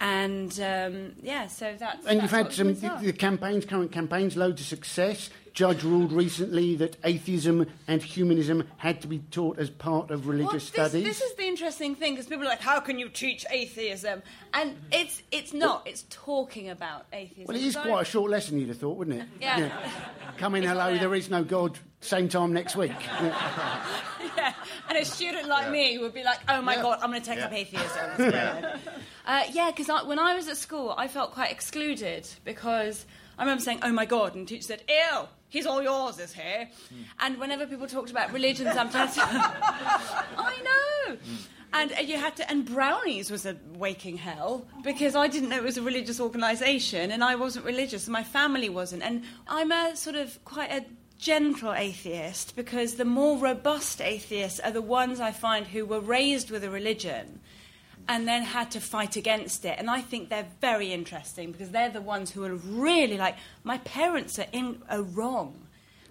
And 0.00 0.50
um, 0.58 1.12
yeah, 1.22 1.46
so 1.46 1.76
that's. 1.78 2.04
And 2.06 2.18
that's 2.18 2.22
you've 2.22 2.30
had 2.30 2.52
some 2.52 2.74
the, 2.74 2.98
the 3.02 3.12
campaigns, 3.12 3.66
current 3.66 3.92
campaigns, 3.92 4.36
loads 4.36 4.60
of 4.62 4.66
success 4.66 5.30
judge 5.52 5.82
ruled 5.82 6.12
recently 6.12 6.76
that 6.76 6.96
atheism 7.04 7.66
and 7.86 8.02
humanism 8.02 8.66
had 8.76 9.00
to 9.02 9.08
be 9.08 9.18
taught 9.30 9.58
as 9.58 9.70
part 9.70 10.10
of 10.10 10.26
religious 10.26 10.72
well, 10.76 10.84
this, 10.84 10.92
studies. 10.92 11.04
This 11.04 11.20
is 11.20 11.34
the 11.36 11.46
interesting 11.46 11.94
thing 11.94 12.14
because 12.14 12.26
people 12.26 12.44
are 12.44 12.50
like, 12.50 12.60
"How 12.60 12.80
can 12.80 12.98
you 12.98 13.08
teach 13.08 13.44
atheism?" 13.50 14.22
And 14.54 14.76
it's 14.92 15.22
it's 15.30 15.52
not. 15.52 15.86
It's 15.86 16.04
talking 16.10 16.70
about 16.70 17.06
atheism. 17.12 17.46
Well, 17.46 17.56
it 17.56 17.64
is 17.64 17.74
so 17.74 17.82
quite 17.82 18.02
a 18.02 18.04
short 18.04 18.30
lesson, 18.30 18.58
you'd 18.58 18.68
have 18.68 18.78
thought, 18.78 18.96
wouldn't 18.96 19.20
it? 19.20 19.28
Yeah. 19.40 19.58
yeah. 19.58 19.90
Come 20.38 20.54
in, 20.54 20.62
hello. 20.62 20.96
There 20.96 21.14
is 21.14 21.30
no 21.30 21.44
God. 21.44 21.78
Same 22.00 22.28
time 22.28 22.52
next 22.52 22.76
week. 22.76 22.92
Yeah. 24.20 24.36
yeah. 24.36 24.54
And 24.88 24.98
a 24.98 25.04
student 25.04 25.48
like 25.48 25.66
yeah. 25.66 25.72
me 25.72 25.98
would 25.98 26.14
be 26.14 26.22
like, 26.22 26.38
"Oh 26.48 26.62
my 26.62 26.76
God, 26.76 26.98
I'm 27.02 27.10
going 27.10 27.22
to 27.22 27.28
take 27.28 27.40
up 27.40 27.52
atheism." 27.52 28.32
yeah, 29.52 29.70
because 29.70 29.88
uh, 29.88 30.04
when 30.04 30.18
I 30.18 30.34
was 30.34 30.48
at 30.48 30.56
school, 30.56 30.94
I 30.96 31.08
felt 31.08 31.32
quite 31.32 31.50
excluded 31.50 32.28
because 32.44 33.06
I 33.40 33.42
remember 33.42 33.64
saying, 33.64 33.80
"Oh 33.82 33.90
my 33.90 34.04
God," 34.06 34.36
and 34.36 34.46
the 34.46 34.50
teacher 34.50 34.68
said, 34.68 34.84
"Ew." 34.88 35.26
he's 35.50 35.66
all 35.66 35.82
yours, 35.82 36.18
is 36.18 36.32
he? 36.32 36.40
Mm. 36.40 36.68
And 37.20 37.38
whenever 37.38 37.66
people 37.66 37.86
talked 37.86 38.10
about 38.10 38.32
religion, 38.32 38.72
sometimes 38.72 39.14
I 39.18 40.56
know. 40.64 41.16
Mm. 41.16 41.46
And 41.72 42.08
you 42.08 42.16
had 42.16 42.34
to, 42.36 42.50
and 42.50 42.64
brownies 42.64 43.30
was 43.30 43.46
a 43.46 43.56
waking 43.74 44.16
hell 44.16 44.66
because 44.82 45.14
I 45.14 45.28
didn't 45.28 45.50
know 45.50 45.56
it 45.56 45.62
was 45.62 45.76
a 45.76 45.82
religious 45.82 46.18
organisation, 46.18 47.12
and 47.12 47.22
I 47.22 47.36
wasn't 47.36 47.64
religious, 47.64 48.06
and 48.06 48.12
my 48.12 48.24
family 48.24 48.68
wasn't. 48.68 49.02
And 49.02 49.22
I'm 49.46 49.70
a 49.70 49.94
sort 49.94 50.16
of 50.16 50.42
quite 50.44 50.72
a 50.72 50.84
gentle 51.18 51.72
atheist 51.72 52.56
because 52.56 52.94
the 52.94 53.04
more 53.04 53.38
robust 53.38 54.00
atheists 54.00 54.58
are 54.60 54.72
the 54.72 54.82
ones 54.82 55.20
I 55.20 55.30
find 55.30 55.66
who 55.66 55.84
were 55.84 56.00
raised 56.00 56.50
with 56.50 56.64
a 56.64 56.70
religion 56.70 57.40
and 58.10 58.26
then 58.26 58.42
had 58.42 58.72
to 58.72 58.80
fight 58.80 59.14
against 59.14 59.64
it. 59.64 59.76
And 59.78 59.88
I 59.88 60.00
think 60.00 60.30
they're 60.30 60.48
very 60.60 60.92
interesting 60.92 61.52
because 61.52 61.70
they're 61.70 61.90
the 61.90 62.00
ones 62.00 62.32
who 62.32 62.42
are 62.42 62.56
really 62.56 63.16
like, 63.16 63.36
my 63.62 63.78
parents 63.78 64.36
are, 64.40 64.48
in, 64.50 64.82
are 64.90 65.02
wrong. 65.02 65.54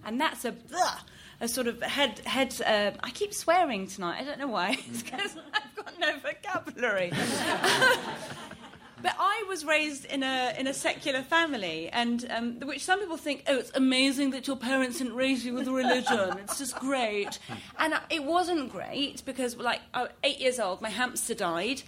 And 0.05 0.19
that's 0.19 0.45
a, 0.45 0.55
ugh, 0.73 0.99
a 1.41 1.47
sort 1.49 1.67
of 1.67 1.83
head, 1.83 2.19
head 2.19 2.55
uh, 2.65 2.91
I 3.03 3.09
keep 3.09 3.33
swearing 3.33 3.85
tonight. 3.85 4.21
I 4.21 4.23
don't 4.23 4.39
know 4.39 4.47
why. 4.47 4.77
It's 4.89 5.03
because 5.03 5.35
I've 5.53 5.75
got 5.75 5.99
no 5.99 6.17
vocabulary. 6.19 7.11
But 9.01 9.15
I 9.19 9.45
was 9.47 9.65
raised 9.65 10.05
in 10.05 10.23
a 10.23 10.53
in 10.57 10.67
a 10.67 10.73
secular 10.73 11.21
family, 11.21 11.89
and 11.89 12.25
um, 12.29 12.59
which 12.61 12.83
some 12.83 12.99
people 12.99 13.17
think, 13.17 13.43
oh, 13.47 13.57
it's 13.57 13.71
amazing 13.75 14.31
that 14.31 14.47
your 14.47 14.57
parents 14.57 14.97
didn't 14.97 15.15
raise 15.15 15.45
you 15.45 15.53
with 15.53 15.67
religion. 15.67 16.37
It's 16.39 16.57
just 16.57 16.77
great, 16.79 17.39
and 17.77 17.93
it 18.09 18.23
wasn't 18.23 18.71
great 18.71 19.23
because, 19.25 19.57
like, 19.57 19.81
I 19.93 20.03
was 20.03 20.11
eight 20.23 20.39
years 20.39 20.59
old, 20.59 20.81
my 20.81 20.89
hamster 20.89 21.33
died, 21.33 21.83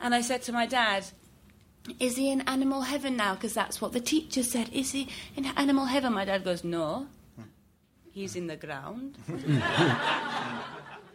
and 0.00 0.14
I 0.14 0.20
said 0.20 0.42
to 0.42 0.52
my 0.52 0.66
dad, 0.66 1.06
"Is 1.98 2.16
he 2.16 2.30
in 2.30 2.42
animal 2.42 2.82
heaven 2.82 3.16
now? 3.16 3.34
Because 3.34 3.54
that's 3.54 3.80
what 3.80 3.92
the 3.92 4.00
teacher 4.00 4.42
said. 4.42 4.68
Is 4.72 4.92
he 4.92 5.08
in 5.36 5.46
animal 5.56 5.86
heaven?" 5.86 6.12
My 6.12 6.24
dad 6.24 6.44
goes, 6.44 6.62
"No, 6.62 7.08
he's 8.12 8.36
in 8.36 8.46
the 8.46 8.56
ground." 8.56 9.18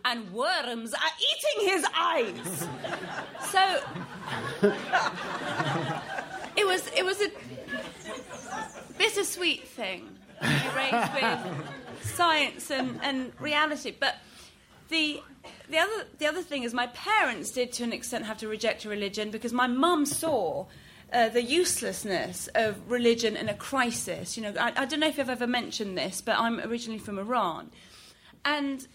and 0.08 0.32
worms 0.32 0.94
are 0.94 1.14
eating 1.30 1.74
his 1.74 1.86
eyes. 1.94 2.68
so 3.52 3.82
it 6.56 6.66
was 6.66 6.88
it 6.96 7.06
was 7.06 7.22
a 7.22 7.30
bittersweet 8.98 9.68
thing 9.68 10.18
raised 10.76 11.14
with 11.14 11.40
science 12.02 12.72
and, 12.72 13.00
and 13.04 13.32
reality. 13.40 13.94
But 13.98 14.16
the 14.90 15.22
the 15.70 15.78
other 15.78 16.06
the 16.18 16.28
other 16.28 16.42
thing 16.42 16.64
is 16.64 16.74
my 16.74 16.88
parents 16.88 17.52
did 17.52 17.72
to 17.74 17.84
an 17.84 17.94
extent 17.94 18.26
have 18.26 18.38
to 18.40 18.48
reject 18.48 18.86
religion 18.86 19.32
because 19.32 19.54
my 19.54 19.68
mum 19.68 20.06
saw 20.06 20.66
uh, 21.14 21.30
the 21.30 21.42
uselessness 21.42 22.50
of 22.56 22.90
religion 22.90 23.38
in 23.38 23.48
a 23.48 23.54
crisis. 23.54 24.36
You 24.36 24.44
know, 24.44 24.54
I, 24.60 24.74
I, 24.76 24.86
don't 24.86 25.00
know 25.00 25.08
if 25.08 25.20
I've 25.20 25.30
ever 25.30 25.48
mentioned 25.48 25.98
this, 25.98 26.20
but 26.20 26.38
I'm 26.38 26.60
originally 26.60 27.00
from 27.00 27.18
Iran, 27.18 27.72
and 28.44 28.86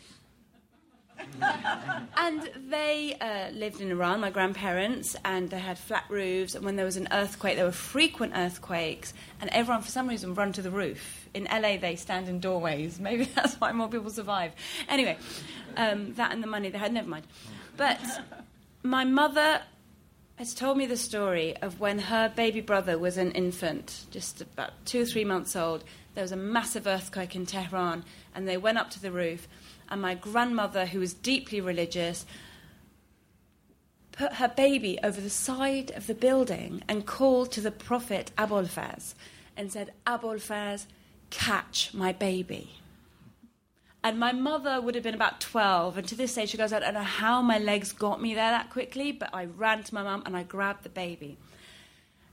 and 2.16 2.50
they 2.68 3.16
uh, 3.20 3.50
lived 3.50 3.80
in 3.80 3.90
Iran, 3.90 4.20
my 4.20 4.30
grandparents, 4.30 5.16
and 5.24 5.50
they 5.50 5.58
had 5.58 5.78
flat 5.78 6.04
roofs. 6.08 6.54
And 6.54 6.64
when 6.64 6.76
there 6.76 6.84
was 6.84 6.96
an 6.96 7.08
earthquake, 7.12 7.56
there 7.56 7.64
were 7.64 7.72
frequent 7.72 8.32
earthquakes, 8.36 9.14
and 9.40 9.50
everyone, 9.50 9.82
for 9.82 9.90
some 9.90 10.08
reason, 10.08 10.34
run 10.34 10.52
to 10.52 10.62
the 10.62 10.70
roof. 10.70 11.28
In 11.34 11.44
LA, 11.44 11.76
they 11.76 11.96
stand 11.96 12.28
in 12.28 12.40
doorways. 12.40 13.00
Maybe 13.00 13.24
that's 13.24 13.54
why 13.56 13.72
more 13.72 13.88
people 13.88 14.10
survive. 14.10 14.52
Anyway, 14.88 15.16
um, 15.76 16.14
that 16.14 16.32
and 16.32 16.42
the 16.42 16.46
money 16.46 16.70
they 16.70 16.78
had, 16.78 16.92
never 16.92 17.08
mind. 17.08 17.26
But 17.76 18.00
my 18.82 19.04
mother 19.04 19.62
has 20.36 20.54
told 20.54 20.76
me 20.76 20.86
the 20.86 20.96
story 20.96 21.56
of 21.58 21.78
when 21.78 21.98
her 21.98 22.32
baby 22.34 22.60
brother 22.60 22.98
was 22.98 23.16
an 23.16 23.32
infant, 23.32 24.06
just 24.10 24.40
about 24.40 24.72
two 24.84 25.02
or 25.02 25.04
three 25.04 25.24
months 25.24 25.54
old. 25.54 25.84
There 26.14 26.22
was 26.22 26.32
a 26.32 26.36
massive 26.36 26.86
earthquake 26.86 27.34
in 27.34 27.46
Tehran, 27.46 28.04
and 28.34 28.46
they 28.46 28.56
went 28.56 28.76
up 28.76 28.90
to 28.90 29.00
the 29.00 29.12
roof 29.12 29.48
and 29.92 30.02
my 30.02 30.14
grandmother, 30.14 30.86
who 30.86 30.98
was 30.98 31.12
deeply 31.12 31.60
religious, 31.60 32.24
put 34.10 34.34
her 34.34 34.48
baby 34.48 34.98
over 35.04 35.20
the 35.20 35.30
side 35.30 35.90
of 35.92 36.06
the 36.06 36.14
building 36.14 36.82
and 36.88 37.06
called 37.06 37.52
to 37.52 37.60
the 37.60 37.70
Prophet 37.70 38.32
Abolfazl 38.36 39.14
and 39.56 39.70
said, 39.70 39.92
Abolfazl, 40.06 40.86
catch 41.30 41.92
my 41.92 42.12
baby. 42.12 42.70
And 44.04 44.18
my 44.18 44.32
mother 44.32 44.80
would 44.80 44.94
have 44.96 45.04
been 45.04 45.14
about 45.14 45.40
12, 45.40 45.98
and 45.98 46.08
to 46.08 46.16
this 46.16 46.34
day 46.34 46.46
she 46.46 46.56
goes, 46.56 46.72
I 46.72 46.80
don't 46.80 46.94
know 46.94 47.02
how 47.02 47.40
my 47.40 47.58
legs 47.58 47.92
got 47.92 48.20
me 48.20 48.34
there 48.34 48.50
that 48.50 48.70
quickly, 48.70 49.12
but 49.12 49.30
I 49.32 49.44
ran 49.44 49.84
to 49.84 49.94
my 49.94 50.02
mum 50.02 50.22
and 50.26 50.36
I 50.36 50.42
grabbed 50.42 50.82
the 50.82 50.88
baby. 50.88 51.36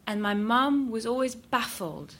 And 0.07 0.21
my 0.21 0.33
mum 0.33 0.89
was 0.89 1.05
always 1.05 1.35
baffled 1.35 2.15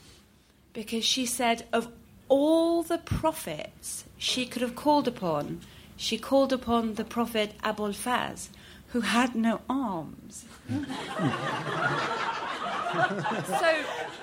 because 0.73 1.03
she 1.03 1.25
said, 1.25 1.65
of 1.73 1.87
all 2.27 2.83
the 2.83 2.99
prophets 2.99 4.05
she 4.19 4.45
could 4.45 4.61
have 4.61 4.75
called 4.75 5.07
upon, 5.07 5.61
she 5.95 6.17
called 6.17 6.51
upon 6.51 6.95
the 6.95 7.05
prophet 7.05 7.53
Abolfazl, 7.63 8.49
who 8.89 8.99
had 9.01 9.33
no 9.33 9.61
arms. 9.69 10.43
so, 10.69 10.75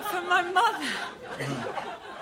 for 0.09 0.21
my 0.21 0.43
mother, 0.43 0.85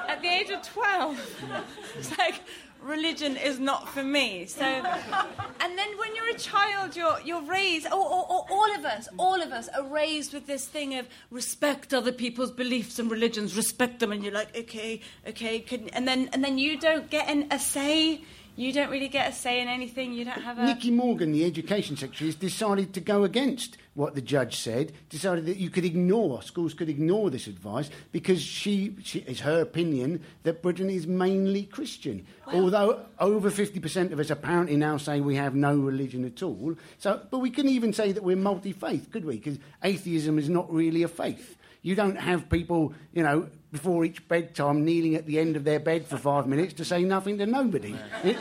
at 0.08 0.22
the 0.22 0.28
age 0.28 0.50
of 0.52 0.62
12, 0.62 1.44
it's 1.98 2.18
like, 2.18 2.42
religion 2.86 3.36
is 3.36 3.60
not 3.60 3.90
for 3.90 4.04
me. 4.04 4.46
So, 4.46 4.64
and 4.64 5.78
then 5.78 5.98
when 5.98 6.16
you're 6.16 6.30
a 6.30 6.38
child, 6.38 6.96
you're 6.96 7.20
you're 7.24 7.42
raised. 7.42 7.88
Or, 7.88 8.46
all 8.50 8.76
of 8.76 8.86
us, 8.86 9.08
all 9.18 9.42
of 9.42 9.52
us 9.52 9.68
are 9.70 9.84
raised 9.84 10.34
with 10.34 10.48
this 10.48 10.66
thing 10.68 10.96
of 10.98 11.08
respect 11.32 11.94
other 11.94 12.12
people's 12.12 12.52
beliefs 12.52 13.00
and 13.00 13.10
religions, 13.10 13.58
respect 13.58 14.00
them, 14.00 14.12
and 14.12 14.24
you're 14.24 14.34
like, 14.34 14.56
okay, 14.56 15.02
okay, 15.28 15.66
and 15.94 16.08
then 16.08 16.30
and 16.32 16.44
then 16.44 16.58
you 16.58 16.80
don't 16.80 17.10
get 17.10 17.28
an, 17.28 17.48
a 17.52 17.60
say. 17.60 18.22
You 18.58 18.72
don't 18.72 18.90
really 18.90 19.10
get 19.10 19.30
a 19.30 19.34
say 19.34 19.62
in 19.62 19.68
anything. 19.68 20.14
You 20.14 20.26
don't 20.26 20.42
have 20.42 20.58
a. 20.58 20.66
Nicky 20.66 20.92
Morgan, 20.92 21.34
the 21.34 21.44
Education 21.46 21.98
Secretary, 21.98 22.30
has 22.30 22.36
decided 22.36 22.94
to 22.94 23.02
go 23.02 23.24
against 23.26 23.78
what 23.96 24.16
the 24.16 24.22
judge 24.22 24.58
said, 24.58 24.92
decided 25.10 25.46
that 25.46 25.58
you 25.58 25.70
could 25.70 25.86
ignore, 25.86 26.42
schools 26.42 26.74
could 26.74 26.90
ignore 26.90 27.30
this 27.30 27.48
advice 27.48 27.90
because 28.12 28.42
she, 28.42 28.96
she 29.04 29.20
it's 29.20 29.40
her 29.40 29.62
opinion 29.62 30.22
that 30.44 30.62
Britain 30.62 30.90
is 30.90 31.08
mainly 31.08 31.64
Christian. 31.64 32.26
Although 32.48 33.06
over 33.20 33.50
50% 33.50 34.12
of 34.12 34.20
us 34.20 34.30
apparently 34.30 34.76
now 34.76 34.98
say 34.98 35.22
we 35.22 35.36
have 35.36 35.56
no 35.56 35.76
religion 35.78 36.26
at 36.26 36.44
all. 36.44 36.76
So, 36.98 37.22
but 37.32 37.40
we 37.40 37.50
can 37.50 37.68
even 37.68 37.94
say 37.94 38.12
that 38.12 38.24
we're 38.24 38.36
multi 38.36 38.74
faith, 38.74 39.12
could 39.12 39.26
we? 39.26 39.38
Because 39.38 39.60
atheism 39.84 40.38
is 40.38 40.50
not 40.50 40.72
really 40.72 41.04
a 41.04 41.08
faith. 41.08 41.58
You 41.82 41.96
don't 41.96 42.18
have 42.18 42.50
people, 42.50 42.94
you 43.14 43.24
know, 43.24 43.48
before 43.76 44.06
each 44.06 44.26
bedtime 44.30 44.86
kneeling 44.86 45.16
at 45.16 45.26
the 45.26 45.38
end 45.38 45.58
of 45.58 45.66
their 45.66 45.82
bed 45.82 46.08
for 46.08 46.16
five 46.16 46.48
minutes 46.48 46.74
to 46.76 46.86
say 46.86 47.04
nothing 47.04 47.38
to 47.40 47.46
nobody. 47.46 47.94
It- 48.24 48.38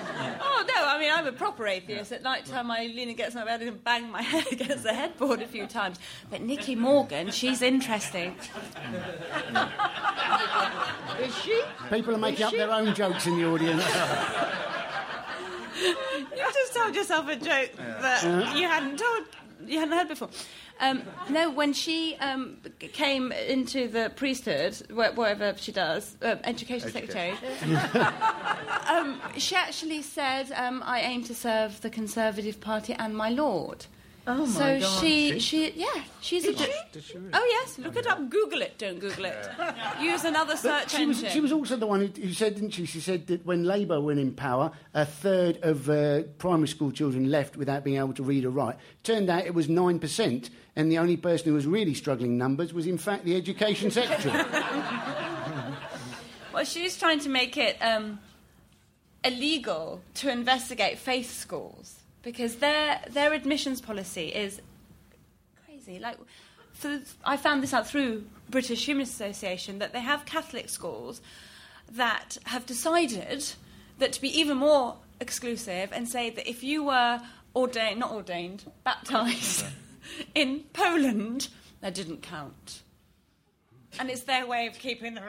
Oh 0.47 0.64
no! 0.76 0.87
I 0.87 0.99
mean, 1.01 1.11
I'm 1.12 1.26
a 1.26 1.32
proper 1.32 1.66
atheist. 1.66 2.12
At 2.12 2.22
night 2.22 2.45
time, 2.45 2.70
I 2.70 2.87
lean 2.87 3.09
against 3.09 3.35
my 3.35 3.45
bed 3.45 3.62
and 3.62 3.82
bang 3.82 4.09
my 4.12 4.22
head 4.32 4.47
against 4.53 4.85
the 4.85 4.95
headboard 4.95 5.43
a 5.43 5.49
few 5.49 5.66
times. 5.66 5.99
But 6.30 6.43
Nicky 6.43 6.76
Morgan, 6.76 7.32
she's 7.32 7.62
interesting. 7.62 8.37
Is 11.20 11.35
she? 11.43 11.61
people 11.91 12.14
are 12.14 12.18
making 12.18 12.45
up 12.47 12.53
their 12.53 12.70
own 12.70 12.95
jokes 12.95 13.26
in 13.26 13.37
the 13.37 13.45
audience. 13.47 13.82
You 15.76 15.97
just 16.53 16.72
told 16.74 16.95
yourself 16.95 17.28
a 17.28 17.35
joke 17.37 17.72
that 17.76 18.22
you 18.57 18.68
hadn't 18.68 18.97
told, 18.97 19.24
you 19.66 19.80
hadn't 19.80 19.99
heard 19.99 20.09
before. 20.09 20.28
Um, 20.81 21.03
no, 21.31 21.51
when 21.51 21.72
she 21.72 22.16
um, 22.16 22.59
came 22.93 23.31
into 23.33 23.87
the 23.89 24.11
priesthood, 24.16 24.75
wh- 24.91 25.16
whatever 25.16 25.55
she 25.57 25.70
does, 25.72 26.16
uh, 26.20 26.37
education, 26.45 26.91
secretary, 26.91 27.35
um, 28.89 29.20
she 29.37 29.55
actually 29.55 30.03
said, 30.03 30.51
um, 30.53 30.83
"I 30.85 31.01
aim 31.01 31.22
to 31.25 31.35
serve 31.35 31.81
the 31.81 31.91
Conservative 31.91 32.61
Party 32.61 32.93
and 32.95 33.16
my 33.16 33.31
Lord." 33.31 33.87
Oh, 34.27 34.47
my 34.47 34.47
so 34.47 34.81
God. 34.81 35.01
she, 35.01 35.39
she, 35.39 35.70
yeah, 35.72 36.03
she's 36.22 36.47
a. 36.47 36.55
Oh 37.35 37.47
yes, 37.61 37.79
look 37.79 37.95
it 37.95 38.07
up. 38.07 38.31
Google 38.31 38.62
it. 38.62 38.79
Don't 38.79 38.99
Google 38.99 39.27
it. 39.27 39.51
Use 40.01 40.25
another 40.25 40.57
search 40.57 40.93
she 40.93 41.05
was, 41.05 41.18
engine. 41.18 41.31
she 41.31 41.41
was 41.41 41.53
also 41.53 41.77
the 41.77 41.87
one 41.87 42.01
who, 42.01 42.07
who 42.07 42.33
said, 42.33 42.55
didn't 42.55 42.70
she? 42.70 42.87
She 42.87 43.01
said 43.01 43.27
that 43.27 43.45
when 43.45 43.64
Labour 43.64 44.01
went 44.01 44.18
in 44.18 44.33
power, 44.33 44.72
a 44.95 45.05
third 45.05 45.59
of 45.62 45.91
uh, 45.91 46.22
primary 46.39 46.68
school 46.68 46.91
children 46.91 47.31
left 47.31 47.59
without 47.59 47.85
being 47.85 47.99
able 47.99 48.14
to 48.14 48.22
read 48.22 48.47
or 48.47 48.51
write. 48.51 48.77
Turned 49.03 49.29
out 49.29 49.45
it 49.45 49.53
was 49.53 49.66
9%, 49.68 50.51
and 50.75 50.91
the 50.91 50.99
only 50.99 51.18
person 51.18 51.49
who 51.49 51.55
was 51.55 51.66
really 51.66 51.93
struggling 51.93 52.39
numbers 52.39 52.72
was, 52.72 52.87
in 52.87 52.97
fact, 52.97 53.27
the 53.27 53.37
Education 53.37 53.91
Secretary. 53.91 54.43
Well, 56.55 56.64
she's 56.64 56.97
trying 56.97 57.18
to 57.18 57.29
make 57.29 57.57
it 57.57 57.77
um, 57.83 58.20
illegal 59.25 60.01
to 60.14 60.31
investigate 60.31 60.99
faith 60.99 61.33
schools 61.33 61.97
because 62.25 62.57
their 62.57 63.01
their 63.11 63.33
admissions 63.33 63.81
policy 63.81 64.29
is 64.29 64.61
crazy. 65.64 65.99
Like, 65.99 66.18
for, 66.72 67.01
I 67.25 67.37
found 67.37 67.62
this 67.62 67.72
out 67.72 67.87
through 67.87 68.25
British 68.51 68.87
Humanist 68.87 69.14
Association 69.14 69.79
that 69.79 69.93
they 69.93 70.01
have 70.01 70.25
Catholic 70.25 70.68
schools 70.68 71.20
that 71.93 72.39
have 72.45 72.66
decided 72.66 73.53
that 73.99 74.12
to 74.14 74.20
be 74.20 74.29
even 74.39 74.57
more 74.57 74.97
exclusive 75.20 75.91
and 75.93 76.09
say 76.09 76.31
that 76.31 76.49
if 76.49 76.64
you 76.64 76.85
were 76.85 77.20
ordained, 77.55 78.01
not 78.01 78.12
ordained, 78.12 78.64
baptized 78.83 79.66
in 80.35 80.64
Poland, 80.72 81.49
that 81.81 81.95
didn't 81.95 82.22
count. 82.22 82.83
And 83.99 84.11
it's 84.11 84.23
their 84.23 84.47
way 84.47 84.67
of 84.67 84.75
keeping 84.79 85.15
the 85.15 85.23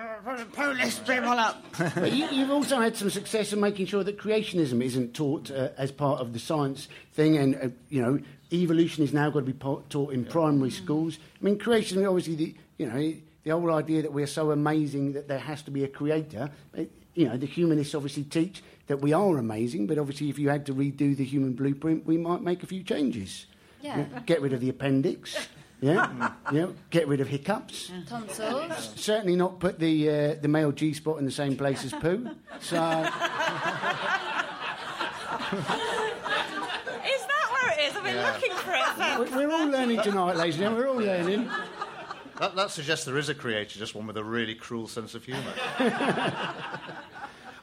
Polish 0.54 1.00
people 1.00 1.30
up. 1.30 1.64
But 1.96 2.14
you, 2.14 2.28
you've 2.32 2.52
also 2.52 2.80
had 2.80 2.96
some 2.96 3.10
success 3.10 3.54
in 3.54 3.60
making 3.60 3.86
sure 3.88 4.04
that 4.04 4.18
creationism 4.18 4.84
isn't 4.84 5.14
taught 5.14 5.52
uh, 5.52 5.70
as 5.78 5.92
part 5.92 6.22
of 6.22 6.34
the 6.34 6.40
science 6.40 6.88
thing, 7.14 7.38
and 7.38 7.56
uh, 7.56 7.70
you 7.90 8.02
know, 8.02 8.20
evolution 8.52 9.04
is 9.04 9.14
now 9.14 9.30
got 9.30 9.40
to 9.40 9.46
be 9.46 9.54
pa- 9.54 9.82
taught 9.90 10.14
in 10.14 10.26
primary 10.26 10.72
schools. 10.72 11.18
I 11.42 11.46
mean, 11.46 11.58
creation, 11.60 12.06
obviously, 12.06 12.36
the 12.36 12.56
you 12.78 12.88
know, 12.88 13.14
the 13.44 13.50
whole 13.52 13.74
idea 13.74 14.02
that 14.02 14.12
we're 14.12 14.28
so 14.28 14.52
amazing 14.52 15.14
that 15.14 15.28
there 15.28 15.40
has 15.40 15.62
to 15.64 15.72
be 15.72 15.84
a 15.84 15.88
creator. 15.88 16.50
uh, 16.78 16.84
you 17.14 17.30
know, 17.30 17.38
the 17.38 17.46
humanists 17.46 17.96
obviously 17.96 18.24
teach 18.24 18.62
that 18.88 19.00
we 19.02 19.14
are 19.14 19.38
amazing, 19.38 19.88
but 19.88 19.98
obviously, 19.98 20.30
if 20.30 20.38
you 20.38 20.50
had 20.50 20.66
to 20.66 20.74
redo 20.74 21.16
the 21.16 21.24
human 21.24 21.54
blueprint, 21.54 22.06
we 22.06 22.18
might 22.18 22.42
make 22.42 22.62
a 22.62 22.68
few 22.68 22.84
changes. 22.84 23.46
Yeah. 23.82 24.06
Get 24.26 24.42
rid 24.42 24.54
of 24.54 24.62
the 24.62 24.70
appendix. 24.70 25.48
Yeah, 25.82 26.32
yeah. 26.52 26.68
Get 26.90 27.08
rid 27.08 27.20
of 27.22 27.28
hiccups. 27.28 27.92
Tonsils. 28.08 28.94
Certainly 28.96 29.36
not 29.36 29.60
put 29.60 29.78
the 29.78 30.10
uh, 30.10 30.36
the 30.42 30.48
male 30.48 30.72
G 30.72 30.94
spot 30.94 31.20
in 31.20 31.26
the 31.26 31.32
same 31.32 31.56
place 31.58 31.84
as 31.86 31.92
poo. 31.92 32.30
So 32.62 32.76
Is 32.76 32.80
that 37.28 37.48
where 37.52 37.72
it 37.74 37.80
is? 37.90 37.96
I've 37.96 38.04
been 38.04 38.18
looking 38.18 38.54
for 38.54 38.74
it. 38.74 39.20
we- 39.32 39.36
we're 39.46 39.52
all 39.52 39.68
learning 39.68 40.02
tonight, 40.02 40.36
ladies 40.38 40.56
and 40.56 40.64
gentlemen. 40.64 40.82
We're 40.88 40.90
all 40.90 41.00
learning. 41.00 41.50
That, 42.40 42.56
that 42.56 42.72
suggests 42.72 43.06
there 43.06 43.18
is 43.18 43.30
a 43.30 43.36
creator, 43.36 43.78
just 43.80 43.96
one 43.96 44.08
with 44.08 44.18
a 44.18 44.24
really 44.24 44.56
cruel 44.56 44.88
sense 44.88 45.14
of 45.16 45.24
humour. 45.24 45.54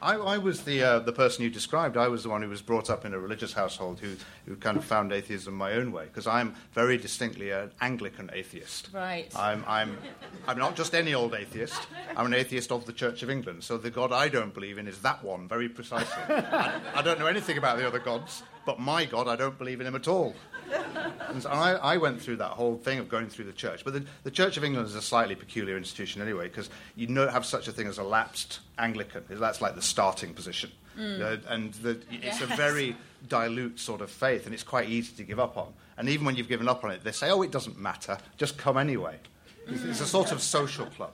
I, 0.03 0.15
I 0.15 0.37
was 0.37 0.63
the, 0.63 0.83
uh, 0.83 0.99
the 0.99 1.13
person 1.13 1.43
you 1.43 1.49
described. 1.49 1.95
I 1.95 2.09
was 2.09 2.23
the 2.23 2.29
one 2.29 2.41
who 2.41 2.49
was 2.49 2.61
brought 2.61 2.89
up 2.89 3.05
in 3.05 3.13
a 3.13 3.19
religious 3.19 3.53
household 3.53 4.01
who, 4.01 4.15
who 4.45 4.57
kind 4.57 4.75
of 4.75 4.83
found 4.83 5.13
atheism 5.13 5.53
my 5.53 5.73
own 5.73 5.93
way, 5.93 6.05
because 6.05 6.27
I'm 6.27 6.55
very 6.73 6.97
distinctly 6.97 7.51
an 7.51 7.71
Anglican 7.79 8.29
atheist. 8.33 8.89
Right. 8.91 9.31
I'm, 9.35 9.63
I'm, 9.65 9.97
I'm 10.45 10.57
not 10.57 10.75
just 10.75 10.93
any 10.93 11.13
old 11.13 11.33
atheist. 11.33 11.87
I'm 12.17 12.25
an 12.25 12.33
atheist 12.33 12.71
of 12.71 12.85
the 12.85 12.93
Church 12.93 13.23
of 13.23 13.29
England. 13.29 13.63
So 13.63 13.77
the 13.77 13.89
God 13.89 14.11
I 14.11 14.27
don't 14.27 14.53
believe 14.53 14.77
in 14.77 14.87
is 14.87 14.99
that 14.99 15.23
one, 15.23 15.47
very 15.47 15.69
precisely. 15.69 16.21
I, 16.27 16.81
I 16.95 17.01
don't 17.01 17.17
know 17.17 17.27
anything 17.27 17.57
about 17.57 17.77
the 17.77 17.87
other 17.87 17.99
gods, 17.99 18.43
but 18.65 18.79
my 18.79 19.05
God, 19.05 19.27
I 19.27 19.35
don't 19.35 19.57
believe 19.57 19.81
in 19.81 19.87
him 19.87 19.95
at 19.95 20.07
all. 20.07 20.35
And 21.27 21.41
so 21.43 21.49
I, 21.49 21.73
I 21.73 21.97
went 21.97 22.21
through 22.21 22.37
that 22.37 22.51
whole 22.51 22.77
thing 22.77 22.99
of 22.99 23.09
going 23.09 23.27
through 23.27 23.45
the 23.45 23.53
church. 23.53 23.83
But 23.83 23.93
the, 23.93 24.05
the 24.23 24.31
Church 24.31 24.57
of 24.57 24.63
England 24.63 24.87
is 24.87 24.95
a 24.95 25.01
slightly 25.01 25.35
peculiar 25.35 25.77
institution 25.77 26.21
anyway, 26.21 26.47
because 26.47 26.69
you 26.95 27.07
don't 27.07 27.31
have 27.31 27.45
such 27.45 27.67
a 27.67 27.71
thing 27.71 27.87
as 27.87 27.97
a 27.97 28.03
lapsed 28.03 28.59
Anglican. 28.77 29.23
That's 29.29 29.61
like 29.61 29.75
the 29.75 29.81
starting 29.81 30.33
position. 30.33 30.71
Uh, 30.97 31.37
and 31.47 31.73
the, 31.75 31.99
it's 32.11 32.41
a 32.41 32.45
very 32.45 32.95
dilute 33.27 33.79
sort 33.79 34.01
of 34.01 34.11
faith, 34.11 34.45
and 34.45 34.53
it's 34.53 34.63
quite 34.63 34.89
easy 34.89 35.15
to 35.15 35.23
give 35.23 35.39
up 35.39 35.57
on. 35.57 35.73
And 35.97 36.07
even 36.07 36.25
when 36.25 36.35
you've 36.35 36.47
given 36.47 36.69
up 36.69 36.83
on 36.83 36.91
it, 36.91 37.03
they 37.03 37.11
say, 37.11 37.31
oh, 37.31 37.41
it 37.41 37.51
doesn't 37.51 37.79
matter, 37.79 38.17
just 38.37 38.57
come 38.57 38.77
anyway. 38.77 39.17
It's, 39.67 39.83
it's 39.83 40.01
a 40.01 40.05
sort 40.05 40.31
of 40.31 40.41
social 40.41 40.85
club. 40.85 41.11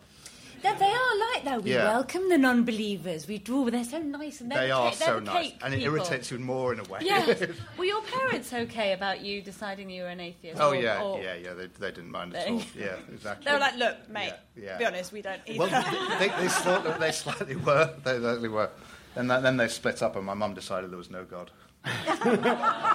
That 0.62 0.78
they 0.80 0.86
are 0.92 1.18
like 1.34 1.44
that. 1.46 1.64
We 1.64 1.74
Yeah. 1.74 1.86
welcome 1.86 2.28
the 2.30 2.38
non-believers. 2.38 3.28
We 3.28 3.38
do. 3.38 3.70
They're 3.72 3.84
so 3.84 4.00
nice 4.00 4.42
and 4.42 4.52
they're 4.52 4.60
They 4.62 4.68
the 4.68 4.74
are 4.74 4.90
cake- 4.90 5.00
they're 5.00 5.08
so 5.08 5.16
the 5.16 5.22
nice. 5.22 5.52
And 5.64 5.74
it 5.74 5.78
people. 5.78 5.96
irritates 5.96 6.32
you 6.32 6.40
more 6.40 6.74
in 6.74 6.80
a 6.80 6.84
way. 6.84 7.00
Yes. 7.02 7.42
Were 7.78 7.86
your 7.86 8.02
parents 8.02 8.52
okay 8.54 8.94
about 8.94 9.22
you 9.22 9.42
deciding 9.42 9.90
you 9.90 10.04
were 10.04 10.10
an 10.10 10.20
atheist? 10.20 10.60
oh, 10.62 10.70
or- 10.72 10.76
yeah, 10.76 11.02
or- 11.02 11.22
yeah, 11.22 11.36
yeah. 11.36 11.54
They, 11.54 11.68
they 11.68 11.92
didn't 11.92 12.12
mind 12.12 12.36
at 12.36 12.48
all. 12.50 12.62
Yeah, 12.78 12.96
exactly. 13.14 13.46
They 13.46 13.54
were 13.54 13.60
like, 13.60 13.76
look, 13.78 14.10
mate. 14.10 14.34
Yeah, 14.56 14.64
yeah. 14.64 14.78
Be 14.78 14.86
honest, 14.86 15.12
we 15.14 15.22
don't 15.22 15.42
either. 15.46 15.60
Well, 15.60 16.18
they, 16.20 16.28
they, 16.30 16.48
sort 16.48 17.00
they 17.00 17.12
slightly 17.12 17.56
were. 17.56 17.94
They 18.04 18.18
slightly 18.20 18.50
were. 18.50 18.70
And 19.16 19.30
then, 19.30 19.42
then 19.44 19.58
they 19.58 19.68
split 19.68 20.02
up, 20.04 20.16
and 20.16 20.26
my 20.26 20.34
mum 20.34 20.54
decided 20.54 20.92
there 20.92 20.98
was 20.98 21.10
no 21.10 21.24
God. 21.26 21.52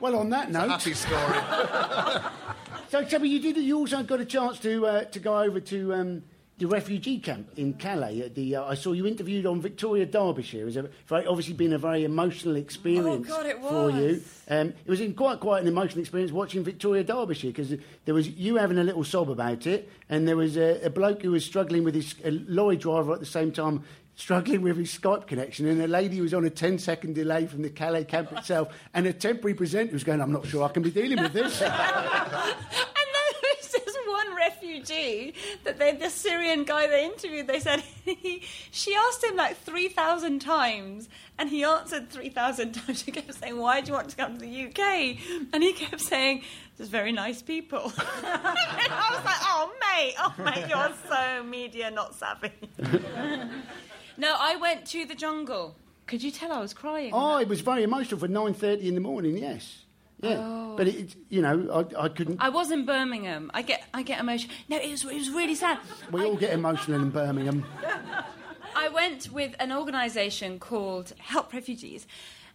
Well, 0.00 0.16
on 0.16 0.28
that 0.30 0.50
note, 0.50 0.68
Happy 0.68 0.92
story. 0.92 1.22
so 2.90 3.04
Shappi, 3.04 3.28
you 3.28 3.40
did. 3.40 3.56
You 3.56 3.78
also 3.78 4.02
got 4.02 4.20
a 4.20 4.24
chance 4.26 4.58
to 4.58 4.86
uh, 4.86 5.04
to 5.04 5.18
go 5.18 5.38
over 5.40 5.60
to 5.60 5.94
um, 5.94 6.22
the 6.58 6.66
refugee 6.66 7.18
camp 7.18 7.48
in 7.56 7.74
Calais. 7.74 8.20
At 8.20 8.34
the 8.34 8.56
uh, 8.56 8.64
I 8.64 8.74
saw 8.74 8.92
you 8.92 9.06
interviewed 9.06 9.46
on 9.46 9.60
Victoria, 9.60 10.06
Derbyshire. 10.06 10.62
It 10.62 10.64
was 10.64 10.76
a, 10.76 10.88
obviously 11.28 11.54
been 11.54 11.72
a 11.72 11.78
very 11.78 12.04
emotional 12.04 12.56
experience 12.56 13.28
Oh, 13.28 13.36
God, 13.36 13.46
it 13.46 13.60
for 13.60 13.90
you. 13.90 14.22
Um, 14.48 14.68
it 14.68 14.90
was 14.90 15.00
in 15.00 15.14
quite 15.14 15.40
quite 15.40 15.62
an 15.62 15.68
emotional 15.68 16.00
experience 16.00 16.30
watching 16.32 16.62
Victoria, 16.62 17.02
Derbyshire 17.02 17.50
because 17.50 17.74
there 18.04 18.14
was 18.14 18.28
you 18.28 18.56
having 18.56 18.78
a 18.78 18.84
little 18.84 19.04
sob 19.04 19.30
about 19.30 19.66
it, 19.66 19.88
and 20.08 20.28
there 20.28 20.36
was 20.36 20.56
a, 20.56 20.80
a 20.84 20.90
bloke 20.90 21.22
who 21.22 21.32
was 21.32 21.44
struggling 21.44 21.82
with 21.82 21.94
his 21.94 22.14
a 22.24 22.30
lorry 22.30 22.76
driver 22.76 23.12
at 23.12 23.20
the 23.20 23.26
same 23.26 23.50
time. 23.52 23.82
Struggling 24.16 24.62
with 24.62 24.76
his 24.76 24.96
Skype 24.96 25.26
connection, 25.26 25.66
and 25.66 25.82
a 25.82 25.88
lady 25.88 26.18
who 26.18 26.22
was 26.22 26.34
on 26.34 26.44
a 26.44 26.50
10 26.50 26.78
second 26.78 27.16
delay 27.16 27.48
from 27.48 27.62
the 27.62 27.68
Calais 27.68 28.04
camp 28.04 28.30
itself, 28.30 28.72
and 28.94 29.08
a 29.08 29.12
temporary 29.12 29.54
presenter 29.54 29.92
was 29.92 30.04
going, 30.04 30.20
I'm 30.20 30.30
not 30.30 30.46
sure 30.46 30.62
I 30.62 30.68
can 30.68 30.84
be 30.84 30.92
dealing 30.92 31.20
with 31.20 31.32
this. 31.32 31.60
And 31.66 31.72
there 31.72 33.50
was 33.58 33.72
this 33.72 33.96
one 34.06 34.36
refugee 34.64 35.34
that 35.64 35.78
they, 35.78 35.92
the 35.92 36.10
Syrian 36.10 36.64
guy 36.64 36.86
they 36.86 37.04
interviewed, 37.04 37.46
they 37.46 37.60
said 37.60 37.80
he, 38.04 38.42
she 38.70 38.94
asked 38.94 39.22
him 39.22 39.36
like 39.36 39.56
3,000 39.58 40.40
times 40.40 41.08
and 41.38 41.48
he 41.48 41.64
answered 41.64 42.10
3,000 42.10 42.72
times. 42.74 43.02
She 43.02 43.10
kept 43.10 43.34
saying, 43.34 43.58
Why 43.58 43.80
do 43.80 43.88
you 43.88 43.94
want 43.94 44.10
to 44.10 44.16
come 44.16 44.34
to 44.34 44.40
the 44.40 44.66
UK? 44.66 45.18
And 45.52 45.62
he 45.62 45.72
kept 45.72 46.00
saying, 46.00 46.42
There's 46.76 46.88
very 46.88 47.12
nice 47.12 47.42
people. 47.42 47.92
and 47.96 48.26
I 48.26 49.08
was 49.10 49.24
like, 49.24 49.40
Oh, 49.42 49.72
mate, 49.80 50.14
oh, 50.18 50.34
mate, 50.38 50.68
you're 50.68 50.92
so 51.08 51.42
media 51.44 51.90
not 51.90 52.14
savvy. 52.14 52.52
no, 54.16 54.36
I 54.38 54.56
went 54.56 54.86
to 54.86 55.04
the 55.04 55.14
jungle. 55.14 55.76
Could 56.06 56.22
you 56.22 56.30
tell 56.30 56.52
I 56.52 56.60
was 56.60 56.74
crying? 56.74 57.10
Oh, 57.14 57.38
it 57.38 57.48
was 57.48 57.62
very 57.62 57.82
emotional 57.82 58.20
for 58.20 58.28
9.30 58.28 58.82
in 58.82 58.94
the 58.94 59.00
morning, 59.00 59.38
yes. 59.38 59.83
Yeah, 60.20 60.36
Oh. 60.38 60.74
but 60.76 60.88
it, 60.88 61.14
you 61.28 61.42
know, 61.42 61.86
I, 61.98 62.04
I 62.04 62.08
couldn't. 62.08 62.40
I 62.40 62.48
was 62.48 62.70
in 62.70 62.86
Birmingham. 62.86 63.50
I 63.54 63.62
get 63.62 63.84
I 63.92 64.02
get 64.02 64.20
emotional. 64.20 64.54
No, 64.68 64.76
it 64.78 64.90
was 64.90 65.04
it 65.04 65.14
was 65.14 65.30
really 65.30 65.54
sad. 65.54 65.78
we 66.10 66.22
I, 66.22 66.24
all 66.24 66.36
get 66.36 66.52
emotional 66.52 67.00
in 67.00 67.10
Birmingham. 67.10 67.64
I 68.76 68.88
went 68.88 69.30
with 69.32 69.54
an 69.60 69.70
organisation 69.72 70.58
called 70.58 71.12
Help 71.18 71.52
Refugees. 71.52 72.06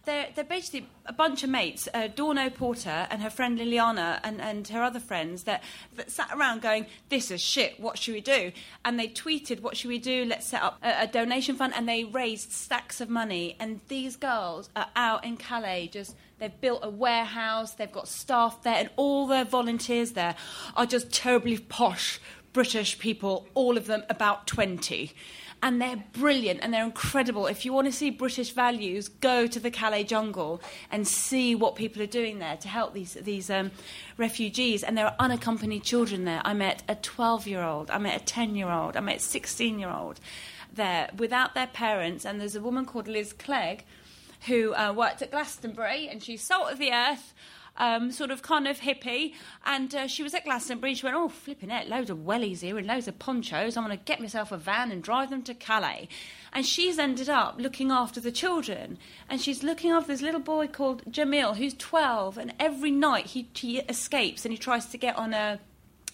They're, 0.06 0.28
they're 0.34 0.44
basically 0.44 0.88
a 1.04 1.12
bunch 1.12 1.44
of 1.44 1.50
mates, 1.50 1.86
uh, 1.92 2.08
Dorno 2.08 2.52
Porter 2.54 3.06
and 3.10 3.20
her 3.22 3.28
friend 3.28 3.58
Liliana 3.58 4.18
and, 4.24 4.40
and 4.40 4.66
her 4.68 4.82
other 4.82 4.98
friends 4.98 5.44
that, 5.44 5.62
that 5.96 6.10
sat 6.10 6.30
around 6.34 6.62
going, 6.62 6.86
This 7.10 7.30
is 7.30 7.40
shit, 7.42 7.78
what 7.78 7.98
should 7.98 8.14
we 8.14 8.22
do? 8.22 8.52
And 8.84 8.98
they 8.98 9.08
tweeted, 9.08 9.60
What 9.60 9.76
should 9.76 9.88
we 9.88 9.98
do? 9.98 10.24
Let's 10.24 10.46
set 10.46 10.62
up 10.62 10.78
a, 10.82 11.02
a 11.02 11.06
donation 11.06 11.56
fund. 11.56 11.74
And 11.76 11.86
they 11.86 12.04
raised 12.04 12.52
stacks 12.52 13.00
of 13.00 13.10
money. 13.10 13.56
And 13.60 13.80
these 13.88 14.16
girls 14.16 14.70
are 14.74 14.88
out 14.96 15.24
in 15.24 15.36
Calais 15.36 15.90
just. 15.92 16.16
They've 16.38 16.58
built 16.58 16.80
a 16.82 16.88
warehouse, 16.88 17.74
they've 17.74 17.92
got 17.92 18.08
staff 18.08 18.62
there, 18.62 18.76
and 18.76 18.88
all 18.96 19.26
their 19.26 19.44
volunteers 19.44 20.12
there 20.12 20.36
are 20.74 20.86
just 20.86 21.12
terribly 21.12 21.58
posh 21.58 22.18
British 22.54 22.98
people, 22.98 23.46
all 23.54 23.76
of 23.76 23.86
them 23.86 24.04
about 24.08 24.46
20 24.46 25.12
and 25.62 25.80
they're 25.80 26.02
brilliant 26.12 26.60
and 26.62 26.72
they're 26.72 26.84
incredible. 26.84 27.46
If 27.46 27.64
you 27.64 27.72
want 27.72 27.86
to 27.86 27.92
see 27.92 28.10
British 28.10 28.50
values, 28.52 29.08
go 29.08 29.46
to 29.46 29.60
the 29.60 29.70
Calais 29.70 30.04
jungle 30.04 30.60
and 30.90 31.06
see 31.06 31.54
what 31.54 31.76
people 31.76 32.02
are 32.02 32.06
doing 32.06 32.38
there 32.38 32.56
to 32.58 32.68
help 32.68 32.94
these 32.94 33.14
these 33.14 33.50
um, 33.50 33.70
refugees. 34.16 34.82
And 34.82 34.96
there 34.96 35.06
are 35.06 35.16
unaccompanied 35.18 35.82
children 35.82 36.24
there. 36.24 36.42
I 36.44 36.54
met 36.54 36.82
a 36.88 36.94
12 36.94 37.46
year 37.46 37.62
old, 37.62 37.90
I 37.90 37.98
met 37.98 38.20
a 38.20 38.24
10 38.24 38.54
year 38.54 38.70
old, 38.70 38.96
I 38.96 39.00
met 39.00 39.16
a 39.16 39.20
16 39.20 39.78
year 39.78 39.90
old 39.90 40.20
there 40.72 41.10
without 41.16 41.54
their 41.54 41.66
parents. 41.66 42.24
And 42.24 42.40
there's 42.40 42.56
a 42.56 42.60
woman 42.60 42.86
called 42.86 43.08
Liz 43.08 43.32
Clegg 43.32 43.84
who 44.46 44.74
uh, 44.74 44.92
worked 44.92 45.20
at 45.20 45.30
Glastonbury, 45.30 46.08
and 46.08 46.22
she's 46.22 46.42
salt 46.42 46.72
of 46.72 46.78
the 46.78 46.92
earth. 46.92 47.34
Um, 47.80 48.12
sort 48.12 48.30
of 48.30 48.42
kind 48.42 48.68
of 48.68 48.80
hippie, 48.80 49.32
and 49.64 49.94
uh, 49.94 50.06
she 50.06 50.22
was 50.22 50.34
at 50.34 50.44
Glastonbury. 50.44 50.90
and 50.90 50.98
She 50.98 51.06
went, 51.06 51.16
"Oh, 51.16 51.30
flipping 51.30 51.70
it, 51.70 51.88
loads 51.88 52.10
of 52.10 52.18
wellies 52.18 52.60
here 52.60 52.76
and 52.76 52.86
loads 52.86 53.08
of 53.08 53.18
ponchos. 53.18 53.74
I'm 53.74 53.86
going 53.86 53.96
to 53.96 54.04
get 54.04 54.20
myself 54.20 54.52
a 54.52 54.58
van 54.58 54.92
and 54.92 55.02
drive 55.02 55.30
them 55.30 55.42
to 55.44 55.54
Calais." 55.54 56.06
And 56.52 56.66
she's 56.66 56.98
ended 56.98 57.30
up 57.30 57.54
looking 57.58 57.90
after 57.90 58.20
the 58.20 58.32
children, 58.32 58.98
and 59.30 59.40
she's 59.40 59.62
looking 59.62 59.92
after 59.92 60.08
this 60.08 60.20
little 60.20 60.40
boy 60.40 60.66
called 60.66 61.10
Jamil, 61.10 61.56
who's 61.56 61.74
12, 61.74 62.36
and 62.36 62.52
every 62.60 62.90
night 62.90 63.26
he, 63.26 63.48
he 63.54 63.78
escapes 63.78 64.44
and 64.44 64.52
he 64.52 64.58
tries 64.58 64.86
to 64.86 64.98
get 64.98 65.16
on 65.16 65.32
a 65.32 65.58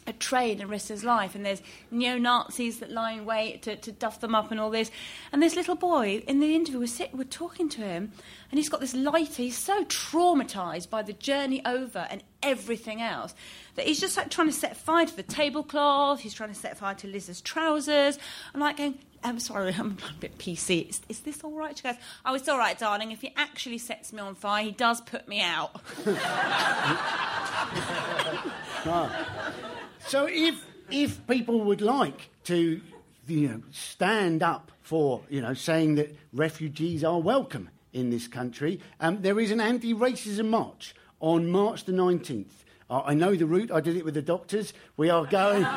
a 0.07 0.13
train 0.13 0.61
and 0.61 0.71
risk 0.71 0.89
his 0.89 1.05
life, 1.05 1.35
and 1.35 1.45
there's 1.45 1.63
neo 1.91 2.19
Nazis 2.19 2.79
that 2.81 2.91
lie 2.91 3.13
in 3.13 3.25
wait 3.25 3.63
to, 3.63 3.77
to 3.77 3.93
duff 3.93 4.21
them 4.21 4.35
up 4.35 4.51
and 4.51 4.61
all 4.61 4.71
this. 4.71 4.91
And 5.33 5.43
this 5.43 5.57
little 5.57 5.75
boy 5.75 6.23
in 6.27 6.41
the 6.41 6.55
interview 6.55 6.81
was 6.81 6.93
sit, 6.93 7.15
we're 7.15 7.25
talking 7.25 7.69
to 7.71 7.81
him, 7.81 8.13
and 8.51 8.59
he's 8.59 8.69
got 8.69 8.81
this 8.81 8.95
lighter. 8.95 9.43
He's 9.43 9.59
so 9.59 9.85
traumatized 9.85 10.91
by 10.91 11.03
the 11.03 11.13
journey 11.13 11.65
over 11.65 12.07
and 12.11 12.23
everything 12.43 13.03
else 13.03 13.35
that 13.75 13.87
he's 13.87 14.01
just 14.01 14.17
like 14.17 14.31
trying 14.31 14.49
to 14.49 14.53
set 14.53 14.77
fire 14.77 15.07
to 15.07 15.17
the 15.17 15.23
tablecloth. 15.23 16.21
He's 16.21 16.35
trying 16.35 16.51
to 16.51 16.55
set 16.55 16.77
fire 16.77 16.95
to 16.97 17.07
Liz's 17.07 17.41
trousers. 17.41 18.19
I'm 18.55 18.61
like 18.61 18.79
going. 18.79 18.99
I'm 19.25 19.41
sorry, 19.41 19.75
I'm 19.79 19.97
a 20.09 20.21
bit 20.21 20.39
PC. 20.39 20.89
Is, 20.89 21.01
is 21.09 21.21
this 21.21 21.43
all 21.43 21.53
right? 21.53 21.77
She 21.77 21.83
goes, 21.83 21.97
Oh, 22.25 22.35
it's 22.35 22.49
all 22.49 22.59
right, 22.59 22.79
darling. 22.79 23.11
If 23.11 23.23
he 23.23 23.33
actually 23.37 23.79
sets 23.79 24.13
me 24.13 24.21
on 24.21 24.37
fire, 24.37 24.63
he 24.63 24.71
does 24.71 25.01
put 25.01 25.27
me 25.27 25.41
out. 25.41 25.81
So 30.09 30.29
if 30.31 30.65
if 30.89 31.27
people 31.27 31.63
would 31.63 31.81
like 31.81 32.31
to, 32.45 32.81
you 33.27 33.49
know, 33.49 33.63
stand 33.73 34.41
up 34.41 34.71
for, 34.81 35.23
you 35.29 35.41
know, 35.41 35.53
saying 35.53 35.97
that 35.97 36.15
refugees 36.33 37.03
are 37.03 37.19
welcome 37.21 37.71
in 37.93 38.11
this 38.11 38.29
country, 38.29 38.81
um, 39.01 39.21
there 39.23 39.41
is 39.41 39.51
an 39.51 39.61
anti-racism 39.61 40.49
march 40.49 40.95
on 41.19 41.51
March 41.51 41.85
the 41.85 41.93
nineteenth. 41.93 42.65
Uh, 42.89 43.03
I 43.05 43.15
know 43.15 43.35
the 43.35 43.47
route. 43.47 43.73
I 43.73 43.81
did 43.81 43.97
it 43.97 44.05
with 44.05 44.15
the 44.15 44.23
doctors. 44.23 44.73
We 44.97 45.11
are 45.11 45.27
going. 45.27 45.67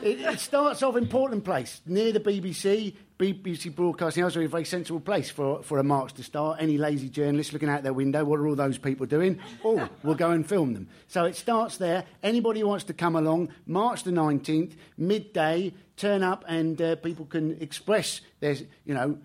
It, 0.00 0.20
it 0.20 0.38
starts 0.38 0.80
off 0.84 0.96
in 0.96 1.08
Portland 1.08 1.44
Place, 1.44 1.80
near 1.84 2.12
the 2.12 2.20
BBC. 2.20 2.94
BBC 3.18 3.74
Broadcasting 3.74 4.22
House 4.22 4.36
are 4.36 4.42
a 4.42 4.46
very 4.46 4.64
sensible 4.64 5.00
place 5.00 5.28
for, 5.28 5.60
for 5.64 5.78
a 5.78 5.82
march 5.82 6.12
to 6.14 6.22
start. 6.22 6.58
Any 6.60 6.78
lazy 6.78 7.08
journalist 7.08 7.52
looking 7.52 7.68
out 7.68 7.82
their 7.82 7.92
window, 7.92 8.24
what 8.24 8.38
are 8.38 8.46
all 8.46 8.54
those 8.54 8.78
people 8.78 9.06
doing? 9.06 9.40
Oh, 9.64 9.88
we'll 10.04 10.14
go 10.14 10.30
and 10.30 10.48
film 10.48 10.72
them. 10.72 10.88
So 11.08 11.24
it 11.24 11.34
starts 11.34 11.78
there. 11.78 12.04
Anybody 12.22 12.60
who 12.60 12.68
wants 12.68 12.84
to 12.84 12.94
come 12.94 13.16
along, 13.16 13.48
March 13.66 14.04
the 14.04 14.12
19th, 14.12 14.74
midday, 14.96 15.74
turn 15.96 16.22
up 16.22 16.44
and 16.46 16.80
uh, 16.80 16.94
people 16.94 17.24
can 17.24 17.60
express 17.60 18.20
their, 18.38 18.54
you 18.84 18.94
know, 18.94 19.18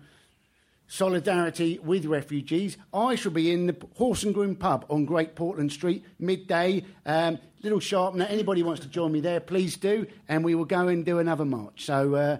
solidarity 0.88 1.78
with 1.78 2.04
refugees. 2.04 2.76
I 2.92 3.14
shall 3.14 3.30
be 3.30 3.52
in 3.52 3.68
the 3.68 3.76
Horse 3.94 4.24
and 4.24 4.34
Groom 4.34 4.56
pub 4.56 4.86
on 4.90 5.04
Great 5.04 5.36
Portland 5.36 5.70
Street 5.70 6.04
midday. 6.18 6.84
Um, 7.06 7.38
little 7.62 7.78
sharpener. 7.78 8.24
Anybody 8.24 8.64
wants 8.64 8.80
to 8.80 8.88
join 8.88 9.12
me 9.12 9.20
there, 9.20 9.38
please 9.38 9.76
do, 9.76 10.08
and 10.28 10.44
we 10.44 10.56
will 10.56 10.64
go 10.64 10.88
and 10.88 11.04
do 11.04 11.20
another 11.20 11.44
march. 11.44 11.84
So. 11.84 12.16
Uh, 12.16 12.38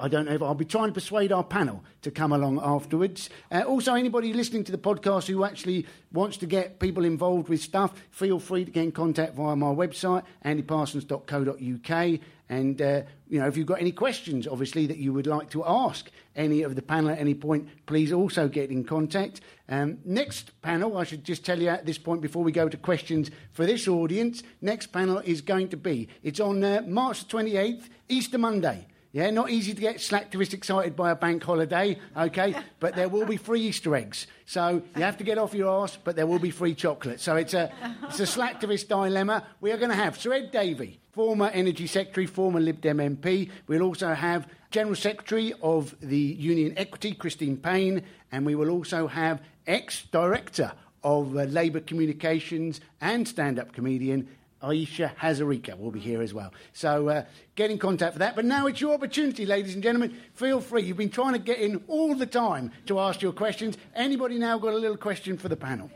I 0.00 0.08
don't 0.08 0.24
know 0.24 0.32
if 0.32 0.42
I'll 0.42 0.54
be 0.54 0.64
trying 0.64 0.88
to 0.88 0.92
persuade 0.92 1.30
our 1.30 1.44
panel 1.44 1.84
to 2.02 2.10
come 2.10 2.32
along 2.32 2.60
afterwards. 2.62 3.28
Uh, 3.52 3.62
also, 3.62 3.94
anybody 3.94 4.32
listening 4.32 4.64
to 4.64 4.72
the 4.72 4.78
podcast 4.78 5.26
who 5.26 5.44
actually 5.44 5.86
wants 6.12 6.38
to 6.38 6.46
get 6.46 6.80
people 6.80 7.04
involved 7.04 7.48
with 7.48 7.60
stuff, 7.60 7.92
feel 8.10 8.38
free 8.38 8.64
to 8.64 8.70
get 8.70 8.84
in 8.84 8.92
contact 8.92 9.34
via 9.34 9.54
my 9.54 9.66
website, 9.66 10.24
andyparsons.co.uk. 10.44 12.20
And, 12.48 12.82
uh, 12.82 13.02
you 13.28 13.38
know, 13.38 13.46
if 13.46 13.56
you've 13.56 13.66
got 13.66 13.80
any 13.80 13.92
questions, 13.92 14.48
obviously, 14.48 14.86
that 14.86 14.96
you 14.96 15.12
would 15.12 15.28
like 15.28 15.50
to 15.50 15.64
ask 15.64 16.10
any 16.34 16.62
of 16.62 16.74
the 16.74 16.82
panel 16.82 17.10
at 17.10 17.18
any 17.18 17.34
point, 17.34 17.68
please 17.86 18.12
also 18.12 18.48
get 18.48 18.70
in 18.70 18.82
contact. 18.82 19.40
Um, 19.68 19.98
next 20.04 20.60
panel, 20.62 20.96
I 20.96 21.04
should 21.04 21.22
just 21.22 21.44
tell 21.44 21.60
you 21.60 21.68
at 21.68 21.86
this 21.86 21.98
point 21.98 22.22
before 22.22 22.42
we 22.42 22.50
go 22.50 22.68
to 22.68 22.76
questions 22.76 23.30
for 23.52 23.66
this 23.66 23.86
audience, 23.86 24.42
next 24.60 24.88
panel 24.88 25.18
is 25.18 25.42
going 25.42 25.68
to 25.68 25.76
be, 25.76 26.08
it's 26.24 26.40
on 26.40 26.64
uh, 26.64 26.82
March 26.86 27.28
28th, 27.28 27.84
Easter 28.08 28.38
Monday. 28.38 28.86
Yeah, 29.12 29.30
not 29.30 29.50
easy 29.50 29.74
to 29.74 29.80
get 29.80 29.96
slacktivists 29.96 30.54
excited 30.54 30.94
by 30.94 31.10
a 31.10 31.16
bank 31.16 31.42
holiday, 31.42 31.98
okay? 32.16 32.54
But 32.78 32.94
there 32.94 33.08
will 33.08 33.26
be 33.26 33.36
free 33.36 33.62
Easter 33.62 33.96
eggs. 33.96 34.28
So 34.46 34.82
you 34.94 35.02
have 35.02 35.18
to 35.18 35.24
get 35.24 35.36
off 35.36 35.52
your 35.52 35.68
arse, 35.68 35.98
but 36.02 36.14
there 36.14 36.28
will 36.28 36.38
be 36.38 36.52
free 36.52 36.76
chocolate. 36.76 37.20
So 37.20 37.34
it's 37.34 37.52
a, 37.52 37.72
it's 38.04 38.20
a 38.20 38.24
slacktivist 38.24 38.86
dilemma. 38.86 39.44
We 39.60 39.72
are 39.72 39.78
going 39.78 39.90
to 39.90 39.96
have 39.96 40.16
Sir 40.16 40.32
Ed 40.34 40.52
Davey, 40.52 41.00
former 41.10 41.48
Energy 41.48 41.88
Secretary, 41.88 42.26
former 42.26 42.60
Lib 42.60 42.80
Dem 42.80 42.98
MP. 42.98 43.50
We'll 43.66 43.82
also 43.82 44.14
have 44.14 44.46
General 44.70 44.94
Secretary 44.94 45.54
of 45.60 45.96
the 46.00 46.16
Union 46.16 46.74
Equity, 46.76 47.12
Christine 47.12 47.56
Payne. 47.56 48.04
And 48.30 48.46
we 48.46 48.54
will 48.54 48.70
also 48.70 49.08
have 49.08 49.42
ex-director 49.66 50.72
of 51.02 51.36
uh, 51.36 51.44
Labour 51.44 51.80
Communications 51.80 52.80
and 53.00 53.26
stand-up 53.26 53.72
comedian 53.72 54.28
Ayesha 54.62 55.12
Hazarika 55.20 55.78
will 55.78 55.90
be 55.90 56.00
here 56.00 56.22
as 56.22 56.34
well. 56.34 56.52
So 56.72 57.08
uh, 57.08 57.24
get 57.54 57.70
in 57.70 57.78
contact 57.78 58.14
for 58.14 58.18
that. 58.18 58.36
But 58.36 58.44
now 58.44 58.66
it's 58.66 58.80
your 58.80 58.94
opportunity, 58.94 59.46
ladies 59.46 59.74
and 59.74 59.82
gentlemen. 59.82 60.16
Feel 60.34 60.60
free. 60.60 60.82
You've 60.82 60.96
been 60.96 61.10
trying 61.10 61.32
to 61.32 61.38
get 61.38 61.58
in 61.58 61.82
all 61.88 62.14
the 62.14 62.26
time 62.26 62.72
to 62.86 63.00
ask 63.00 63.22
your 63.22 63.32
questions. 63.32 63.78
Anybody 63.94 64.38
now 64.38 64.58
got 64.58 64.74
a 64.74 64.78
little 64.78 64.96
question 64.96 65.38
for 65.38 65.48
the 65.48 65.56
panel? 65.56 65.90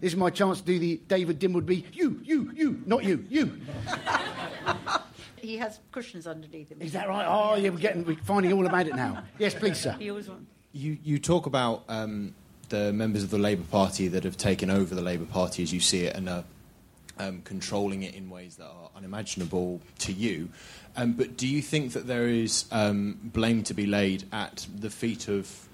This 0.00 0.12
is 0.12 0.16
my 0.16 0.30
chance 0.30 0.60
to 0.60 0.66
do 0.66 0.78
the 0.78 1.00
David 1.08 1.40
Dimbleby. 1.40 1.84
You, 1.92 2.20
you, 2.22 2.52
you, 2.54 2.82
not 2.86 3.02
you, 3.02 3.24
you. 3.28 3.60
He 5.36 5.56
has 5.56 5.80
cushions 5.92 6.26
underneath 6.26 6.70
him. 6.70 6.80
Is 6.80 6.92
that 6.92 7.08
right? 7.08 7.26
Oh, 7.26 7.56
yeah, 7.56 7.70
we're 7.70 7.78
getting, 7.78 8.04
we're 8.04 8.16
finding 8.16 8.52
all 8.52 8.66
about 8.66 8.86
it 8.86 8.94
now. 8.94 9.24
Yes, 9.38 9.54
please, 9.54 9.78
sir. 9.78 9.96
He 9.98 10.10
always 10.10 10.28
wants. 10.28 10.44
You, 10.72 10.98
you 11.02 11.18
talk 11.18 11.46
about 11.46 11.84
um, 11.88 12.34
the 12.68 12.92
members 12.92 13.22
of 13.22 13.30
the 13.30 13.38
Labour 13.38 13.64
Party 13.70 14.08
that 14.08 14.24
have 14.24 14.36
taken 14.36 14.70
over 14.70 14.94
the 14.94 15.02
Labour 15.02 15.24
Party 15.24 15.62
as 15.62 15.72
you 15.72 15.80
see 15.80 16.04
it 16.04 16.14
and 16.14 16.28
are 16.28 16.44
um, 17.18 17.42
controlling 17.42 18.02
it 18.02 18.14
in 18.14 18.30
ways 18.30 18.56
that 18.56 18.66
are 18.66 18.90
unimaginable 18.96 19.80
to 20.00 20.12
you. 20.12 20.48
Um, 20.96 21.12
but 21.12 21.36
do 21.36 21.46
you 21.46 21.62
think 21.62 21.92
that 21.92 22.06
there 22.06 22.28
is 22.28 22.64
um, 22.72 23.18
blame 23.22 23.62
to 23.64 23.74
be 23.74 23.86
laid 23.86 24.24
at 24.32 24.66
the 24.74 24.90
feet 24.90 25.28
of 25.28 25.68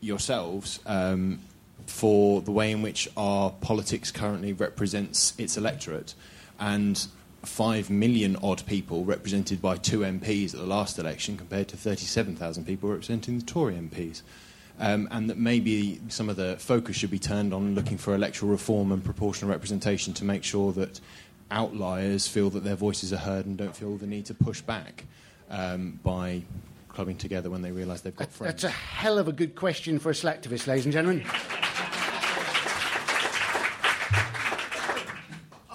yourselves 0.00 0.80
um, 0.86 1.40
for 1.86 2.40
the 2.42 2.52
way 2.52 2.70
in 2.70 2.82
which 2.82 3.08
our 3.16 3.50
politics 3.50 4.10
currently 4.10 4.52
represents 4.52 5.34
its 5.38 5.56
electorate? 5.56 6.14
And 6.58 7.06
five 7.46 7.88
million 7.90 8.36
odd 8.42 8.64
people 8.66 9.04
represented 9.04 9.62
by 9.62 9.76
two 9.76 10.00
MPs 10.00 10.52
at 10.52 10.60
the 10.60 10.66
last 10.66 10.98
election 10.98 11.36
compared 11.36 11.68
to 11.68 11.76
37,000 11.76 12.64
people 12.64 12.90
representing 12.90 13.38
the 13.38 13.44
Tory 13.44 13.74
MPs. 13.74 14.22
Um, 14.78 15.08
and 15.10 15.30
that 15.30 15.38
maybe 15.38 16.00
some 16.08 16.28
of 16.28 16.36
the 16.36 16.56
focus 16.58 16.96
should 16.96 17.10
be 17.10 17.18
turned 17.18 17.54
on 17.54 17.74
looking 17.74 17.96
for 17.96 18.14
electoral 18.14 18.50
reform 18.50 18.92
and 18.92 19.02
proportional 19.02 19.50
representation 19.50 20.12
to 20.14 20.24
make 20.24 20.44
sure 20.44 20.70
that 20.72 21.00
outliers 21.50 22.28
feel 22.28 22.50
that 22.50 22.62
their 22.62 22.74
voices 22.74 23.12
are 23.12 23.18
heard 23.18 23.46
and 23.46 23.56
don't 23.56 23.74
feel 23.74 23.96
the 23.96 24.06
need 24.06 24.26
to 24.26 24.34
push 24.34 24.60
back 24.60 25.04
um, 25.50 25.98
by 26.02 26.42
clubbing 26.88 27.16
together 27.16 27.50
when 27.50 27.62
they 27.62 27.72
realise 27.72 28.00
they've 28.00 28.16
got 28.16 28.30
friends. 28.30 28.62
That's 28.62 28.64
a 28.64 28.76
hell 28.76 29.18
of 29.18 29.28
a 29.28 29.32
good 29.32 29.54
question 29.54 29.98
for 29.98 30.10
a 30.10 30.14
slacktivist, 30.14 30.66
ladies 30.66 30.84
and 30.84 30.92
gentlemen. 30.92 31.24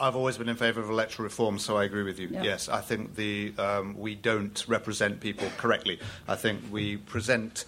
I've 0.02 0.16
always 0.16 0.36
been 0.36 0.49
in 0.49 0.56
favour 0.56 0.82
of 0.82 0.89
electoral 0.89 1.26
reform, 1.26 1.60
so 1.60 1.78
I 1.78 1.84
agree 1.84 2.02
with 2.02 2.18
you. 2.18 2.28
Yeah. 2.32 2.41
Yes, 2.41 2.70
I 2.70 2.82
think 2.82 3.16
the 3.16 3.54
um, 3.60 3.95
we 3.95 4.16
don't 4.16 4.68
represent 4.68 5.20
people 5.20 5.47
correctly. 5.58 5.99
I 6.28 6.36
think 6.36 6.60
we 6.72 6.97
present 6.97 7.66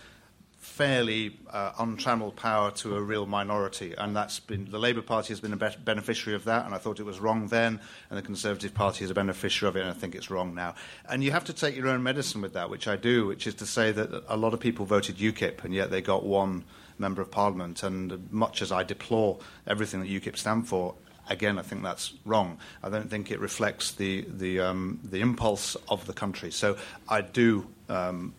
fairly 0.73 1.37
uh, 1.51 1.71
untrammeled 1.77 2.35
power 2.35 2.71
to 2.71 2.95
a 2.95 3.01
real 3.01 3.27
minority, 3.27 3.93
and 3.95 4.15
that's 4.15 4.39
been 4.39 4.65
the 4.71 4.79
Labour 4.79 5.03
Party 5.03 5.27
has 5.27 5.39
been 5.39 5.53
a 5.53 5.55
be- 5.55 5.75
beneficiary 5.85 6.35
of 6.35 6.45
that, 6.45 6.65
and 6.65 6.73
I 6.73 6.79
thought 6.79 6.99
it 6.99 7.05
was 7.05 7.19
wrong 7.19 7.45
then, 7.47 7.79
and 8.09 8.17
the 8.17 8.23
Conservative 8.23 8.73
Party 8.73 9.05
is 9.05 9.11
a 9.11 9.13
beneficiary 9.13 9.69
of 9.69 9.77
it, 9.77 9.81
and 9.81 9.89
I 9.91 9.93
think 9.93 10.15
it's 10.15 10.31
wrong 10.31 10.55
now. 10.55 10.73
And 11.07 11.23
you 11.23 11.29
have 11.29 11.45
to 11.45 11.53
take 11.53 11.75
your 11.75 11.89
own 11.89 12.01
medicine 12.01 12.41
with 12.41 12.53
that, 12.53 12.71
which 12.71 12.87
I 12.87 12.95
do, 12.95 13.27
which 13.27 13.45
is 13.45 13.53
to 13.55 13.67
say 13.67 13.91
that 13.91 14.23
a 14.27 14.35
lot 14.35 14.55
of 14.55 14.59
people 14.59 14.87
voted 14.87 15.17
UKIP, 15.17 15.63
and 15.63 15.75
yet 15.75 15.91
they 15.91 16.01
got 16.01 16.25
one 16.25 16.63
member 16.97 17.21
of 17.21 17.29
Parliament, 17.29 17.83
and 17.83 18.31
much 18.31 18.63
as 18.63 18.71
I 18.71 18.81
deplore 18.81 19.37
everything 19.67 19.99
that 19.99 20.09
UKIP 20.09 20.37
stand 20.37 20.67
for, 20.67 20.95
again, 21.29 21.59
I 21.59 21.61
think 21.61 21.83
that's 21.83 22.13
wrong. 22.25 22.57
I 22.81 22.89
don't 22.89 23.11
think 23.11 23.29
it 23.29 23.39
reflects 23.39 23.91
the 23.91 24.25
the, 24.27 24.59
um, 24.59 24.99
the 25.03 25.21
impulse 25.21 25.75
of 25.87 26.07
the 26.07 26.13
country. 26.13 26.49
So 26.49 26.77
I 27.07 27.21
do 27.21 27.67
um, 27.89 28.33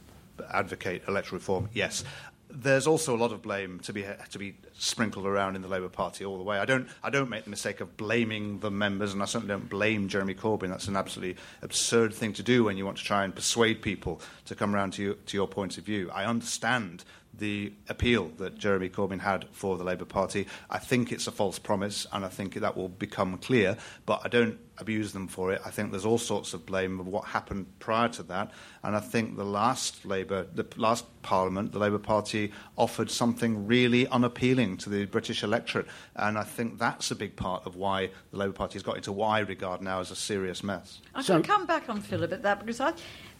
advocate 0.50 1.02
electoral 1.08 1.38
reform. 1.38 1.68
Yes. 1.72 2.04
There's 2.50 2.86
also 2.86 3.16
a 3.16 3.18
lot 3.18 3.32
of 3.32 3.42
blame 3.42 3.80
to 3.80 3.92
be 3.92 4.04
to 4.30 4.38
be 4.38 4.54
sprinkled 4.74 5.26
around 5.26 5.56
in 5.56 5.62
the 5.62 5.66
Labour 5.66 5.88
Party 5.88 6.24
all 6.24 6.36
the 6.36 6.44
way. 6.44 6.58
I 6.58 6.64
don't 6.64 6.88
I 7.02 7.10
don't 7.10 7.28
make 7.28 7.44
the 7.44 7.50
mistake 7.50 7.80
of 7.80 7.96
blaming 7.96 8.60
the 8.60 8.70
members, 8.70 9.12
and 9.12 9.20
I 9.20 9.24
certainly 9.24 9.52
don't 9.52 9.68
blame 9.68 10.08
Jeremy 10.08 10.34
Corbyn. 10.34 10.68
That's 10.68 10.86
an 10.86 10.94
absolutely 10.94 11.42
absurd 11.62 12.14
thing 12.14 12.32
to 12.34 12.44
do 12.44 12.62
when 12.62 12.76
you 12.76 12.84
want 12.84 12.98
to 12.98 13.04
try 13.04 13.24
and 13.24 13.34
persuade 13.34 13.82
people 13.82 14.20
to 14.44 14.54
come 14.54 14.72
around 14.72 14.92
to 14.92 15.02
you, 15.02 15.18
to 15.26 15.36
your 15.36 15.48
point 15.48 15.78
of 15.78 15.84
view. 15.84 16.10
I 16.14 16.26
understand 16.26 17.04
the 17.38 17.72
appeal 17.88 18.30
that 18.38 18.58
Jeremy 18.58 18.88
Corbyn 18.88 19.20
had 19.20 19.46
for 19.52 19.76
the 19.76 19.84
Labour 19.84 20.04
Party. 20.04 20.46
I 20.70 20.78
think 20.78 21.12
it's 21.12 21.26
a 21.26 21.32
false 21.32 21.58
promise, 21.58 22.06
and 22.12 22.24
I 22.24 22.28
think 22.28 22.54
that 22.54 22.76
will 22.76 22.88
become 22.88 23.38
clear, 23.38 23.76
but 24.06 24.20
I 24.24 24.28
don't 24.28 24.58
abuse 24.78 25.12
them 25.12 25.28
for 25.28 25.52
it. 25.52 25.60
I 25.64 25.70
think 25.70 25.90
there's 25.90 26.04
all 26.04 26.18
sorts 26.18 26.52
of 26.52 26.66
blame 26.66 26.98
of 26.98 27.06
what 27.06 27.24
happened 27.24 27.66
prior 27.78 28.08
to 28.10 28.22
that, 28.24 28.50
and 28.82 28.96
I 28.96 29.00
think 29.00 29.36
the 29.36 29.44
last 29.44 30.04
Labour, 30.04 30.46
the 30.54 30.66
last 30.76 31.04
Parliament, 31.22 31.72
the 31.72 31.78
Labour 31.78 31.98
Party 31.98 32.52
offered 32.76 33.10
something 33.10 33.66
really 33.66 34.06
unappealing 34.08 34.76
to 34.78 34.90
the 34.90 35.06
British 35.06 35.42
electorate, 35.42 35.86
and 36.16 36.36
I 36.36 36.42
think 36.42 36.78
that's 36.78 37.10
a 37.10 37.14
big 37.14 37.36
part 37.36 37.66
of 37.66 37.76
why 37.76 38.10
the 38.30 38.38
Labour 38.38 38.52
Party 38.52 38.74
has 38.74 38.82
got 38.82 38.96
into 38.96 39.12
what 39.12 39.28
I 39.28 39.40
regard 39.40 39.80
now 39.82 40.00
as 40.00 40.10
a 40.10 40.16
serious 40.16 40.62
mess. 40.62 41.00
I 41.14 41.22
can 41.22 41.42
come 41.42 41.66
back 41.66 41.88
on 41.88 42.00
Philip 42.00 42.32
at 42.32 42.42
that 42.42 42.60
because 42.60 42.80
I, 42.80 42.92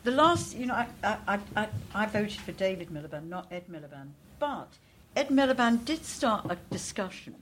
the 0.05 0.11
last, 0.11 0.55
you 0.55 0.67
know, 0.67 0.75
I, 0.75 0.87
I, 1.03 1.39
I, 1.57 1.69
I 1.95 2.07
voted 2.07 2.41
for 2.41 2.53
David 2.53 2.91
Miliband, 2.91 3.29
not 3.29 3.47
Ed 3.51 3.65
Miliband. 3.71 4.11
But 4.39 4.69
Ed 5.17 5.29
Miliband 5.29 5.85
did 5.85 6.05
start 6.05 6.47
a 6.49 6.57
discussion, 6.71 7.35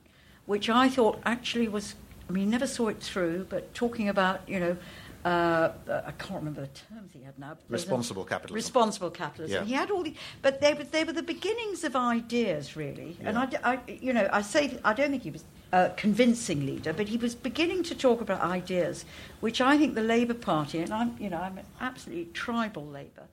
which 0.46 0.70
I 0.70 0.88
thought 0.88 1.20
actually 1.24 1.68
was, 1.68 1.96
I 2.28 2.32
mean, 2.32 2.50
never 2.50 2.66
saw 2.66 2.88
it 2.88 3.02
through, 3.02 3.46
but 3.50 3.74
talking 3.74 4.08
about, 4.08 4.48
you 4.48 4.60
know, 4.60 4.76
uh, 5.24 5.70
I 5.88 6.10
can't 6.12 6.40
remember 6.40 6.62
the 6.62 6.94
terms 6.94 7.10
he 7.12 7.22
had 7.22 7.38
now. 7.38 7.56
Responsible 7.68 8.24
capitalism. 8.24 8.54
Responsible 8.56 9.10
capitalism. 9.10 9.62
Yeah. 9.62 9.64
He 9.64 9.74
had 9.74 9.90
all 9.90 10.02
the, 10.02 10.14
but 10.40 10.60
they 10.60 10.74
were 10.74 10.82
they 10.82 11.04
were 11.04 11.12
the 11.12 11.22
beginnings 11.22 11.84
of 11.84 11.94
ideas, 11.94 12.74
really. 12.76 13.16
And 13.22 13.38
I, 13.38 13.78
you 13.86 14.12
know, 14.12 14.28
I 14.32 14.42
say 14.42 14.80
I 14.84 14.92
don't 14.92 15.10
think 15.10 15.22
he 15.22 15.30
was 15.30 15.44
a 15.72 15.90
convincing 15.96 16.66
leader, 16.66 16.92
but 16.92 17.08
he 17.08 17.16
was 17.16 17.34
beginning 17.34 17.82
to 17.84 17.94
talk 17.94 18.20
about 18.20 18.40
ideas, 18.42 19.04
which 19.40 19.60
I 19.60 19.78
think 19.78 19.94
the 19.94 20.02
Labour 20.02 20.34
Party, 20.34 20.80
and 20.80 20.92
I'm, 20.92 21.16
you 21.18 21.30
know, 21.30 21.38
I'm 21.38 21.56
an 21.58 21.64
absolutely 21.80 22.26
tribal 22.34 22.86
Labour. 22.86 23.24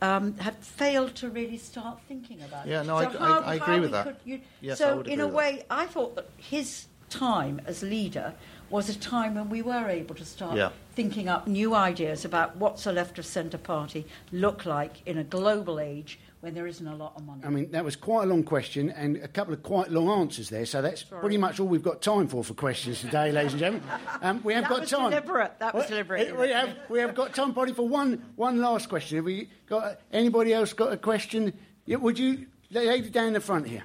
Um, 0.00 0.36
have 0.38 0.56
failed 0.58 1.16
to 1.16 1.28
really 1.28 1.58
start 1.58 1.98
thinking 2.06 2.40
about. 2.42 2.68
Yeah, 2.68 2.82
no, 2.82 3.00
So 3.00 3.08
I- 3.08 3.10
I- 3.10 3.26
how- 3.26 3.40
I 3.40 3.58
how 3.58 3.64
agree 3.64 3.80
with 3.80 3.90
that. 3.90 4.04
could- 4.04 4.16
you- 4.24 4.40
Yes, 4.60 4.80
I 4.80 4.84
so 4.84 5.00
in 5.00 5.18
a 5.20 5.26
way, 5.26 5.64
I 5.68 5.86
thought 5.86 6.14
that 6.14 6.28
his 6.36 6.86
time 7.10 7.60
as 7.66 7.82
leader 7.82 8.34
was 8.70 8.88
a 8.88 8.96
time 8.96 9.34
when 9.34 9.48
we 9.48 9.60
were 9.60 9.88
able 9.88 10.14
to 10.14 10.24
start 10.24 10.56
Yeah. 10.56 10.70
thinking 10.94 11.28
up 11.28 11.48
new 11.48 11.74
ideas 11.74 12.24
about 12.24 12.54
what's 12.56 12.86
a 12.86 12.92
left 12.92 13.18
of 13.18 13.26
centre 13.26 13.58
party 13.58 14.06
look 14.30 14.64
like 14.64 15.04
in 15.04 15.18
a 15.18 15.24
global 15.24 15.80
age 15.80 16.20
when 16.40 16.54
there 16.54 16.66
isn't 16.66 16.86
a 16.86 16.94
lot 16.94 17.14
of 17.16 17.24
money. 17.24 17.42
I 17.44 17.50
mean, 17.50 17.70
that 17.72 17.84
was 17.84 17.96
quite 17.96 18.24
a 18.24 18.26
long 18.26 18.44
question 18.44 18.90
and 18.90 19.16
a 19.16 19.28
couple 19.28 19.52
of 19.54 19.62
quite 19.62 19.90
long 19.90 20.08
answers 20.20 20.48
there. 20.48 20.64
So 20.66 20.80
that's 20.82 21.02
pretty 21.02 21.36
much 21.36 21.58
all 21.58 21.66
we've 21.66 21.82
got 21.82 22.00
time 22.00 22.28
for 22.28 22.44
for 22.44 22.54
questions 22.54 23.00
today, 23.00 23.32
ladies 23.38 23.52
and 23.52 23.60
gentlemen. 23.60 23.88
Um, 24.22 24.40
we 24.44 24.54
have 24.54 24.64
That 24.64 24.70
got 24.70 24.80
was 24.82 24.90
time. 24.90 25.10
deliberate. 25.10 25.58
That 25.58 25.74
was 25.74 25.82
Well, 25.82 25.88
deliberate. 25.90 26.36
We 26.38 26.50
have 26.50 26.76
we 26.88 26.98
have 27.00 27.14
got 27.14 27.34
time, 27.34 27.52
probably 27.52 27.74
for 27.74 27.88
one 27.88 28.22
one 28.36 28.60
last 28.60 28.88
question. 28.88 29.16
Have 29.16 29.24
we 29.24 29.48
got 29.68 30.00
anybody 30.12 30.52
else 30.54 30.72
got 30.72 30.92
a 30.92 30.96
question? 30.96 31.52
Yeah, 31.86 31.96
would 31.96 32.18
you, 32.18 32.46
lady 32.70 33.10
down 33.10 33.32
the 33.32 33.40
front 33.40 33.66
here? 33.66 33.82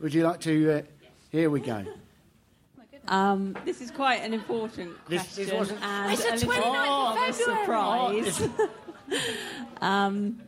Would 0.00 0.14
you 0.14 0.22
like 0.22 0.40
to? 0.40 0.70
Uh, 0.70 0.82
here 1.30 1.48
we 1.50 1.60
go. 1.60 1.84
Um, 3.08 3.56
this 3.64 3.80
is 3.80 3.90
quite 3.90 4.22
an 4.22 4.32
important 4.32 4.94
question 5.06 5.44
this 5.46 5.52
wasn't- 5.52 5.82
and 5.82 6.12
It's 6.12 6.24
a 6.42 6.46
29th 6.46 7.08
of 7.08 7.16
of 7.16 7.28
a 7.28 7.32
surprise. 7.32 8.48
um, 9.80 10.40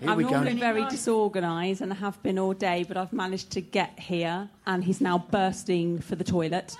Here 0.00 0.10
I'm 0.10 0.20
normally 0.22 0.54
very 0.54 0.84
disorganised 0.86 1.82
and 1.82 1.92
I 1.92 1.96
have 1.96 2.20
been 2.22 2.38
all 2.38 2.54
day, 2.54 2.84
but 2.88 2.96
I've 2.96 3.12
managed 3.12 3.50
to 3.50 3.60
get 3.60 3.98
here, 3.98 4.48
and 4.66 4.82
he's 4.82 5.00
now 5.00 5.18
bursting 5.18 6.00
for 6.00 6.16
the 6.16 6.24
toilet. 6.24 6.76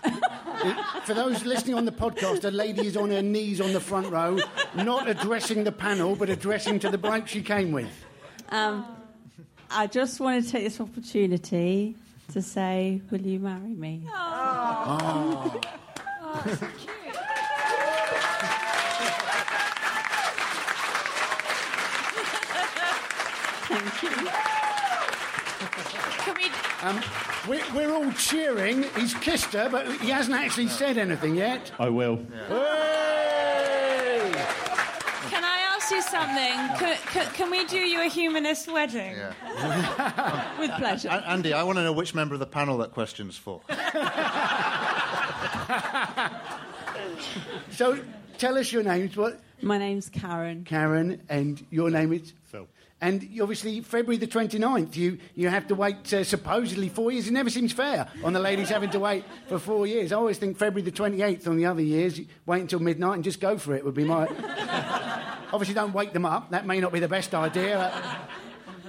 For 1.05 1.14
those 1.14 1.45
listening 1.45 1.77
on 1.77 1.85
the 1.85 1.93
podcast, 1.93 2.45
a 2.45 2.51
lady 2.51 2.87
is 2.87 2.97
on 2.97 3.11
her 3.11 3.23
knees 3.23 3.61
on 3.61 3.73
the 3.73 3.81
front 3.81 4.11
row, 4.11 4.39
not 4.75 5.09
addressing 5.09 5.64
the 5.64 5.73
panel, 5.73 6.16
but 6.16 6.31
addressing 6.31 6.79
to 6.81 6.91
the 6.91 6.99
bloke 6.99 7.29
she 7.29 7.43
came 7.43 7.73
with. 7.73 7.91
um, 8.51 8.85
I 9.71 9.87
just 9.87 10.18
want 10.18 10.45
to 10.45 10.51
take 10.51 10.64
this 10.64 10.81
opportunity 10.81 11.95
to 12.33 12.43
say, 12.43 13.01
will 13.11 13.21
you 13.21 13.39
marry 13.39 13.75
me? 13.75 14.03
Thank 23.71 24.03
you. 24.03 24.11
Can 26.25 26.35
we, 26.35 26.51
Um, 26.83 27.01
we're, 27.49 27.64
we're 27.75 27.93
all 27.95 28.11
cheering. 28.12 28.85
He's 28.97 29.14
kissed 29.14 29.53
her, 29.53 29.68
but 29.68 29.87
he 30.01 30.11
hasn't 30.11 30.37
actually 30.37 30.68
said 30.68 30.99
anything 30.99 31.35
yet. 31.37 31.71
I 31.79 31.89
will. 31.89 32.16
Hey! 32.49 34.31
Can 35.31 35.45
I 35.45 35.59
ask 35.75 35.91
you 35.91 36.03
something? 36.03 36.79
Can, 36.79 36.97
can, 37.12 37.27
can 37.33 37.51
we 37.51 37.64
do 37.66 37.79
you 37.79 38.01
a 38.03 38.09
humanist 38.09 38.71
wedding? 38.73 39.16
Yeah. 39.16 40.57
With 40.61 40.71
pleasure. 40.73 41.09
A- 41.09 41.29
Andy, 41.29 41.53
I 41.53 41.62
want 41.62 41.79
to 41.79 41.85
know 41.85 41.93
which 41.93 42.14
member 42.14 42.35
of 42.35 42.41
the 42.41 42.47
panel 42.47 42.79
that 42.79 42.93
question's 42.93 43.37
for. 43.37 43.61
So 47.73 47.99
tell 48.39 48.59
us 48.59 48.73
your 48.73 48.83
names. 48.83 49.16
What? 49.16 49.41
My 49.63 49.79
name's 49.79 50.09
Karen. 50.09 50.65
Karen, 50.65 51.21
and 51.29 51.65
your 51.71 51.91
name 51.91 52.13
is? 52.13 52.33
Phil. 52.45 52.67
And 53.03 53.27
obviously, 53.41 53.81
February 53.81 54.19
the 54.19 54.27
29th, 54.27 54.95
you, 54.97 55.19
you 55.35 55.49
have 55.49 55.67
to 55.69 55.75
wait 55.75 56.13
uh, 56.13 56.23
supposedly 56.23 56.89
four 56.89 57.11
years. 57.11 57.27
It 57.27 57.33
never 57.33 57.49
seems 57.49 57.73
fair 57.73 58.09
on 58.23 58.35
the 58.35 58.41
ladies 58.41 58.69
having 58.69 58.91
to 58.91 59.01
wait 59.01 59.25
for 59.49 59.59
four 59.59 59.87
years. 59.87 60.13
I 60.13 60.17
always 60.17 60.39
think 60.39 60.59
February 60.59 60.83
the 60.83 60.93
28th 60.93 61.47
on 61.47 61.57
the 61.57 61.67
other 61.67 61.83
years, 61.83 62.21
wait 62.45 62.61
until 62.61 62.79
midnight 62.79 63.15
and 63.15 63.25
just 63.25 63.41
go 63.41 63.57
for 63.57 63.75
it 63.75 63.85
would 63.85 63.95
be 63.95 64.05
my. 64.05 64.27
obviously, 65.53 65.75
don't 65.75 65.95
wake 65.95 66.13
them 66.13 66.27
up. 66.27 66.51
That 66.51 66.67
may 66.67 66.79
not 66.81 66.93
be 66.93 67.01
the 67.01 67.09
best 67.09 67.35
idea. 67.35 67.91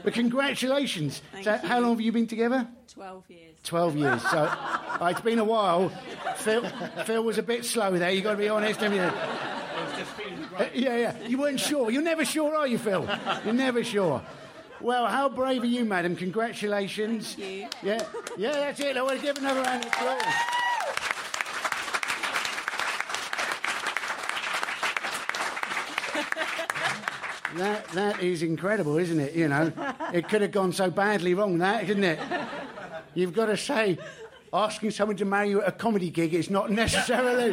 But 0.04 0.14
congratulations. 0.14 1.22
Thank 1.32 1.46
so, 1.46 1.54
you. 1.54 1.68
how 1.68 1.80
long 1.80 1.92
have 1.92 2.02
you 2.02 2.12
been 2.12 2.28
together? 2.28 2.68
12 2.94 3.24
years. 3.30 3.56
12 3.64 3.96
years. 3.96 4.22
So 4.24 4.38
uh, 4.40 5.08
it's 5.12 5.22
been 5.22 5.40
a 5.40 5.44
while. 5.46 5.90
Phil, 6.38 6.64
Phil 7.06 7.24
was 7.24 7.38
a 7.38 7.44
bit 7.44 7.64
slow 7.64 7.98
there, 7.98 8.12
you've 8.12 8.24
got 8.24 8.32
to 8.32 8.38
be 8.38 8.50
honest. 8.50 8.80
haven't 8.80 8.98
you? 10.52 10.58
Uh, 10.58 10.70
yeah, 10.74 10.98
yeah. 10.98 11.28
You 11.28 11.38
weren't 11.38 11.60
sure. 11.60 11.92
You're 11.92 12.02
never 12.02 12.26
sure, 12.26 12.56
are 12.56 12.68
you, 12.68 12.78
Phil? 12.78 13.08
You're 13.46 13.54
never 13.54 13.84
sure. 13.84 14.22
Well, 14.80 15.06
how 15.08 15.30
brave 15.30 15.62
are 15.62 15.68
you, 15.68 15.86
madam? 15.86 16.16
Congratulations. 16.16 17.36
Thank 17.36 17.52
you. 17.52 17.68
Yeah, 17.84 18.04
yeah, 18.38 18.52
that's 18.52 18.80
it. 18.80 18.98
I 18.98 19.04
want 19.04 19.20
to 19.20 19.26
give 19.26 19.38
another 19.38 19.62
round 19.62 19.86
of 19.86 19.92
applause. 19.92 20.22
That, 27.58 27.88
that 27.90 28.24
is 28.24 28.44
incredible, 28.44 28.98
isn't 28.98 29.20
it? 29.20 29.36
You 29.36 29.50
know, 29.50 29.72
it 30.14 30.30
could 30.30 30.42
have 30.42 30.52
gone 30.52 30.72
so 30.72 30.90
badly 30.90 31.34
wrong, 31.34 31.58
that, 31.60 31.86
couldn't 31.86 32.06
it? 32.06 32.20
You've 33.14 33.34
got 33.34 33.48
to 33.48 33.58
say, 33.58 34.00
asking 34.54 34.92
someone 34.92 35.18
to 35.18 35.26
marry 35.26 35.50
you 35.50 35.62
at 35.62 35.68
a 35.68 35.72
comedy 35.74 36.10
gig 36.10 36.34
is 36.34 36.50
not 36.50 36.72
necessarily 36.72 37.52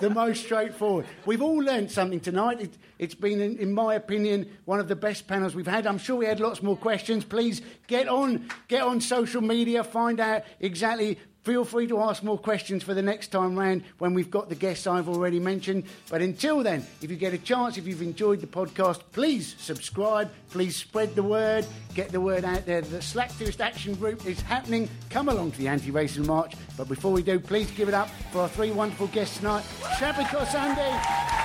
the 0.00 0.10
most 0.10 0.44
straightforward. 0.44 1.06
We've 1.26 1.42
all 1.42 1.58
learned 1.58 1.90
something 1.90 2.20
tonight. 2.20 2.60
It, 2.60 2.78
it's 2.98 3.14
been, 3.14 3.40
in, 3.40 3.58
in 3.58 3.72
my 3.72 3.94
opinion, 3.94 4.50
one 4.64 4.80
of 4.80 4.88
the 4.88 4.96
best 4.96 5.26
panels 5.26 5.54
we've 5.54 5.66
had. 5.66 5.86
I'm 5.86 5.98
sure 5.98 6.16
we 6.16 6.26
had 6.26 6.40
lots 6.40 6.62
more 6.62 6.76
questions. 6.76 7.24
Please 7.24 7.62
get 7.86 8.08
on, 8.08 8.48
get 8.68 8.82
on 8.82 9.00
social 9.00 9.42
media, 9.42 9.84
find 9.84 10.18
out 10.20 10.44
exactly. 10.58 11.18
Feel 11.44 11.64
free 11.64 11.86
to 11.86 12.00
ask 12.00 12.22
more 12.22 12.36
questions 12.36 12.82
for 12.82 12.92
the 12.92 13.02
next 13.02 13.28
time 13.28 13.58
round 13.58 13.82
when 13.98 14.12
we've 14.12 14.30
got 14.30 14.48
the 14.48 14.54
guests 14.54 14.86
I've 14.86 15.08
already 15.08 15.40
mentioned. 15.40 15.84
But 16.10 16.20
until 16.20 16.62
then, 16.62 16.86
if 17.00 17.10
you 17.10 17.16
get 17.16 17.32
a 17.32 17.38
chance, 17.38 17.78
if 17.78 17.86
you've 17.86 18.02
enjoyed 18.02 18.40
the 18.40 18.46
podcast, 18.46 19.00
please 19.12 19.54
subscribe. 19.58 20.30
Please 20.50 20.76
spread 20.76 21.14
the 21.14 21.22
word. 21.22 21.64
Get 21.94 22.10
the 22.10 22.20
word 22.20 22.44
out 22.44 22.66
there. 22.66 22.82
The 22.82 22.98
Slacktivist 22.98 23.60
Action 23.60 23.94
Group 23.94 24.26
is 24.26 24.40
happening. 24.42 24.88
Come 25.08 25.28
along 25.28 25.52
to 25.52 25.58
the 25.58 25.68
Anti-Racism 25.68 26.26
March. 26.26 26.54
But 26.76 26.88
before 26.88 27.12
we 27.12 27.22
do, 27.22 27.40
please 27.40 27.70
give 27.70 27.88
it 27.88 27.94
up 27.94 28.08
for 28.32 28.42
our 28.42 28.48
three 28.48 28.70
wonderful 28.70 29.06
guests 29.08 29.38
tonight. 29.38 29.64
Shappi 29.98 30.24
Khorsandi, 30.24 30.90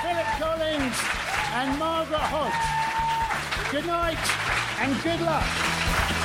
Philip 0.02 0.26
Collins 0.39 0.98
and 1.54 1.80
Margaret 1.80 2.20
Hodge. 2.20 3.72
Good 3.72 3.86
night. 3.86 4.18
and 4.80 5.02
good 5.04 5.22
luck. 5.22 6.24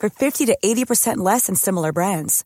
for 0.00 0.08
50 0.08 0.46
to 0.46 0.56
80% 0.64 1.18
less 1.18 1.46
than 1.46 1.56
similar 1.56 1.92
brands. 1.92 2.44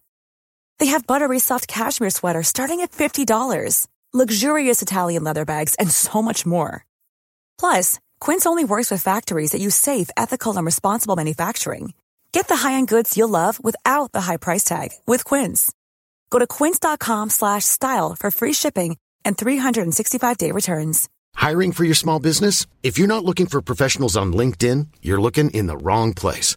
They 0.81 0.87
have 0.87 1.07
buttery 1.07 1.39
soft 1.39 1.69
cashmere 1.69 2.11
sweaters 2.11 2.49
starting 2.49 2.81
at 2.81 2.91
$50, 2.91 3.87
luxurious 4.13 4.83
Italian 4.83 5.23
leather 5.23 5.45
bags, 5.45 5.77
and 5.77 5.91
so 5.91 6.21
much 6.21 6.45
more. 6.45 6.85
Plus, 7.59 8.01
Quince 8.19 8.47
only 8.47 8.65
works 8.65 8.91
with 8.91 9.03
factories 9.03 9.53
that 9.53 9.61
use 9.61 9.77
safe, 9.77 10.11
ethical, 10.17 10.57
and 10.57 10.67
responsible 10.67 11.15
manufacturing. 11.15 11.93
Get 12.33 12.49
the 12.49 12.57
high-end 12.57 12.89
goods 12.89 13.17
you'll 13.17 13.29
love 13.29 13.63
without 13.63 14.13
the 14.13 14.23
high 14.23 14.37
price 14.37 14.65
tag 14.65 14.91
with 15.07 15.25
Quince. 15.25 15.73
Go 16.31 16.39
to 16.39 16.47
quince.com 16.47 17.31
slash 17.31 17.65
style 17.65 18.17
for 18.19 18.31
free 18.31 18.53
shipping 18.53 18.97
and 19.25 19.37
365-day 19.37 20.53
returns. 20.53 21.09
Hiring 21.35 21.73
for 21.73 21.85
your 21.85 21.95
small 21.95 22.19
business? 22.19 22.67
If 22.83 22.99
you're 22.99 23.09
not 23.09 23.25
looking 23.25 23.47
for 23.47 23.61
professionals 23.61 24.17
on 24.17 24.33
LinkedIn, 24.33 24.87
you're 25.03 25.21
looking 25.21 25.51
in 25.51 25.67
the 25.67 25.77
wrong 25.77 26.15
place. 26.15 26.57